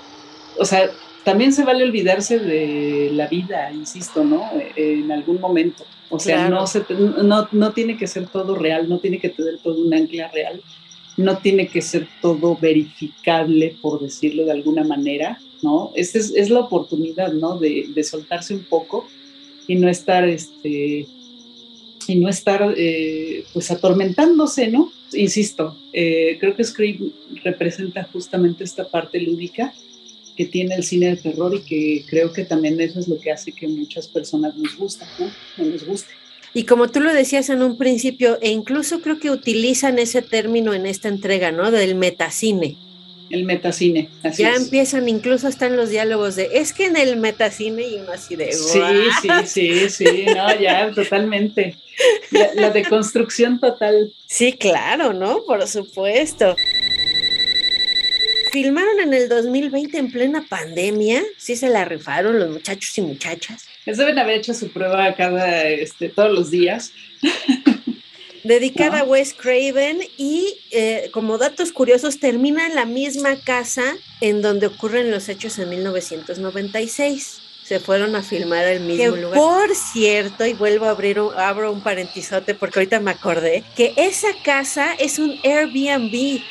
O 0.58 0.66
sea, 0.66 0.90
también 1.24 1.54
se 1.54 1.64
vale 1.64 1.84
olvidarse 1.84 2.40
de 2.40 3.12
la 3.14 3.28
vida, 3.28 3.72
insisto, 3.72 4.24
¿no? 4.24 4.50
En 4.76 5.12
algún 5.12 5.40
momento. 5.40 5.86
O 6.10 6.20
sea, 6.20 6.48
claro. 6.48 6.56
no, 6.56 6.68
se, 6.68 6.84
no, 6.90 7.48
no 7.52 7.72
tiene 7.74 7.96
que 7.96 8.08
ser 8.08 8.28
todo 8.28 8.56
real, 8.56 8.90
no 8.90 9.00
tiene 9.00 9.20
que 9.20 9.30
tener 9.30 9.60
todo 9.60 9.82
un 9.82 9.94
ancla 9.94 10.30
real, 10.30 10.62
no 11.18 11.38
tiene 11.38 11.68
que 11.68 11.82
ser 11.82 12.08
todo 12.22 12.58
verificable, 12.58 13.78
por 13.82 14.02
decirlo 14.02 14.46
de 14.46 14.52
alguna 14.52 14.84
manera, 14.84 15.40
¿no? 15.62 15.92
Esa 15.96 16.18
es, 16.20 16.32
es, 16.36 16.50
la 16.50 16.62
oportunidad, 16.62 17.34
¿no? 17.34 17.58
De, 17.58 17.88
de, 17.94 18.04
soltarse 18.04 18.54
un 18.54 18.64
poco 18.64 19.08
y 19.68 19.76
no 19.76 19.90
estar, 19.90 20.28
este, 20.28 21.08
y 22.08 22.16
no 22.16 22.30
estar, 22.30 22.74
eh, 22.78 23.44
pues, 23.54 23.72
atormentándose, 23.72 24.68
¿no? 24.68 24.92
Insisto, 25.14 25.78
eh, 25.94 26.38
creo 26.40 26.56
que 26.56 26.64
Scream 26.64 27.12
representa 27.44 28.04
justamente 28.12 28.64
esta 28.64 28.88
parte 28.88 29.20
lúdica 29.20 29.74
que 30.36 30.46
tiene 30.46 30.76
el 30.76 30.84
cine 30.84 31.08
de 31.08 31.18
terror 31.18 31.54
y 31.54 31.62
que 31.62 32.06
creo 32.08 32.32
que 32.32 32.46
también 32.46 32.80
eso 32.80 33.00
es 33.00 33.08
lo 33.08 33.20
que 33.20 33.32
hace 33.32 33.52
que 33.52 33.68
muchas 33.68 34.08
personas 34.08 34.56
nos 34.56 34.78
gusten, 34.78 35.08
¿no? 35.20 35.30
No 35.58 35.66
nos 35.72 35.86
guste. 35.86 36.12
Y 36.54 36.64
como 36.64 36.90
tú 36.90 37.00
lo 37.00 37.14
decías 37.14 37.50
en 37.50 37.62
un 37.62 37.78
principio, 37.78 38.38
e 38.42 38.50
incluso 38.50 39.02
creo 39.02 39.20
que 39.20 39.32
utilizan 39.32 40.00
ese 40.00 40.22
término 40.22 40.74
en 40.74 40.86
esta 40.86 41.08
entrega, 41.08 41.52
¿no? 41.52 41.72
Del 41.72 41.96
metacine. 41.96 42.78
El 43.32 43.46
metacine, 43.46 44.10
así 44.24 44.44
Ya 44.44 44.52
es. 44.54 44.64
empiezan, 44.64 45.08
incluso 45.10 45.48
están 45.48 45.76
los 45.76 45.90
diálogos 45.90 46.36
de, 46.36 46.50
es 46.54 46.74
que 46.74 46.86
en 46.86 46.98
el 46.98 47.18
metacine 47.18 47.88
y 47.88 47.96
uno 47.96 48.12
así 48.12 48.36
de... 48.36 48.52
Sí, 48.52 48.80
sí, 49.22 49.30
sí, 49.46 49.90
sí, 49.90 50.26
no, 50.36 50.60
ya, 50.60 50.92
totalmente. 50.92 51.76
La, 52.32 52.54
la 52.56 52.70
deconstrucción 52.72 53.60
total. 53.60 54.14
Sí, 54.28 54.54
claro, 54.54 55.14
¿no? 55.14 55.44
Por 55.46 55.68
supuesto 55.68 56.56
filmaron 58.52 59.00
en 59.00 59.14
el 59.14 59.30
2020 59.30 59.98
en 59.98 60.12
plena 60.12 60.46
pandemia, 60.48 61.24
sí 61.38 61.56
se 61.56 61.70
la 61.70 61.86
rifaron 61.86 62.38
los 62.38 62.50
muchachos 62.50 62.98
y 62.98 63.02
muchachas. 63.02 63.66
Les 63.86 63.98
deben 63.98 64.20
haber 64.20 64.38
hecho 64.38 64.54
su 64.54 64.70
prueba 64.72 65.16
cada, 65.16 65.64
este, 65.70 66.10
todos 66.10 66.32
los 66.32 66.52
días. 66.52 66.92
Dedicada 68.44 69.00
a 69.00 69.04
Wes 69.04 69.34
Craven 69.34 70.02
y 70.18 70.58
eh, 70.72 71.10
como 71.14 71.38
datos 71.38 71.72
curiosos 71.72 72.20
termina 72.20 72.66
en 72.66 72.76
la 72.76 72.86
misma 72.86 73.40
casa 73.40 73.84
en 74.20 74.42
donde 74.42 74.68
ocurren 74.68 75.12
los 75.12 75.30
hechos 75.30 75.60
en 75.60 75.70
1996 75.70 77.42
se 77.72 77.80
fueron 77.80 78.18
a 78.18 78.22
filmar 78.22 78.66
al 78.66 78.82
mismo 78.82 79.16
que, 79.16 79.22
lugar. 79.22 79.40
Por 79.40 79.74
cierto, 79.76 80.46
y 80.46 80.52
vuelvo 80.52 80.88
a 80.88 80.90
abrir 80.90 81.22
un, 81.22 81.34
abro 81.40 81.72
un 81.72 81.80
parentizote 81.80 82.54
porque 82.54 82.80
ahorita 82.80 83.00
me 83.00 83.12
acordé, 83.12 83.64
que 83.78 83.94
esa 83.96 84.28
casa 84.44 84.94
es 85.00 85.20
un 85.20 85.40
Airbnb 85.42 86.42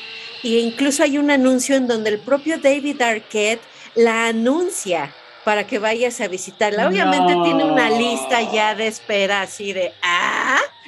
y 0.43 0.59
incluso 0.59 1.03
hay 1.03 1.18
un 1.18 1.30
anuncio 1.30 1.76
en 1.76 1.86
donde 1.86 2.09
el 2.09 2.20
propio 2.20 2.57
David 2.57 3.03
Arquette 3.03 3.61
la 3.95 4.28
anuncia 4.28 5.14
para 5.45 5.66
que 5.66 5.78
vayas 5.78 6.22
a 6.22 6.28
visitarla. 6.28 6.88
Obviamente 6.88 7.34
tiene 7.45 7.64
una 7.64 7.91
lista 7.91 8.41
ya 8.51 8.74
de 8.74 8.86
espera 8.86 9.43
así 9.43 9.72
de, 9.74 9.93
ah, 10.03 10.30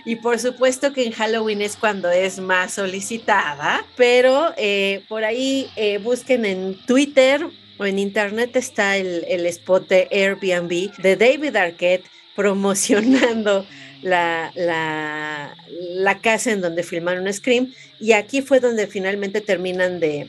y 0.05 0.17
por 0.17 0.39
supuesto 0.39 0.93
que 0.93 1.05
en 1.05 1.13
Halloween 1.13 1.63
es 1.63 1.77
cuando 1.77 2.11
es 2.11 2.39
más 2.39 2.75
solicitada, 2.75 3.85
pero 3.97 4.53
eh, 4.57 5.05
por 5.09 5.25
ahí 5.25 5.71
eh, 5.77 5.99
busquen 5.99 6.45
en 6.45 6.77
Twitter 6.87 7.47
o 7.79 7.87
en 7.87 7.99
internet 7.99 8.57
está 8.57 8.97
el, 8.97 9.25
el 9.29 9.47
spot 9.47 9.89
de 9.89 10.09
Airbnb 10.11 10.95
de 10.99 11.17
David 11.17 11.57
Arquette 11.57 12.05
promocionando 12.35 13.67
la, 14.03 14.51
la, 14.57 15.57
la, 15.95 16.19
casa 16.19 16.51
en 16.51 16.61
donde 16.61 16.83
filmaron 16.83 17.33
Scream 17.33 17.73
y 18.01 18.13
aquí 18.13 18.43
fue 18.43 18.59
donde 18.59 18.89
finalmente 18.89 19.41
terminan 19.41 20.01
de, 20.01 20.29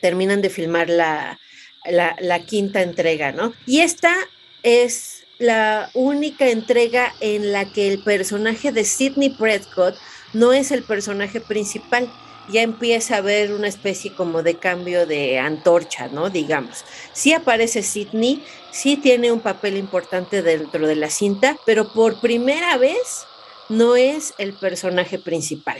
terminan 0.00 0.42
de 0.42 0.50
filmar 0.50 0.90
la, 0.90 1.38
la, 1.86 2.16
la 2.20 2.40
quinta 2.44 2.82
entrega, 2.82 3.32
¿no? 3.32 3.54
Y 3.66 3.80
esta 3.80 4.14
es 4.62 5.21
la 5.42 5.90
única 5.92 6.48
entrega 6.48 7.12
en 7.20 7.50
la 7.50 7.64
que 7.64 7.92
el 7.92 7.98
personaje 7.98 8.70
de 8.70 8.84
Sidney 8.84 9.30
Prescott 9.30 9.96
no 10.32 10.52
es 10.52 10.70
el 10.70 10.84
personaje 10.84 11.40
principal. 11.40 12.08
Ya 12.48 12.62
empieza 12.62 13.16
a 13.16 13.18
haber 13.18 13.52
una 13.52 13.66
especie 13.66 14.14
como 14.14 14.44
de 14.44 14.54
cambio 14.54 15.04
de 15.04 15.40
antorcha, 15.40 16.06
¿no? 16.08 16.30
Digamos. 16.30 16.84
Sí 17.12 17.32
aparece 17.32 17.82
Sidney, 17.82 18.44
sí 18.70 18.96
tiene 18.96 19.32
un 19.32 19.40
papel 19.40 19.76
importante 19.76 20.42
dentro 20.42 20.86
de 20.86 20.94
la 20.94 21.10
cinta, 21.10 21.56
pero 21.66 21.92
por 21.92 22.20
primera 22.20 22.76
vez 22.76 23.26
no 23.68 23.96
es 23.96 24.34
el 24.38 24.52
personaje 24.52 25.18
principal. 25.18 25.78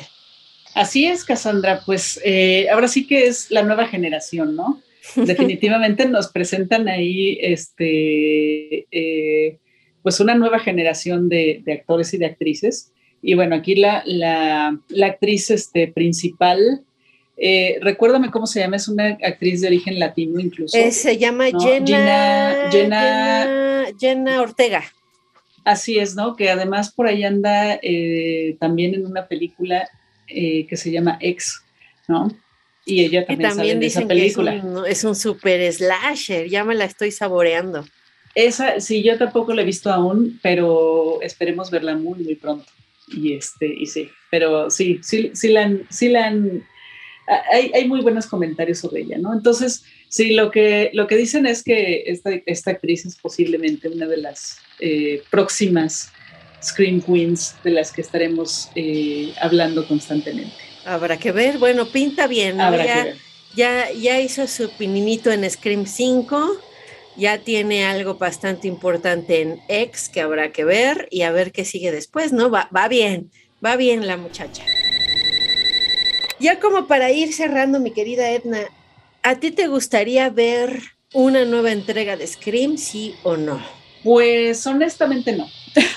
Así 0.74 1.06
es, 1.06 1.24
Cassandra. 1.24 1.82
Pues 1.86 2.20
eh, 2.24 2.68
ahora 2.72 2.88
sí 2.88 3.06
que 3.06 3.28
es 3.28 3.50
la 3.52 3.62
nueva 3.62 3.86
generación, 3.86 4.56
¿no? 4.56 4.82
definitivamente 5.16 6.06
nos 6.06 6.28
presentan 6.28 6.88
ahí 6.88 7.38
este, 7.40 8.86
eh, 8.90 9.58
pues 10.02 10.20
una 10.20 10.34
nueva 10.34 10.58
generación 10.58 11.28
de, 11.28 11.62
actores 11.72 12.12
y 12.14 12.18
de 12.18 12.26
actrices. 12.26 12.92
Y 13.20 13.34
bueno, 13.34 13.54
aquí 13.56 13.74
la, 13.76 14.02
la, 14.06 14.78
actriz 15.06 15.50
este, 15.50 15.88
principal, 15.88 16.82
eh, 17.36 17.78
recuérdame 17.80 18.30
cómo 18.30 18.46
se 18.46 18.60
llama, 18.60 18.76
es 18.76 18.88
una 18.88 19.18
actriz 19.22 19.60
de 19.60 19.68
origen 19.68 19.98
latino 19.98 20.40
incluso. 20.40 20.76
Eh, 20.76 20.90
se 20.90 21.18
llama 21.18 21.46
Jenna, 21.46 22.68
Jenna, 22.70 23.86
Jenna, 23.98 24.42
Ortega. 24.42 24.82
Así 25.64 25.98
es, 25.98 26.16
¿no? 26.16 26.34
Que 26.34 26.50
además 26.50 26.92
por 26.92 27.06
ahí 27.06 27.22
anda 27.22 27.78
también 28.58 28.94
en 28.94 29.06
una 29.06 29.28
película 29.28 29.88
que 30.26 30.76
se 30.76 30.90
llama 30.90 31.18
Ex, 31.20 31.62
¿no? 32.08 32.28
Y 32.84 33.04
ella 33.04 33.24
también, 33.24 33.54
sale 33.54 33.70
en 33.72 33.82
esa 33.82 34.06
película. 34.06 34.62
es, 34.88 35.04
un, 35.04 35.14
super 35.14 35.72
slasher, 35.72 36.48
ya 36.48 36.64
me 36.64 36.74
la 36.74 36.84
estoy 36.84 37.12
saboreando. 37.12 37.84
Esa, 38.34 38.80
sí, 38.80 39.02
yo 39.02 39.18
tampoco 39.18 39.52
la 39.54 39.62
he 39.62 39.64
visto 39.64 39.92
aún, 39.92 40.40
pero 40.42 41.20
esperemos 41.22 41.70
verla 41.70 41.94
muy, 41.96 42.18
muy 42.20 42.34
pronto. 42.34 42.66
Y 43.08 43.34
este, 43.34 43.66
y 43.66 43.86
sí, 43.86 44.08
pero 44.30 44.70
sí, 44.70 45.00
sí, 45.02 45.30
sí 45.34 45.48
la 45.48 45.64
han, 45.64 45.82
sí 45.90 46.08
la 46.08 46.26
han, 46.26 46.64
hay, 47.52 47.70
hay, 47.74 47.86
muy 47.86 48.00
buenos 48.00 48.26
comentarios 48.26 48.78
sobre 48.78 49.02
ella, 49.02 49.18
¿no? 49.18 49.34
Entonces, 49.34 49.84
sí, 50.08 50.32
lo 50.32 50.50
que, 50.50 50.90
lo 50.94 51.06
que 51.06 51.16
dicen 51.16 51.46
es 51.46 51.62
que 51.62 52.04
esta, 52.06 52.30
esta 52.46 52.72
actriz 52.72 53.04
es 53.04 53.16
posiblemente 53.16 53.88
una 53.88 54.06
de 54.06 54.16
las 54.16 54.58
eh, 54.80 55.22
próximas 55.30 56.10
Scream 56.62 57.02
Queens 57.02 57.56
de 57.64 57.70
las 57.72 57.92
que 57.92 58.00
estaremos 58.00 58.70
eh, 58.74 59.32
hablando 59.40 59.86
constantemente. 59.86 60.54
Habrá 60.84 61.18
que 61.18 61.32
ver, 61.32 61.58
bueno, 61.58 61.86
pinta 61.86 62.26
bien, 62.26 62.56
¿no? 62.56 62.74
ya, 62.76 63.14
ya, 63.54 63.90
ya, 63.92 64.20
hizo 64.20 64.46
su 64.46 64.70
pininito 64.70 65.30
en 65.30 65.48
Scream 65.48 65.86
5, 65.86 66.60
ya 67.16 67.38
tiene 67.38 67.84
algo 67.84 68.14
bastante 68.14 68.66
importante 68.66 69.42
en 69.42 69.60
X 69.68 70.08
que 70.08 70.20
habrá 70.20 70.50
que 70.50 70.64
ver 70.64 71.08
y 71.10 71.22
a 71.22 71.30
ver 71.30 71.52
qué 71.52 71.64
sigue 71.64 71.92
después, 71.92 72.32
¿no? 72.32 72.50
Va, 72.50 72.68
va 72.74 72.88
bien, 72.88 73.30
va 73.64 73.76
bien 73.76 74.06
la 74.06 74.16
muchacha. 74.16 74.64
Ya 76.40 76.58
como 76.58 76.88
para 76.88 77.12
ir 77.12 77.32
cerrando, 77.32 77.78
mi 77.78 77.92
querida 77.92 78.30
Edna, 78.30 78.66
¿a 79.22 79.38
ti 79.38 79.52
te 79.52 79.68
gustaría 79.68 80.28
ver 80.30 80.82
una 81.12 81.44
nueva 81.44 81.70
entrega 81.70 82.16
de 82.16 82.26
Scream, 82.26 82.78
sí 82.78 83.14
o 83.22 83.36
no? 83.36 83.64
Pues 84.02 84.66
honestamente 84.66 85.32
no. 85.32 85.48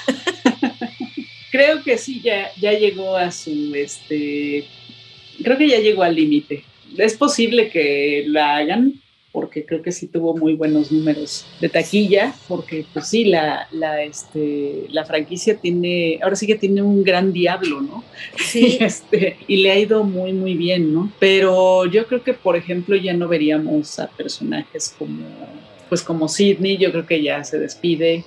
creo 1.55 1.81
que 1.83 1.97
sí, 1.97 2.21
ya, 2.21 2.51
ya 2.59 2.73
llegó 2.73 3.15
a 3.15 3.31
su, 3.31 3.73
este, 3.75 4.65
creo 5.45 5.57
que 5.57 5.69
ya 5.69 5.79
llegó 5.79 6.03
al 6.03 6.15
límite. 6.15 6.65
Es 6.97 7.15
posible 7.15 7.69
que 7.69 8.25
la 8.27 8.57
hagan, 8.57 9.01
porque 9.31 9.65
creo 9.65 9.81
que 9.81 9.91
sí 9.91 10.07
tuvo 10.07 10.35
muy 10.35 10.53
buenos 10.53 10.91
números 10.91 11.45
de 11.59 11.69
taquilla, 11.69 12.33
porque 12.47 12.85
pues 12.93 13.07
sí, 13.07 13.25
la, 13.25 13.67
la, 13.71 14.01
este, 14.01 14.85
la 14.89 15.05
franquicia 15.05 15.57
tiene, 15.57 16.19
ahora 16.23 16.35
sí 16.35 16.47
que 16.47 16.55
tiene 16.55 16.81
un 16.81 17.03
gran 17.03 17.31
diablo, 17.31 17.81
¿no? 17.81 18.03
Sí. 18.37 18.77
Este, 18.85 19.37
y 19.47 19.57
le 19.57 19.71
ha 19.71 19.79
ido 19.79 20.03
muy, 20.03 20.33
muy 20.33 20.55
bien, 20.55 20.93
¿no? 20.93 21.11
Pero 21.19 21.85
yo 21.85 22.07
creo 22.07 22.23
que, 22.23 22.33
por 22.33 22.55
ejemplo, 22.55 22.95
ya 22.95 23.13
no 23.13 23.27
veríamos 23.27 23.99
a 23.99 24.07
personajes 24.07 24.95
como, 24.97 25.25
pues 25.89 26.01
como 26.01 26.27
Sidney, 26.27 26.77
yo 26.77 26.91
creo 26.91 27.05
que 27.05 27.21
ya 27.21 27.43
se 27.43 27.59
despide, 27.59 28.23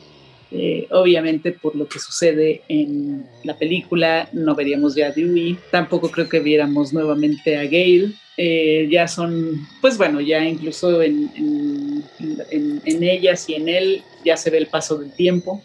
eh, 0.51 0.87
obviamente 0.91 1.53
por 1.53 1.77
lo 1.77 1.87
que 1.87 1.99
sucede 1.99 2.63
en 2.69 3.27
la 3.45 3.57
película 3.57 4.29
no 4.33 4.55
veríamos 4.55 4.95
ya 4.95 5.09
a 5.09 5.11
Dewey, 5.11 5.59
tampoco 5.71 6.11
creo 6.11 6.29
que 6.29 6.41
viéramos 6.41 6.93
nuevamente 6.93 7.57
a 7.57 7.65
Gail. 7.65 8.17
Eh, 8.41 8.89
ya 8.89 9.09
son, 9.09 9.67
pues 9.81 9.99
bueno, 9.99 10.21
ya 10.21 10.45
incluso 10.45 11.03
en, 11.03 11.29
en, 12.51 13.03
ellas 13.03 13.49
y 13.49 13.55
en 13.55 13.69
él 13.69 14.03
ya 14.25 14.37
se 14.37 14.51
ve 14.51 14.59
el 14.59 14.69
paso 14.69 14.97
del 14.97 15.11
tiempo. 15.11 15.61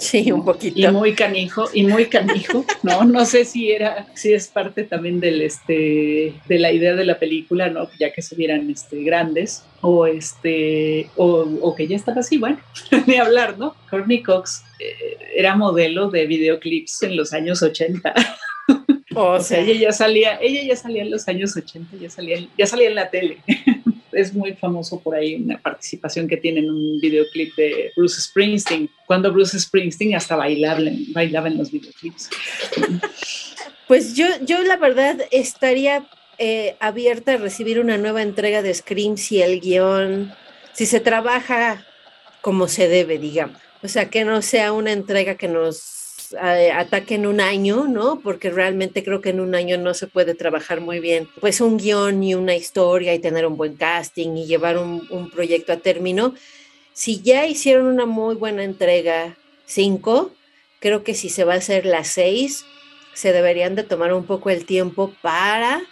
Sí, 0.00 0.32
un 0.32 0.46
poquito. 0.46 0.80
Y 0.80 0.88
muy 0.88 1.14
canijo, 1.14 1.66
y 1.74 1.82
muy 1.84 2.06
canijo, 2.06 2.64
¿no? 2.82 3.04
No 3.04 3.26
sé 3.26 3.44
si 3.44 3.70
era, 3.70 4.06
si 4.14 4.32
es 4.32 4.48
parte 4.48 4.84
también 4.84 5.20
del, 5.20 5.42
este, 5.42 6.32
de 6.48 6.58
la 6.58 6.72
idea 6.72 6.94
de 6.94 7.04
la 7.04 7.18
película, 7.18 7.68
¿no? 7.68 7.86
Ya 7.98 8.10
que 8.10 8.22
se 8.22 8.34
vieran 8.34 8.70
este, 8.70 9.02
grandes, 9.02 9.62
o 9.82 10.06
este, 10.06 11.10
o, 11.16 11.74
que 11.76 11.86
ya 11.86 11.96
estaba 11.96 12.20
así, 12.20 12.38
bueno, 12.38 12.58
ni 13.06 13.16
hablar, 13.16 13.58
¿no? 13.58 13.76
Courtney 13.90 14.22
Cox 14.22 14.64
eh, 14.78 15.18
era 15.36 15.54
modelo 15.54 16.08
de 16.08 16.26
videoclips 16.26 17.02
en 17.02 17.16
los 17.16 17.34
años 17.34 17.62
80. 17.62 18.14
O, 19.16 19.40
sea, 19.40 19.58
ella 19.58 19.74
ya 19.74 19.92
salía, 19.92 20.38
ella 20.40 20.62
ya 20.62 20.76
salía 20.76 21.02
en 21.02 21.10
los 21.10 21.26
años 21.26 21.56
80, 21.56 21.96
ya 21.96 22.08
salía, 22.08 22.46
ya 22.56 22.64
salía 22.64 22.86
en 22.86 22.94
la 22.94 23.10
tele. 23.10 23.38
es 24.12 24.34
muy 24.34 24.54
famoso 24.54 25.00
por 25.00 25.14
ahí 25.14 25.36
una 25.36 25.60
participación 25.60 26.28
que 26.28 26.36
tiene 26.36 26.60
en 26.60 26.70
un 26.70 27.00
videoclip 27.00 27.54
de 27.56 27.92
Bruce 27.96 28.20
Springsteen, 28.20 28.88
cuando 29.06 29.32
Bruce 29.32 29.58
Springsteen 29.58 30.14
hasta 30.14 30.36
bailaba, 30.36 30.80
bailaba 31.12 31.48
en 31.48 31.58
los 31.58 31.70
videoclips. 31.70 32.30
Pues 33.86 34.14
yo, 34.14 34.26
yo 34.42 34.62
la 34.62 34.76
verdad 34.76 35.20
estaría 35.32 36.06
eh, 36.38 36.76
abierta 36.78 37.32
a 37.32 37.36
recibir 37.38 37.80
una 37.80 37.98
nueva 37.98 38.22
entrega 38.22 38.62
de 38.62 38.72
Scream 38.72 39.16
si 39.16 39.42
el 39.42 39.60
guion, 39.60 40.32
si 40.72 40.86
se 40.86 41.00
trabaja 41.00 41.84
como 42.40 42.68
se 42.68 42.88
debe, 42.88 43.18
digamos. 43.18 43.58
O 43.82 43.88
sea, 43.88 44.10
que 44.10 44.24
no 44.24 44.42
sea 44.42 44.72
una 44.72 44.92
entrega 44.92 45.34
que 45.34 45.48
nos 45.48 45.99
eh, 46.32 46.70
ataque 46.72 47.14
en 47.16 47.26
un 47.26 47.40
año, 47.40 47.86
¿no? 47.88 48.20
Porque 48.20 48.50
realmente 48.50 49.02
creo 49.02 49.20
que 49.20 49.30
en 49.30 49.40
un 49.40 49.54
año 49.54 49.78
no 49.78 49.94
se 49.94 50.06
puede 50.06 50.34
trabajar 50.34 50.80
muy 50.80 51.00
bien, 51.00 51.28
pues 51.40 51.60
un 51.60 51.76
guion 51.76 52.22
y 52.22 52.34
una 52.34 52.54
historia 52.54 53.14
y 53.14 53.18
tener 53.18 53.46
un 53.46 53.56
buen 53.56 53.74
casting 53.76 54.36
y 54.36 54.46
llevar 54.46 54.78
un, 54.78 55.30
proyecto 55.30 55.72
a 55.72 55.78
término. 55.78 56.34
Si 56.92 57.20
ya 57.22 57.46
hicieron 57.46 57.86
una 57.86 58.06
muy 58.06 58.34
buena 58.34 58.64
entrega 58.64 59.36
5, 59.66 60.32
creo 60.80 61.02
que 61.04 61.14
si 61.14 61.28
se 61.28 61.44
va 61.44 61.54
a 61.54 61.58
hacer 61.58 61.86
la 61.86 62.04
6, 62.04 62.64
se 63.14 63.32
deberían 63.32 63.74
de 63.74 63.82
tomar 63.82 64.12
un 64.12 64.24
poco 64.24 64.50
el 64.50 64.64
tiempo 64.66 65.12
para 65.22 65.82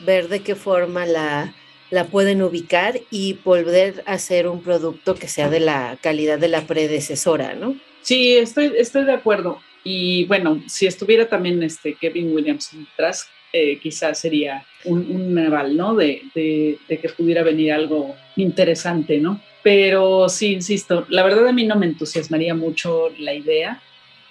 ver 0.00 0.28
de 0.28 0.40
qué 0.40 0.54
forma 0.54 1.06
la, 1.06 1.54
la 1.90 2.04
pueden 2.06 2.42
ubicar 2.42 3.00
y 3.10 3.34
volver 3.44 4.02
a 4.06 4.14
hacer 4.14 4.48
un 4.48 4.62
producto 4.62 5.14
que 5.14 5.28
sea 5.28 5.48
de 5.48 5.60
la 5.60 5.98
calidad 6.00 6.38
de 6.38 6.48
la 6.48 6.62
predecesora, 6.62 7.54
¿no? 7.54 7.76
Sí, 8.02 8.36
estoy, 8.36 8.72
estoy 8.76 9.04
de 9.04 9.12
acuerdo. 9.12 9.60
Y 9.84 10.24
bueno, 10.24 10.62
si 10.66 10.86
estuviera 10.86 11.28
también 11.28 11.62
este 11.62 11.94
Kevin 11.94 12.34
Williamson 12.34 12.86
detrás, 12.86 13.28
eh, 13.52 13.78
quizás 13.78 14.18
sería 14.18 14.66
un, 14.84 15.06
un 15.10 15.34
naval, 15.34 15.76
¿no? 15.76 15.94
De, 15.94 16.22
de, 16.34 16.78
que 16.88 17.08
pudiera 17.10 17.42
venir 17.42 17.72
algo 17.72 18.16
interesante, 18.34 19.18
¿no? 19.18 19.40
Pero 19.62 20.28
sí, 20.28 20.54
insisto, 20.54 21.06
la 21.08 21.22
verdad 21.22 21.46
a 21.46 21.52
mí 21.52 21.64
no 21.64 21.76
me 21.76 21.86
entusiasmaría 21.86 22.54
mucho 22.54 23.10
la 23.18 23.34
idea, 23.34 23.80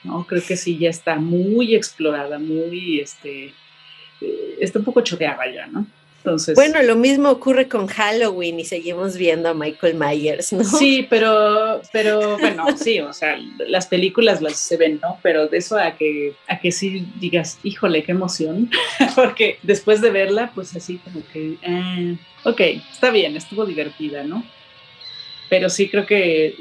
¿no? 0.04 0.26
Creo 0.28 0.42
que 0.46 0.58
sí 0.58 0.78
ya 0.78 0.90
está 0.90 1.16
muy 1.16 1.74
explorada, 1.74 2.38
muy, 2.40 3.00
este, 3.00 3.54
eh, 4.20 4.58
está 4.60 4.80
un 4.80 4.86
poco 4.86 5.02
choqueada 5.02 5.50
ya, 5.50 5.68
¿no? 5.68 5.86
Bueno, 6.56 6.82
lo 6.84 6.96
mismo 6.96 7.30
ocurre 7.30 7.68
con 7.68 7.88
Halloween 7.88 8.60
y 8.60 8.66
seguimos 8.66 9.18
viendo 9.18 9.50
a 9.50 9.54
Michael 9.54 9.96
Myers, 9.96 10.54
¿no? 10.54 10.64
Sí, 10.64 11.06
pero, 11.10 11.82
pero 11.92 12.38
bueno, 12.38 12.66
sí, 12.78 13.00
o 13.00 13.14
sea, 13.14 13.38
las 13.68 13.88
películas 13.88 14.42
las 14.42 14.58
se 14.58 14.78
ven, 14.78 15.00
¿no? 15.02 15.20
Pero 15.22 15.48
de 15.48 15.58
eso 15.58 15.78
a 15.78 15.96
que, 15.96 16.34
a 16.48 16.60
que 16.60 16.72
sí 16.72 17.08
digas, 17.20 17.60
híjole, 17.64 18.04
qué 18.04 18.12
emoción, 18.12 18.70
porque 19.16 19.60
después 19.64 20.02
de 20.02 20.12
verla, 20.12 20.52
pues 20.56 20.76
así 20.76 20.98
como 20.98 21.22
que, 21.32 21.58
eh, 21.62 22.18
ok, 22.44 22.62
está 22.92 23.10
bien, 23.12 23.36
estuvo 23.36 23.66
divertida, 23.66 24.24
¿no? 24.24 24.44
pero 25.54 25.70
sí 25.70 25.88
creo 25.88 26.08
que 26.08 26.56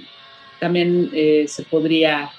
también 0.61 1.09
eh, 1.15 1.47
se 1.49 1.63
podría 1.63 2.31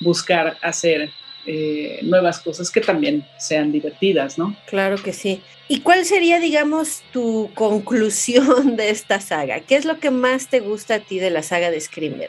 buscar 0.00 0.56
hacer 0.62 1.10
eh, 1.44 1.98
nuevas 2.04 2.40
cosas 2.40 2.70
que 2.70 2.80
también 2.80 3.22
sean 3.38 3.70
divertidas, 3.70 4.38
¿no? 4.38 4.56
Claro 4.66 4.96
que 4.96 5.12
sí. 5.12 5.42
¿Y 5.70 5.82
cuál 5.82 6.04
sería, 6.04 6.40
digamos, 6.40 7.04
tu 7.12 7.48
conclusión 7.54 8.74
de 8.76 8.90
esta 8.90 9.20
saga? 9.20 9.60
¿Qué 9.60 9.76
es 9.76 9.84
lo 9.84 10.00
que 10.00 10.10
más 10.10 10.48
te 10.48 10.58
gusta 10.58 10.96
a 10.96 10.98
ti 10.98 11.20
de 11.20 11.30
la 11.30 11.44
saga 11.44 11.70
de 11.70 11.80
Scream? 11.80 12.22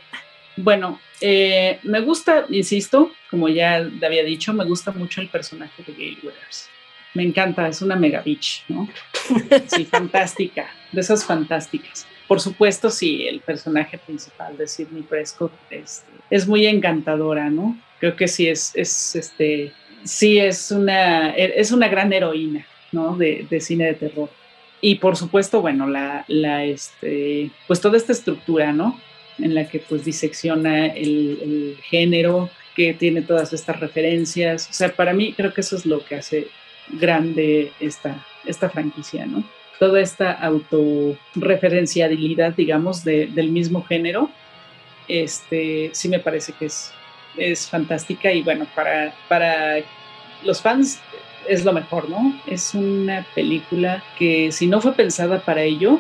Bueno, 0.58 1.02
eh, 1.22 1.80
me 1.82 2.02
gusta, 2.02 2.46
insisto, 2.50 3.12
como 3.32 3.50
ya 3.50 3.84
te 4.00 4.06
había 4.06 4.24
dicho, 4.24 4.54
me 4.54 4.64
gusta 4.64 4.92
mucho 4.92 5.22
el 5.22 5.28
personaje 5.28 5.82
de 5.82 5.92
Gail 5.92 6.20
Weathers. 6.22 6.70
Me 7.16 7.24
encanta, 7.24 7.68
es 7.68 7.82
una 7.82 7.96
mega 7.96 8.22
bitch, 8.22 8.64
¿no? 8.68 8.88
Sí, 9.66 9.86
fantástica, 9.86 10.70
de 10.92 11.02
esas 11.02 11.26
fantásticas. 11.26 12.06
Por 12.28 12.40
supuesto, 12.40 12.92
sí, 12.92 13.28
el 13.28 13.40
personaje 13.40 13.98
principal 13.98 14.56
de 14.56 14.68
Sidney 14.68 15.02
Prescott 15.02 15.52
es, 15.72 16.06
es 16.30 16.48
muy 16.48 16.68
encantadora, 16.68 17.50
¿no? 17.50 17.76
Creo 18.00 18.16
que 18.16 18.28
sí 18.28 18.48
es, 18.48 18.72
es 18.76 19.16
este, 19.16 19.74
sí 20.04 20.38
es 20.38 20.70
una, 20.70 21.32
es 21.32 21.72
una 21.72 21.88
gran 21.88 22.14
heroína, 22.14 22.68
¿no? 22.92 23.16
De, 23.16 23.46
cine 23.62 23.86
de 23.86 23.94
terror. 23.94 24.30
Y 24.82 24.96
por 24.96 25.16
supuesto, 25.16 25.62
bueno, 25.62 25.88
la, 25.88 26.26
la, 26.28 26.66
este, 26.66 27.52
pues 27.68 27.82
toda 27.82 27.98
esta 27.98 28.14
estructura, 28.14 28.74
¿no? 28.74 29.00
En 29.38 29.54
la 29.54 29.68
que 29.68 29.80
pues 29.80 30.04
disecciona 30.04 30.88
el, 30.88 31.38
el 31.42 31.78
género, 31.84 32.50
que 32.76 32.94
tiene 32.94 33.22
todas 33.22 33.54
estas 33.54 33.80
referencias. 33.80 34.68
O 34.70 34.74
sea, 34.74 34.94
para 34.94 35.14
mí 35.14 35.32
creo 35.34 35.54
que 35.54 35.62
eso 35.62 35.76
es 35.76 35.86
lo 35.86 36.04
que 36.04 36.16
hace 36.16 36.48
grande 36.90 37.72
esta, 37.80 38.26
esta 38.46 38.70
franquicia, 38.70 39.26
¿no? 39.26 39.44
Toda 39.80 40.02
esta 40.02 40.32
autorreferenciabilidad, 40.32 42.54
digamos, 42.54 43.04
de, 43.04 43.28
del 43.28 43.50
mismo 43.50 43.84
género, 43.84 44.32
este, 45.08 45.90
sí 45.94 46.08
me 46.08 46.20
parece 46.20 46.54
que 46.54 46.66
es, 46.66 46.94
es 47.36 47.68
fantástica 47.68 48.32
y 48.32 48.44
bueno, 48.44 48.68
para, 48.76 49.16
para 49.28 49.78
los 50.44 50.62
fans 50.62 51.02
es 51.52 51.66
lo 51.66 51.74
mejor, 51.74 52.10
¿no? 52.10 52.40
Es 52.48 52.74
una 52.74 53.26
película 53.36 54.04
que 54.18 54.52
si 54.52 54.68
no 54.68 54.82
fue 54.82 54.94
pensada 54.94 55.42
para 55.42 55.64
ello, 55.64 56.00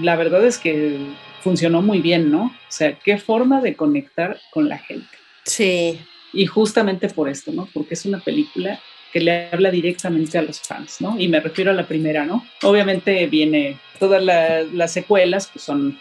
la 0.00 0.16
verdad 0.16 0.44
es 0.44 0.58
que 0.58 0.98
funcionó 1.42 1.82
muy 1.82 2.00
bien, 2.00 2.30
¿no? 2.30 2.44
O 2.46 2.70
sea, 2.70 2.98
qué 2.98 3.18
forma 3.18 3.60
de 3.60 3.76
conectar 3.76 4.38
con 4.50 4.68
la 4.68 4.78
gente. 4.78 5.06
Sí. 5.44 6.00
Y 6.32 6.46
justamente 6.46 7.08
por 7.08 7.28
esto, 7.28 7.52
¿no? 7.52 7.68
Porque 7.72 7.94
es 7.94 8.04
una 8.04 8.20
película 8.20 8.80
que 9.12 9.20
le 9.20 9.48
habla 9.50 9.70
directamente 9.70 10.38
a 10.38 10.42
los 10.42 10.60
fans, 10.60 11.00
¿no? 11.00 11.18
Y 11.18 11.28
me 11.28 11.40
refiero 11.40 11.70
a 11.70 11.74
la 11.74 11.86
primera, 11.86 12.24
¿no? 12.24 12.44
Obviamente 12.62 13.26
viene, 13.26 13.78
todas 13.98 14.22
las 14.22 14.92
secuelas 14.92 15.48
pues 15.52 15.64
son, 15.64 15.98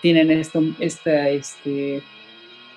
tienen 0.00 0.30
esto, 0.30 0.62
esta, 0.78 1.28
este, 1.28 2.02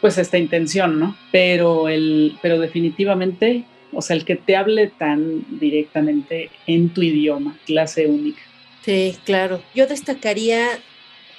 pues 0.01 0.17
esta 0.17 0.37
intención, 0.37 0.99
¿no? 0.99 1.15
Pero, 1.31 1.87
el, 1.87 2.37
pero 2.41 2.59
definitivamente, 2.59 3.63
o 3.95 4.01
sea, 4.01 4.15
el 4.15 4.25
que 4.25 4.35
te 4.35 4.55
hable 4.55 4.87
tan 4.87 5.45
directamente 5.59 6.49
en 6.67 6.89
tu 6.89 7.01
idioma, 7.01 7.57
clase 7.65 8.07
única. 8.07 8.41
Sí, 8.83 9.17
claro. 9.25 9.61
Yo 9.73 9.87
destacaría 9.87 10.67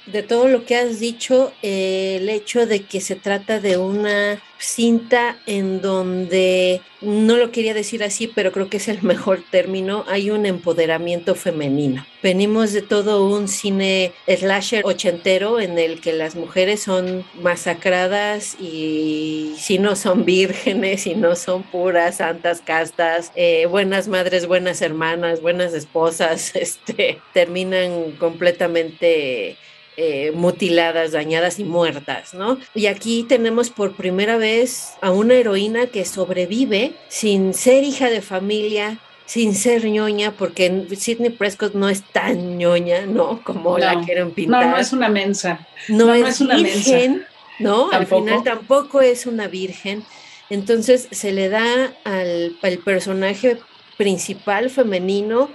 de 0.07 0.23
todo 0.23 0.49
lo 0.49 0.65
que 0.65 0.77
has 0.77 1.01
dicho, 1.01 1.53
eh, 1.63 2.19
el 2.21 2.29
hecho 2.29 2.67
de 2.67 2.83
que 2.85 3.01
se 3.01 3.17
trata 3.17 3.61
de 3.61 3.79
una 3.79 4.43
cinta 4.59 5.37
en 5.47 5.81
donde, 5.81 6.81
no 7.01 7.37
lo 7.37 7.51
quería 7.51 7.75
decir 7.75 8.03
así, 8.03 8.29
pero 8.29 8.53
creo 8.53 8.69
que 8.69 8.79
es 8.79 8.89
el 8.89 9.03
mejor 9.03 9.43
término, 9.51 10.05
hay 10.09 10.31
un 10.31 10.47
empoderamiento 10.47 11.35
femenino. 11.35 12.05
Venimos 12.23 12.73
de 12.73 12.83
todo 12.83 13.27
un 13.27 13.49
cine 13.49 14.13
slasher 14.27 14.85
ochentero 14.85 15.61
en 15.61 15.79
el 15.79 16.01
que 16.01 16.13
las 16.13 16.35
mujeres 16.35 16.83
son 16.83 17.25
masacradas 17.41 18.57
y 18.61 19.55
si 19.59 19.79
no 19.79 19.97
son 19.97 20.25
vírgenes, 20.25 21.07
y 21.07 21.15
no 21.15 21.37
son 21.37 21.63
puras, 21.63 22.17
santas, 22.17 22.61
castas, 22.61 23.33
eh, 23.37 23.67
buenas 23.67 24.09
madres, 24.09 24.47
buenas 24.47 24.83
hermanas, 24.83 25.41
buenas 25.41 25.75
esposas, 25.75 26.55
este, 26.57 27.21
terminan 27.33 28.13
completamente 28.13 29.57
eh, 29.97 30.33
mutiladas, 30.35 31.13
dañadas 31.13 31.61
y 31.61 31.65
muertas, 31.65 32.35
¿no? 32.35 32.59
Y 32.75 32.87
aquí 32.87 33.25
tenemos 33.29 33.71
por 33.71 33.95
primera 33.95 34.37
vez 34.37 34.95
a 35.01 35.13
una 35.13 35.35
heroína 35.35 35.87
que 35.87 36.05
sobrevive 36.05 36.95
sin 37.09 37.55
ser 37.55 37.85
hija 37.85 38.11
de 38.11 38.21
familia, 38.21 38.99
sin 39.25 39.55
ser 39.55 39.85
ñoña, 39.85 40.33
porque 40.33 40.87
Sidney 40.99 41.31
Prescott 41.31 41.75
no 41.75 41.89
es 41.89 42.03
tan 42.03 42.59
ñoña, 42.59 43.07
¿no? 43.07 43.41
Como 43.45 43.79
la 43.79 44.01
quieren 44.01 44.33
pintar. 44.33 44.67
No, 44.67 44.73
no 44.73 44.79
es 44.79 44.93
una 44.93 45.09
mensa. 45.09 45.67
No, 45.89 46.13
es, 46.13 46.41
una 46.41 46.57
virgen, 46.57 47.25
¿no? 47.61 47.93
Al 47.93 48.07
final 48.07 48.43
tampoco 48.43 49.01
es 49.01 49.27
una 49.27 49.47
virgen. 49.47 50.05
Entonces 50.51 51.07
se 51.13 51.33
le 51.33 51.49
da 51.49 51.95
al, 52.03 52.57
al 52.63 52.79
personaje 52.79 53.59
principal 53.97 54.71
femenino, 54.71 55.51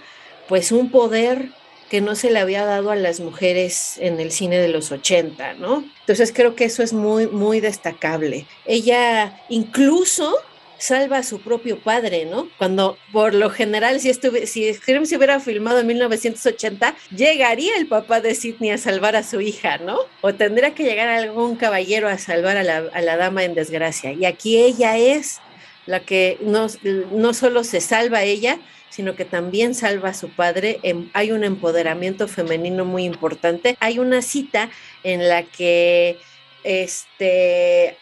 pues 0.47 0.71
un 0.71 0.89
poder 0.91 1.49
que 1.89 2.01
no 2.01 2.15
se 2.15 2.31
le 2.31 2.39
había 2.39 2.65
dado 2.65 2.91
a 2.91 2.95
las 2.95 3.19
mujeres 3.19 3.97
en 3.97 4.19
el 4.19 4.31
cine 4.31 4.59
de 4.59 4.67
los 4.67 4.91
80, 4.91 5.55
¿no? 5.55 5.83
Entonces 6.01 6.31
creo 6.33 6.55
que 6.55 6.65
eso 6.65 6.83
es 6.83 6.93
muy, 6.93 7.27
muy 7.27 7.59
destacable. 7.59 8.45
Ella 8.65 9.41
incluso 9.49 10.35
salva 10.77 11.17
a 11.17 11.23
su 11.23 11.41
propio 11.41 11.79
padre, 11.79 12.25
¿no? 12.25 12.47
Cuando 12.57 12.97
por 13.11 13.33
lo 13.33 13.49
general, 13.49 13.99
si, 13.99 14.09
estuve, 14.09 14.47
si 14.47 14.73
se 14.73 15.17
hubiera 15.17 15.39
filmado 15.39 15.79
en 15.79 15.87
1980, 15.87 16.95
llegaría 17.15 17.75
el 17.77 17.87
papá 17.87 18.21
de 18.21 18.33
Sidney 18.33 18.71
a 18.71 18.77
salvar 18.77 19.15
a 19.15 19.23
su 19.23 19.41
hija, 19.41 19.77
¿no? 19.77 19.99
O 20.21 20.33
tendría 20.33 20.73
que 20.73 20.83
llegar 20.83 21.09
algún 21.09 21.57
caballero 21.57 22.07
a 22.07 22.17
salvar 22.17 22.57
a 22.57 22.63
la, 22.63 22.77
a 22.93 23.01
la 23.01 23.17
dama 23.17 23.43
en 23.43 23.55
desgracia. 23.55 24.13
Y 24.13 24.25
aquí 24.25 24.57
ella 24.57 24.97
es 24.97 25.41
la 25.85 25.99
que 26.01 26.37
no, 26.41 26.67
no 27.11 27.33
solo 27.33 27.63
se 27.63 27.81
salva 27.81 28.19
a 28.19 28.23
ella, 28.23 28.59
sino 28.89 29.15
que 29.15 29.25
también 29.25 29.75
salva 29.75 30.09
a 30.09 30.13
su 30.13 30.29
padre. 30.29 30.79
Em, 30.83 31.09
hay 31.13 31.31
un 31.31 31.43
empoderamiento 31.43 32.27
femenino 32.27 32.85
muy 32.85 33.05
importante. 33.05 33.77
Hay 33.79 33.99
una 33.99 34.21
cita 34.21 34.69
en 35.03 35.27
la 35.27 35.43
que, 35.43 36.17
este, 36.63 37.97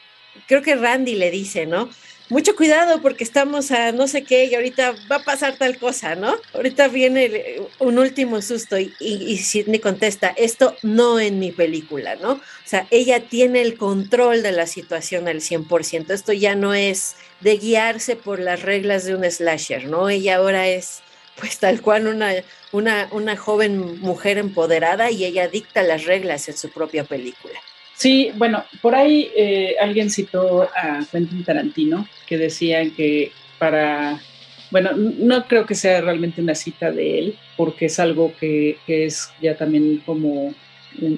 creo 0.48 0.62
que 0.62 0.76
Randy 0.76 1.16
le 1.16 1.32
dice, 1.32 1.66
¿no? 1.66 1.90
Mucho 2.30 2.58
cuidado 2.58 3.02
porque 3.02 3.24
estamos 3.24 3.72
a 3.72 3.94
no 3.94 4.06
sé 4.08 4.24
qué 4.26 4.46
y 4.46 4.56
ahorita 4.56 4.96
va 5.10 5.18
a 5.18 5.24
pasar 5.24 5.56
tal 5.56 5.78
cosa, 5.78 6.16
¿no? 6.16 6.36
Ahorita 6.54 6.90
viene 6.90 7.62
un 7.80 7.98
último 7.98 8.42
susto 8.42 8.78
y, 8.78 8.94
y, 9.00 9.38
Sidney 9.38 9.80
contesta, 9.80 10.34
esto 10.36 10.76
no 10.84 11.22
en 11.22 11.40
mi 11.40 11.54
película, 11.54 12.16
¿no? 12.18 12.34
O 12.34 12.42
sea, 12.66 12.86
ella 12.92 13.22
tiene 13.22 13.62
el 13.62 13.78
control 13.78 14.44
de 14.44 14.52
la 14.52 14.68
situación 14.68 15.30
al 15.30 15.38
100%. 15.38 16.12
Esto 16.12 16.34
ya 16.34 16.56
no 16.56 16.74
es 16.74 17.16
de 17.40 17.58
guiarse 17.58 18.18
por 18.18 18.40
las 18.40 18.62
reglas 18.62 19.06
de 19.06 19.16
un 19.16 19.24
slasher, 19.24 19.86
¿no? 19.86 20.10
Ella 20.10 20.36
ahora 20.36 20.68
es 20.68 21.02
pues 21.38 21.60
tal 21.60 21.82
cual 21.82 22.08
una, 22.08 22.34
una, 22.74 23.08
una 23.12 23.38
joven 23.38 24.02
mujer 24.02 24.38
empoderada 24.38 25.12
y 25.12 25.24
ella 25.24 25.48
dicta 25.48 25.82
las 25.82 26.04
reglas 26.04 26.50
en 26.50 26.58
su 26.58 26.72
propia 26.72 27.04
película. 27.04 27.58
Sí, 27.98 28.32
bueno, 28.36 28.64
por 28.82 28.94
ahí 28.96 29.32
eh, 29.36 29.76
alguien 29.82 30.10
citó 30.10 30.64
a 30.64 31.00
Quentin 31.12 31.44
Tarantino 31.44 32.08
que 32.28 32.38
decía 32.38 32.88
que 32.96 33.32
para, 33.58 34.22
bueno, 34.70 34.92
no 34.94 35.48
creo 35.48 35.66
que 35.66 35.74
sea 35.74 36.02
realmente 36.02 36.42
una 36.42 36.54
cita 36.54 36.92
de 36.92 37.20
él, 37.20 37.38
porque 37.56 37.86
es 37.86 38.00
algo 38.00 38.34
que, 38.40 38.78
que 38.86 39.06
es 39.06 39.30
ya 39.42 39.58
también 39.58 40.02
como 40.06 40.54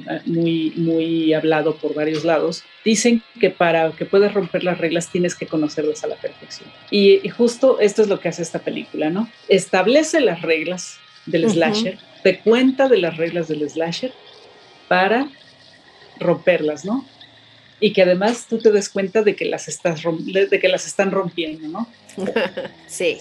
Ah, 0.07 0.19
muy, 0.25 0.73
muy 0.75 1.33
hablado 1.33 1.75
por 1.77 1.93
varios 1.93 2.25
lados, 2.25 2.63
dicen 2.83 3.23
que 3.39 3.49
para 3.49 3.91
que 3.91 4.03
puedas 4.03 4.33
romper 4.33 4.63
las 4.63 4.77
reglas 4.77 5.09
tienes 5.09 5.35
que 5.35 5.45
conocerlas 5.45 6.03
a 6.03 6.07
la 6.07 6.15
perfección. 6.15 6.69
Y, 6.91 7.27
justo 7.29 7.79
esto 7.79 8.01
es 8.01 8.09
lo 8.09 8.19
que 8.19 8.27
hace 8.27 8.41
esta 8.41 8.59
película, 8.59 9.09
¿no? 9.09 9.29
Establece 9.47 10.19
las 10.19 10.41
reglas 10.41 10.97
del 11.25 11.49
slasher, 11.49 11.97
te 12.23 12.39
cuenta 12.39 12.89
de 12.89 12.97
las 12.97 13.15
reglas 13.15 13.47
del 13.47 13.69
slasher 13.69 14.11
para 14.89 15.29
romperlas, 16.19 16.85
¿no? 16.85 17.05
Y 17.79 17.93
que 17.93 18.01
además 18.01 18.45
tú 18.49 18.59
te 18.59 18.71
des 18.71 18.89
cuenta 18.89 19.21
de 19.23 19.35
que 19.35 19.45
las, 19.45 19.67
estás 19.67 20.01
de 20.03 20.59
que 20.59 20.67
las 20.67 20.85
están 20.85 21.11
rompiendo, 21.11 21.67
¿no? 21.67 21.87
sí. 22.87 23.19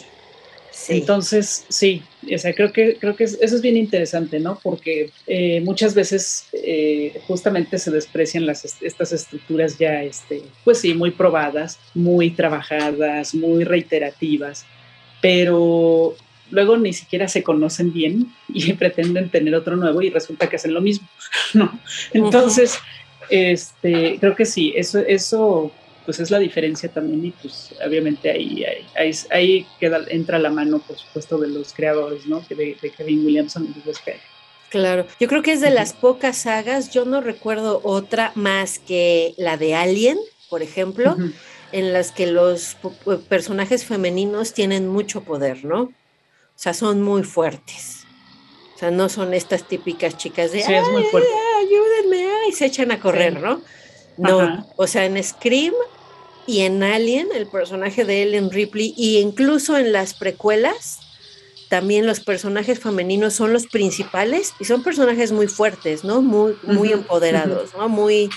Entonces, 0.89 1.65
sí, 1.69 2.03
o 2.33 2.39
sea, 2.39 2.55
creo 2.55 2.73
que, 2.73 2.97
creo 2.97 3.17
que 3.17 3.25
eso 3.25 3.37
es 3.41 3.61
bien 3.61 3.77
interesante, 3.77 4.39
¿no? 4.39 4.59
Porque 4.63 5.11
eh, 5.27 5.61
muchas 5.61 5.95
veces 5.95 6.47
eh, 6.53 7.21
justamente 7.27 7.79
se 7.79 7.91
desprecian 7.91 8.47
las, 8.47 8.65
estas 8.81 9.13
estructuras 9.13 9.77
ya, 9.77 10.03
este, 10.03 10.43
pues 10.65 10.79
sí, 10.79 10.95
muy 10.95 11.11
probadas, 11.11 11.79
muy 11.95 12.31
trabajadas, 12.31 13.35
muy 13.35 13.65
reiterativas, 13.65 14.65
pero 15.21 16.15
luego 16.51 16.77
ni 16.77 16.93
siquiera 16.93 17.29
se 17.29 17.43
conocen 17.43 17.93
bien 17.93 18.33
y 18.49 18.73
pretenden 18.75 19.31
tener 19.31 19.55
otro 19.55 19.77
nuevo 19.77 20.03
y 20.03 20.11
resulta 20.11 20.49
que 20.49 20.57
hacen 20.57 20.75
lo 20.75 20.81
mismo, 20.81 21.09
¿no? 21.55 21.79
Entonces, 22.13 22.79
este, 23.31 24.19
creo 24.19 24.35
que 24.35 24.45
sí, 24.45 24.73
eso, 24.77 24.99
eso 25.01 25.73
pues 26.09 26.21
es 26.21 26.31
la 26.31 26.39
diferencia 26.39 26.89
también 26.89 27.23
y 27.27 27.31
pues 27.33 27.75
obviamente 27.87 28.31
ahí, 28.31 28.65
ahí, 28.97 29.13
ahí, 29.31 29.67
queda, 29.79 30.01
entra 30.09 30.39
la 30.39 30.49
mano, 30.49 30.79
por 30.79 30.97
supuesto, 30.97 31.37
de 31.37 31.49
los 31.49 31.75
creadores, 31.75 32.27
¿no? 32.27 32.41
De, 32.49 32.77
de 32.81 32.91
Kevin 32.91 33.27
Williamson 33.27 33.65
y 33.77 33.87
Wes 33.87 34.01
Claro, 34.71 35.07
yo 35.21 35.29
creo 35.29 35.43
que 35.43 35.53
es 35.53 35.61
de 35.61 35.71
las 35.71 35.93
pocas 35.93 36.39
sagas, 36.39 36.91
yo 36.91 37.05
no 37.05 37.21
recuerdo 37.21 37.81
otra 37.85 38.33
más 38.35 38.79
que 38.79 39.35
la 39.37 39.57
de 39.59 39.75
Alien, 39.75 40.19
por 40.49 40.63
ejemplo, 40.63 41.17
en 41.73 41.93
las 41.93 42.13
que 42.13 42.27
los 42.27 42.77
personajes 43.29 43.85
femeninos 43.85 44.55
tienen 44.55 44.89
mucho 44.89 45.23
poder, 45.23 45.65
¿no? 45.65 45.93
O 46.59 46.61
sea, 46.61 46.75
son 46.75 47.03
muy 47.03 47.23
fuertes. 47.23 48.05
O 48.75 48.79
sea, 48.79 48.91
no 48.91 49.09
son 49.09 49.33
estas 49.33 49.63
típicas 49.63 50.17
chicas 50.17 50.51
de, 50.51 50.61
sí, 50.61 50.75
es 50.75 50.89
muy 50.89 51.05
fuerte. 51.05 51.29
ayúdenme, 51.61 52.27
y 52.49 52.53
se 52.53 52.67
echan 52.67 52.91
a 52.91 52.99
correr, 52.99 53.41
¿no? 53.41 53.63
No, 54.17 54.67
o 54.75 54.89
sea, 54.89 55.05
en 55.05 55.23
Scream 55.23 55.73
y 56.49 56.63
en 56.63 56.83
Alien, 56.83 57.29
el 57.33 57.47
personaje 57.47 58.05
de 58.05 58.25
Ellen 58.25 58.51
Ripley, 58.51 58.93
y 58.97 59.19
incluso 59.19 59.79
en 59.79 59.93
las 59.93 60.15
precuelas, 60.15 60.99
también 61.69 62.07
los 62.07 62.19
personajes 62.19 62.81
femeninos 62.81 63.35
son 63.35 63.53
los 63.53 63.69
principales 63.69 64.53
y 64.59 64.65
son 64.65 64.83
personajes 64.83 65.31
muy 65.31 65.47
fuertes, 65.47 66.03
¿no? 66.03 66.23
Muy, 66.23 66.57
muy 66.65 66.93
empoderados, 66.93 67.71
¿no? 67.77 67.89
Muy, 67.89 68.31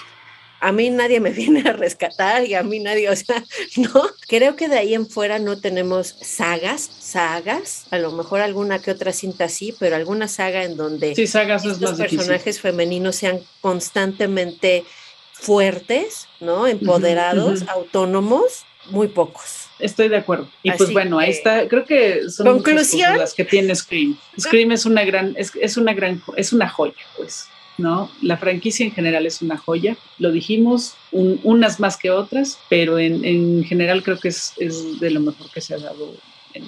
a 0.61 0.71
mí 0.71 0.89
nadie 0.91 1.19
me 1.19 1.31
viene 1.41 1.67
a 1.67 1.73
rescatar 1.73 2.45
y 2.45 2.53
a 2.53 2.63
mí 2.63 2.79
nadie, 2.79 3.09
o 3.09 3.15
sea, 3.15 3.43
¿no? 3.77 4.03
Creo 4.27 4.55
que 4.55 4.69
de 4.69 4.77
ahí 4.77 4.93
en 4.93 5.07
fuera 5.07 5.39
no 5.39 5.59
tenemos 5.59 6.15
sagas, 6.21 6.89
sagas, 6.99 7.87
a 7.91 7.97
lo 7.97 8.11
mejor 8.11 8.39
alguna 8.39 8.79
que 8.79 8.91
otra 8.91 9.11
cinta 9.11 9.49
sí, 9.49 9.75
pero 9.77 9.95
alguna 9.95 10.27
saga 10.27 10.63
en 10.63 10.77
donde 10.77 11.15
sí, 11.15 11.27
sagas 11.27 11.65
estos 11.65 11.97
personajes 11.97 12.61
femeninos 12.61 13.15
sean 13.17 13.41
constantemente 13.59 14.85
fuertes, 15.33 16.27
¿no? 16.39 16.67
Empoderados, 16.67 17.63
autónomos, 17.67 18.65
muy 18.89 19.07
pocos. 19.07 19.67
Estoy 19.79 20.09
de 20.09 20.17
acuerdo. 20.17 20.47
Y 20.61 20.71
pues 20.71 20.93
bueno, 20.93 21.17
ahí 21.17 21.31
está. 21.31 21.67
Creo 21.67 21.85
que 21.85 22.29
son 22.29 22.45
conclusión 22.45 23.17
las 23.17 23.33
que 23.33 23.45
tiene 23.45 23.75
Scream. 23.75 24.15
Scream 24.39 24.71
es 24.71 24.85
una 24.85 25.03
gran, 25.03 25.33
es, 25.37 25.51
es, 25.59 25.77
una 25.77 25.93
gran, 25.93 26.21
es 26.37 26.53
una 26.53 26.69
joya, 26.69 26.93
pues, 27.17 27.47
¿no? 27.81 28.11
La 28.21 28.37
franquicia 28.37 28.85
en 28.85 28.91
general 28.91 29.25
es 29.25 29.41
una 29.41 29.57
joya. 29.57 29.97
Lo 30.19 30.31
dijimos, 30.31 30.95
unas 31.11 31.79
más 31.79 31.97
que 31.97 32.11
otras, 32.11 32.59
pero 32.69 32.99
en, 32.99 33.25
en 33.25 33.63
general 33.63 34.03
creo 34.03 34.19
que 34.19 34.29
es, 34.29 34.53
es, 34.57 34.99
de 34.99 35.11
lo 35.11 35.19
mejor 35.19 35.51
que 35.51 35.61
se 35.61 35.73
ha 35.73 35.79
dado 35.79 36.15
en, 36.53 36.65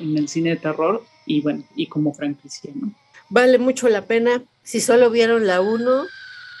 en 0.00 0.18
el 0.18 0.28
cine 0.28 0.50
de 0.50 0.56
terror 0.56 1.04
y 1.26 1.40
bueno, 1.40 1.64
y 1.74 1.86
como 1.86 2.14
franquicia, 2.14 2.70
¿no? 2.74 2.92
Vale 3.28 3.58
mucho 3.58 3.88
la 3.88 4.06
pena. 4.06 4.42
Si 4.62 4.80
solo 4.80 5.10
vieron 5.10 5.46
la 5.46 5.60
1, 5.60 6.04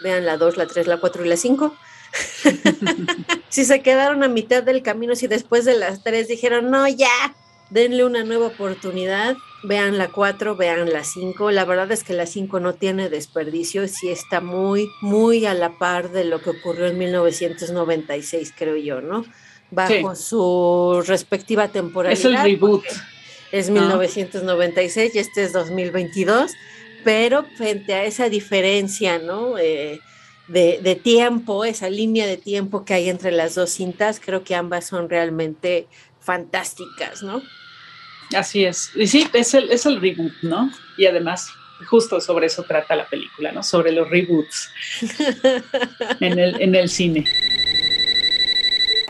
vean 0.02 0.24
la 0.24 0.36
2, 0.36 0.56
la 0.56 0.66
3, 0.66 0.86
la 0.86 0.98
4 0.98 1.24
y 1.24 1.28
la 1.28 1.36
5 1.36 1.74
si 3.48 3.64
se 3.64 3.82
quedaron 3.82 4.22
a 4.22 4.28
mitad 4.28 4.62
del 4.62 4.82
camino, 4.82 5.14
si 5.14 5.26
después 5.26 5.64
de 5.64 5.76
las 5.76 6.02
tres 6.02 6.28
dijeron, 6.28 6.70
no, 6.70 6.88
ya, 6.88 7.34
denle 7.70 8.04
una 8.04 8.24
nueva 8.24 8.48
oportunidad, 8.48 9.36
vean 9.62 9.98
la 9.98 10.08
4, 10.08 10.56
vean 10.56 10.92
la 10.92 11.04
5. 11.04 11.50
La 11.50 11.64
verdad 11.64 11.90
es 11.92 12.04
que 12.04 12.12
la 12.12 12.26
5 12.26 12.60
no 12.60 12.74
tiene 12.74 13.08
desperdicio, 13.08 13.86
sí 13.88 14.08
está 14.08 14.40
muy, 14.40 14.88
muy 15.00 15.46
a 15.46 15.54
la 15.54 15.78
par 15.78 16.10
de 16.10 16.24
lo 16.24 16.40
que 16.40 16.50
ocurrió 16.50 16.86
en 16.86 16.98
1996, 16.98 18.54
creo 18.56 18.76
yo, 18.76 19.00
¿no? 19.00 19.24
Bajo 19.70 20.16
su 20.16 21.02
respectiva 21.06 21.68
temporalidad. 21.68 22.18
Es 22.18 22.24
el 22.24 22.36
reboot. 22.36 22.84
Es 23.52 23.70
1996 23.70 25.14
y 25.14 25.18
este 25.18 25.42
es 25.42 25.52
2022, 25.52 26.52
pero 27.04 27.44
frente 27.56 27.94
a 27.94 28.04
esa 28.04 28.28
diferencia, 28.28 29.18
¿no? 29.18 29.58
Eh, 29.58 30.00
de, 30.50 31.00
tiempo, 31.02 31.64
esa 31.64 31.88
línea 31.88 32.26
de 32.26 32.36
tiempo 32.36 32.84
que 32.84 32.94
hay 32.94 33.08
entre 33.08 33.30
las 33.30 33.54
dos 33.54 33.70
cintas, 33.70 34.20
creo 34.24 34.42
que 34.42 34.54
ambas 34.54 34.86
son 34.86 35.08
realmente 35.08 35.86
fantásticas, 36.18 37.22
¿no? 37.22 37.42
Así 38.34 38.64
es. 38.64 38.90
Y 38.94 39.06
sí, 39.06 39.26
es 39.32 39.54
el, 39.54 39.70
es 39.70 39.86
el 39.86 40.00
reboot, 40.00 40.32
¿no? 40.42 40.70
Y 40.96 41.06
además, 41.06 41.50
justo 41.86 42.20
sobre 42.20 42.46
eso 42.46 42.62
trata 42.62 42.96
la 42.96 43.06
película, 43.06 43.52
¿no? 43.52 43.62
Sobre 43.62 43.92
los 43.92 44.08
reboots 44.08 44.70
en, 46.20 46.38
el, 46.38 46.60
en 46.60 46.74
el 46.74 46.88
cine. 46.88 47.24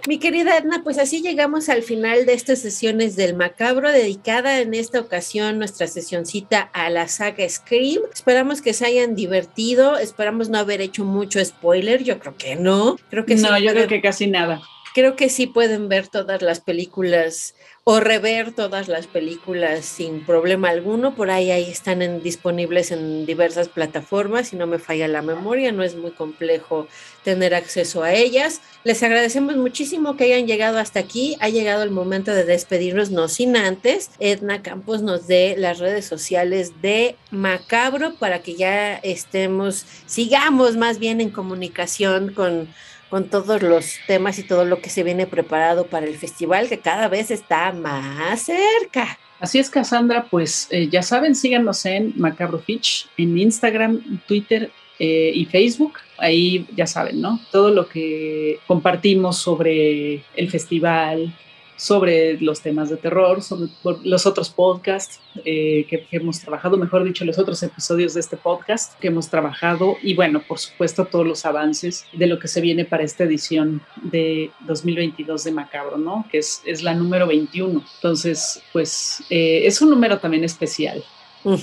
Mi 0.08 0.18
querida 0.18 0.56
Edna, 0.56 0.82
pues 0.82 0.98
así 0.98 1.20
llegamos 1.20 1.68
al 1.68 1.82
final 1.82 2.24
de 2.24 2.32
estas 2.32 2.58
sesiones 2.58 3.16
del 3.16 3.36
macabro, 3.36 3.92
dedicada 3.92 4.60
en 4.60 4.72
esta 4.72 4.98
ocasión 4.98 5.58
nuestra 5.58 5.86
sesioncita 5.86 6.62
a 6.72 6.88
la 6.88 7.06
saga 7.06 7.46
Scream. 7.46 8.00
Esperamos 8.12 8.62
que 8.62 8.72
se 8.72 8.86
hayan 8.86 9.14
divertido, 9.14 9.98
esperamos 9.98 10.48
no 10.48 10.58
haber 10.58 10.80
hecho 10.80 11.04
mucho 11.04 11.44
spoiler, 11.44 12.02
yo 12.02 12.18
creo 12.18 12.34
que 12.36 12.56
no. 12.56 12.96
Creo 13.10 13.26
que 13.26 13.36
no, 13.36 13.58
yo 13.58 13.72
creo 13.72 13.88
que 13.88 14.00
casi 14.00 14.26
nada. 14.26 14.62
Creo 14.94 15.16
que 15.16 15.28
sí 15.28 15.46
pueden 15.46 15.88
ver 15.88 16.08
todas 16.08 16.40
las 16.40 16.60
películas 16.60 17.54
o 17.84 17.98
rever 17.98 18.52
todas 18.52 18.88
las 18.88 19.06
películas 19.06 19.84
sin 19.84 20.24
problema 20.26 20.68
alguno. 20.68 21.14
Por 21.14 21.30
ahí, 21.30 21.50
ahí 21.50 21.70
están 21.70 22.22
disponibles 22.22 22.90
en 22.90 23.24
diversas 23.26 23.68
plataformas, 23.68 24.48
si 24.48 24.56
no 24.56 24.66
me 24.66 24.78
falla 24.78 25.08
la 25.08 25.22
memoria, 25.22 25.72
no 25.72 25.82
es 25.82 25.96
muy 25.96 26.10
complejo 26.10 26.86
tener 27.24 27.54
acceso 27.54 28.02
a 28.02 28.12
ellas. 28.12 28.60
Les 28.84 29.02
agradecemos 29.02 29.56
muchísimo 29.56 30.16
que 30.16 30.24
hayan 30.24 30.46
llegado 30.46 30.78
hasta 30.78 31.00
aquí. 31.00 31.36
Ha 31.40 31.48
llegado 31.48 31.82
el 31.82 31.90
momento 31.90 32.32
de 32.32 32.44
despedirnos, 32.44 33.10
no 33.10 33.28
sin 33.28 33.56
antes. 33.56 34.10
Edna 34.20 34.62
Campos 34.62 35.02
nos 35.02 35.26
dé 35.26 35.54
las 35.58 35.78
redes 35.78 36.04
sociales 36.04 36.80
de 36.82 37.16
Macabro 37.30 38.14
para 38.14 38.40
que 38.40 38.56
ya 38.56 38.96
estemos, 38.96 39.86
sigamos 40.06 40.76
más 40.76 40.98
bien 40.98 41.20
en 41.20 41.30
comunicación 41.30 42.32
con 42.34 42.68
con 43.10 43.28
todos 43.28 43.62
los 43.62 43.98
temas 44.06 44.38
y 44.38 44.44
todo 44.44 44.64
lo 44.64 44.80
que 44.80 44.88
se 44.88 45.02
viene 45.02 45.26
preparado 45.26 45.86
para 45.86 46.06
el 46.06 46.16
festival 46.16 46.68
que 46.68 46.78
cada 46.78 47.08
vez 47.08 47.30
está 47.30 47.72
más 47.72 48.42
cerca. 48.42 49.18
Así 49.40 49.58
es, 49.58 49.68
Cassandra, 49.68 50.26
pues 50.30 50.68
eh, 50.70 50.88
ya 50.88 51.02
saben, 51.02 51.34
síganos 51.34 51.84
en 51.86 52.12
Macabro 52.16 52.60
Fitch, 52.60 53.08
en 53.16 53.36
Instagram, 53.36 54.20
Twitter 54.28 54.70
eh, 54.98 55.32
y 55.34 55.46
Facebook. 55.46 55.94
Ahí 56.18 56.66
ya 56.76 56.86
saben, 56.86 57.20
¿no? 57.20 57.40
Todo 57.50 57.70
lo 57.70 57.88
que 57.88 58.60
compartimos 58.66 59.38
sobre 59.38 60.22
el 60.36 60.50
festival, 60.50 61.34
sobre 61.80 62.38
los 62.42 62.60
temas 62.60 62.90
de 62.90 62.98
terror, 62.98 63.42
sobre 63.42 63.70
los 64.04 64.26
otros 64.26 64.50
podcasts 64.50 65.18
eh, 65.46 65.86
que, 65.88 66.06
hemos 66.10 66.38
trabajado, 66.38 66.76
mejor 66.76 67.04
dicho, 67.04 67.24
los 67.24 67.38
otros 67.38 67.62
episodios 67.62 68.12
de 68.12 68.20
este 68.20 68.36
podcast 68.36 68.98
que 69.00 69.08
hemos 69.08 69.30
trabajado 69.30 69.96
y 70.02 70.12
bueno, 70.14 70.42
por 70.46 70.58
supuesto, 70.58 71.06
todos 71.06 71.26
los 71.26 71.46
avances 71.46 72.04
de 72.12 72.26
lo 72.26 72.38
que 72.38 72.48
se 72.48 72.60
viene 72.60 72.84
para 72.84 73.02
esta 73.02 73.24
edición 73.24 73.80
de 74.02 74.50
2022 74.66 75.42
de 75.42 75.52
Macabro, 75.52 75.96
¿no? 75.96 76.26
Que 76.30 76.38
es, 76.38 76.60
es 76.66 76.82
la 76.82 76.92
número 76.92 77.26
21. 77.26 77.82
Entonces, 77.94 78.62
pues 78.74 79.22
eh, 79.30 79.62
es 79.64 79.80
un 79.80 79.88
número 79.88 80.18
también 80.18 80.44
especial. 80.44 81.02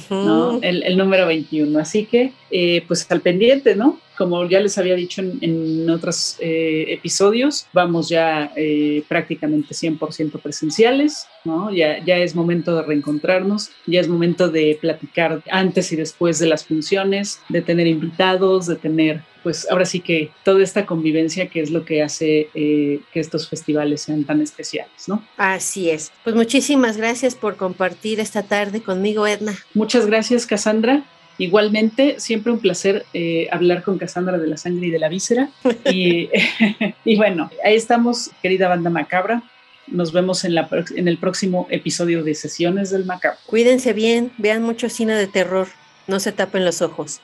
¿no? 0.09 0.59
El, 0.63 0.81
el, 0.81 0.97
número 0.97 1.27
21. 1.27 1.77
Así 1.77 2.07
que, 2.07 2.33
eh, 2.49 2.83
pues 2.87 3.05
al 3.11 3.21
pendiente, 3.21 3.75
¿no? 3.75 3.99
Como 4.17 4.47
ya 4.47 4.59
les 4.59 4.77
había 4.77 4.95
dicho 4.95 5.21
en, 5.21 5.89
otros 5.89 6.37
eh, 6.39 6.85
episodios, 6.89 7.67
vamos 7.73 8.09
ya 8.09 8.51
eh, 8.55 9.03
prácticamente 9.07 9.73
100% 9.73 10.41
presenciales, 10.41 11.27
¿no? 11.45 11.71
Ya, 11.71 12.03
ya 12.03 12.17
es 12.17 12.35
momento 12.35 12.75
de 12.75 12.83
reencontrarnos, 12.83 13.71
ya 13.85 14.01
es 14.01 14.07
momento 14.07 14.49
de 14.49 14.77
platicar 14.79 15.41
antes 15.49 15.91
y 15.91 15.95
después 15.95 16.39
de 16.39 16.47
las 16.47 16.65
funciones, 16.65 17.39
de 17.49 17.61
tener 17.61 17.87
invitados, 17.87 18.67
de 18.67 18.75
tener 18.75 19.21
pues 19.47 19.65
ahora 19.71 19.85
sí 19.85 20.01
que 20.01 20.29
toda 20.43 20.61
esta 20.61 20.85
convivencia 20.85 21.47
que 21.47 21.61
es 21.61 21.71
lo 21.71 21.85
que 21.85 22.03
hace 22.03 22.49
eh, 22.53 22.99
que 23.13 23.21
estos 23.21 23.47
festivales 23.47 24.01
sean 24.01 24.25
tan 24.25 24.41
especiales, 24.41 25.07
¿no? 25.07 25.25
Así 25.37 25.89
es. 25.89 26.11
Pues 26.25 26.35
muchísimas 26.35 26.97
gracias 26.97 27.35
por 27.35 27.55
compartir 27.55 28.19
esta 28.19 28.43
tarde 28.43 28.81
conmigo, 28.81 29.25
Edna. 29.25 29.55
Muchas 29.73 30.05
gracias, 30.05 30.45
Cassandra. 30.45 31.05
Igualmente, 31.37 32.19
siempre 32.19 32.51
un 32.51 32.59
placer 32.59 33.05
eh, 33.13 33.47
hablar 33.51 33.83
con 33.83 33.97
Cassandra 33.97 34.37
de 34.37 34.47
la 34.47 34.57
sangre 34.57 34.87
y 34.87 34.91
de 34.91 34.99
la 34.99 35.09
víscera. 35.09 35.49
y, 35.85 36.29
y, 37.05 37.15
bueno, 37.15 37.49
ahí 37.63 37.75
estamos, 37.75 38.31
querida 38.41 38.67
banda 38.67 38.89
macabra. 38.89 39.43
Nos 39.87 40.11
vemos 40.11 40.43
en, 40.43 40.55
la, 40.55 40.67
en 40.95 41.07
el 41.07 41.17
próximo 41.17 41.67
episodio 41.69 42.23
de 42.23 42.35
Sesiones 42.35 42.89
del 42.89 43.05
Macabro. 43.05 43.39
Cuídense 43.45 43.93
bien, 43.93 44.33
vean 44.37 44.61
mucho 44.61 44.89
cine 44.89 45.13
de 45.13 45.27
terror, 45.27 45.67
no 46.07 46.19
se 46.19 46.33
tapen 46.33 46.65
los 46.65 46.81
ojos. 46.81 47.21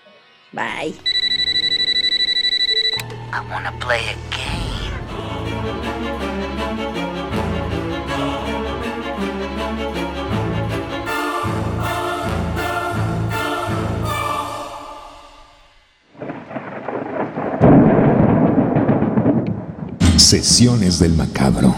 Bye. 0.54 0.94
I 3.34 3.42
wanna 3.50 3.74
play 3.80 4.00
a 4.00 4.16
game. 4.30 4.63
Sesiones 20.34 20.98
del 20.98 21.14
Macabro. 21.14 21.76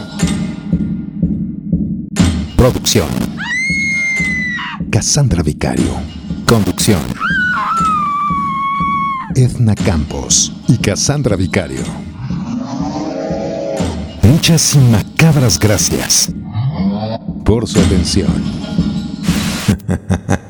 Producción. 2.56 3.10
Cassandra 4.90 5.44
Vicario. 5.44 5.92
Conducción. 6.48 7.02
Edna 9.36 9.76
Campos 9.76 10.54
y 10.70 10.78
Cassandra 10.78 11.36
Vicario. 11.36 11.84
Muchas 14.24 14.74
y 14.76 14.78
macabras 14.78 15.60
gracias 15.60 16.32
por 17.44 17.68
su 17.68 17.78
atención. 17.82 18.42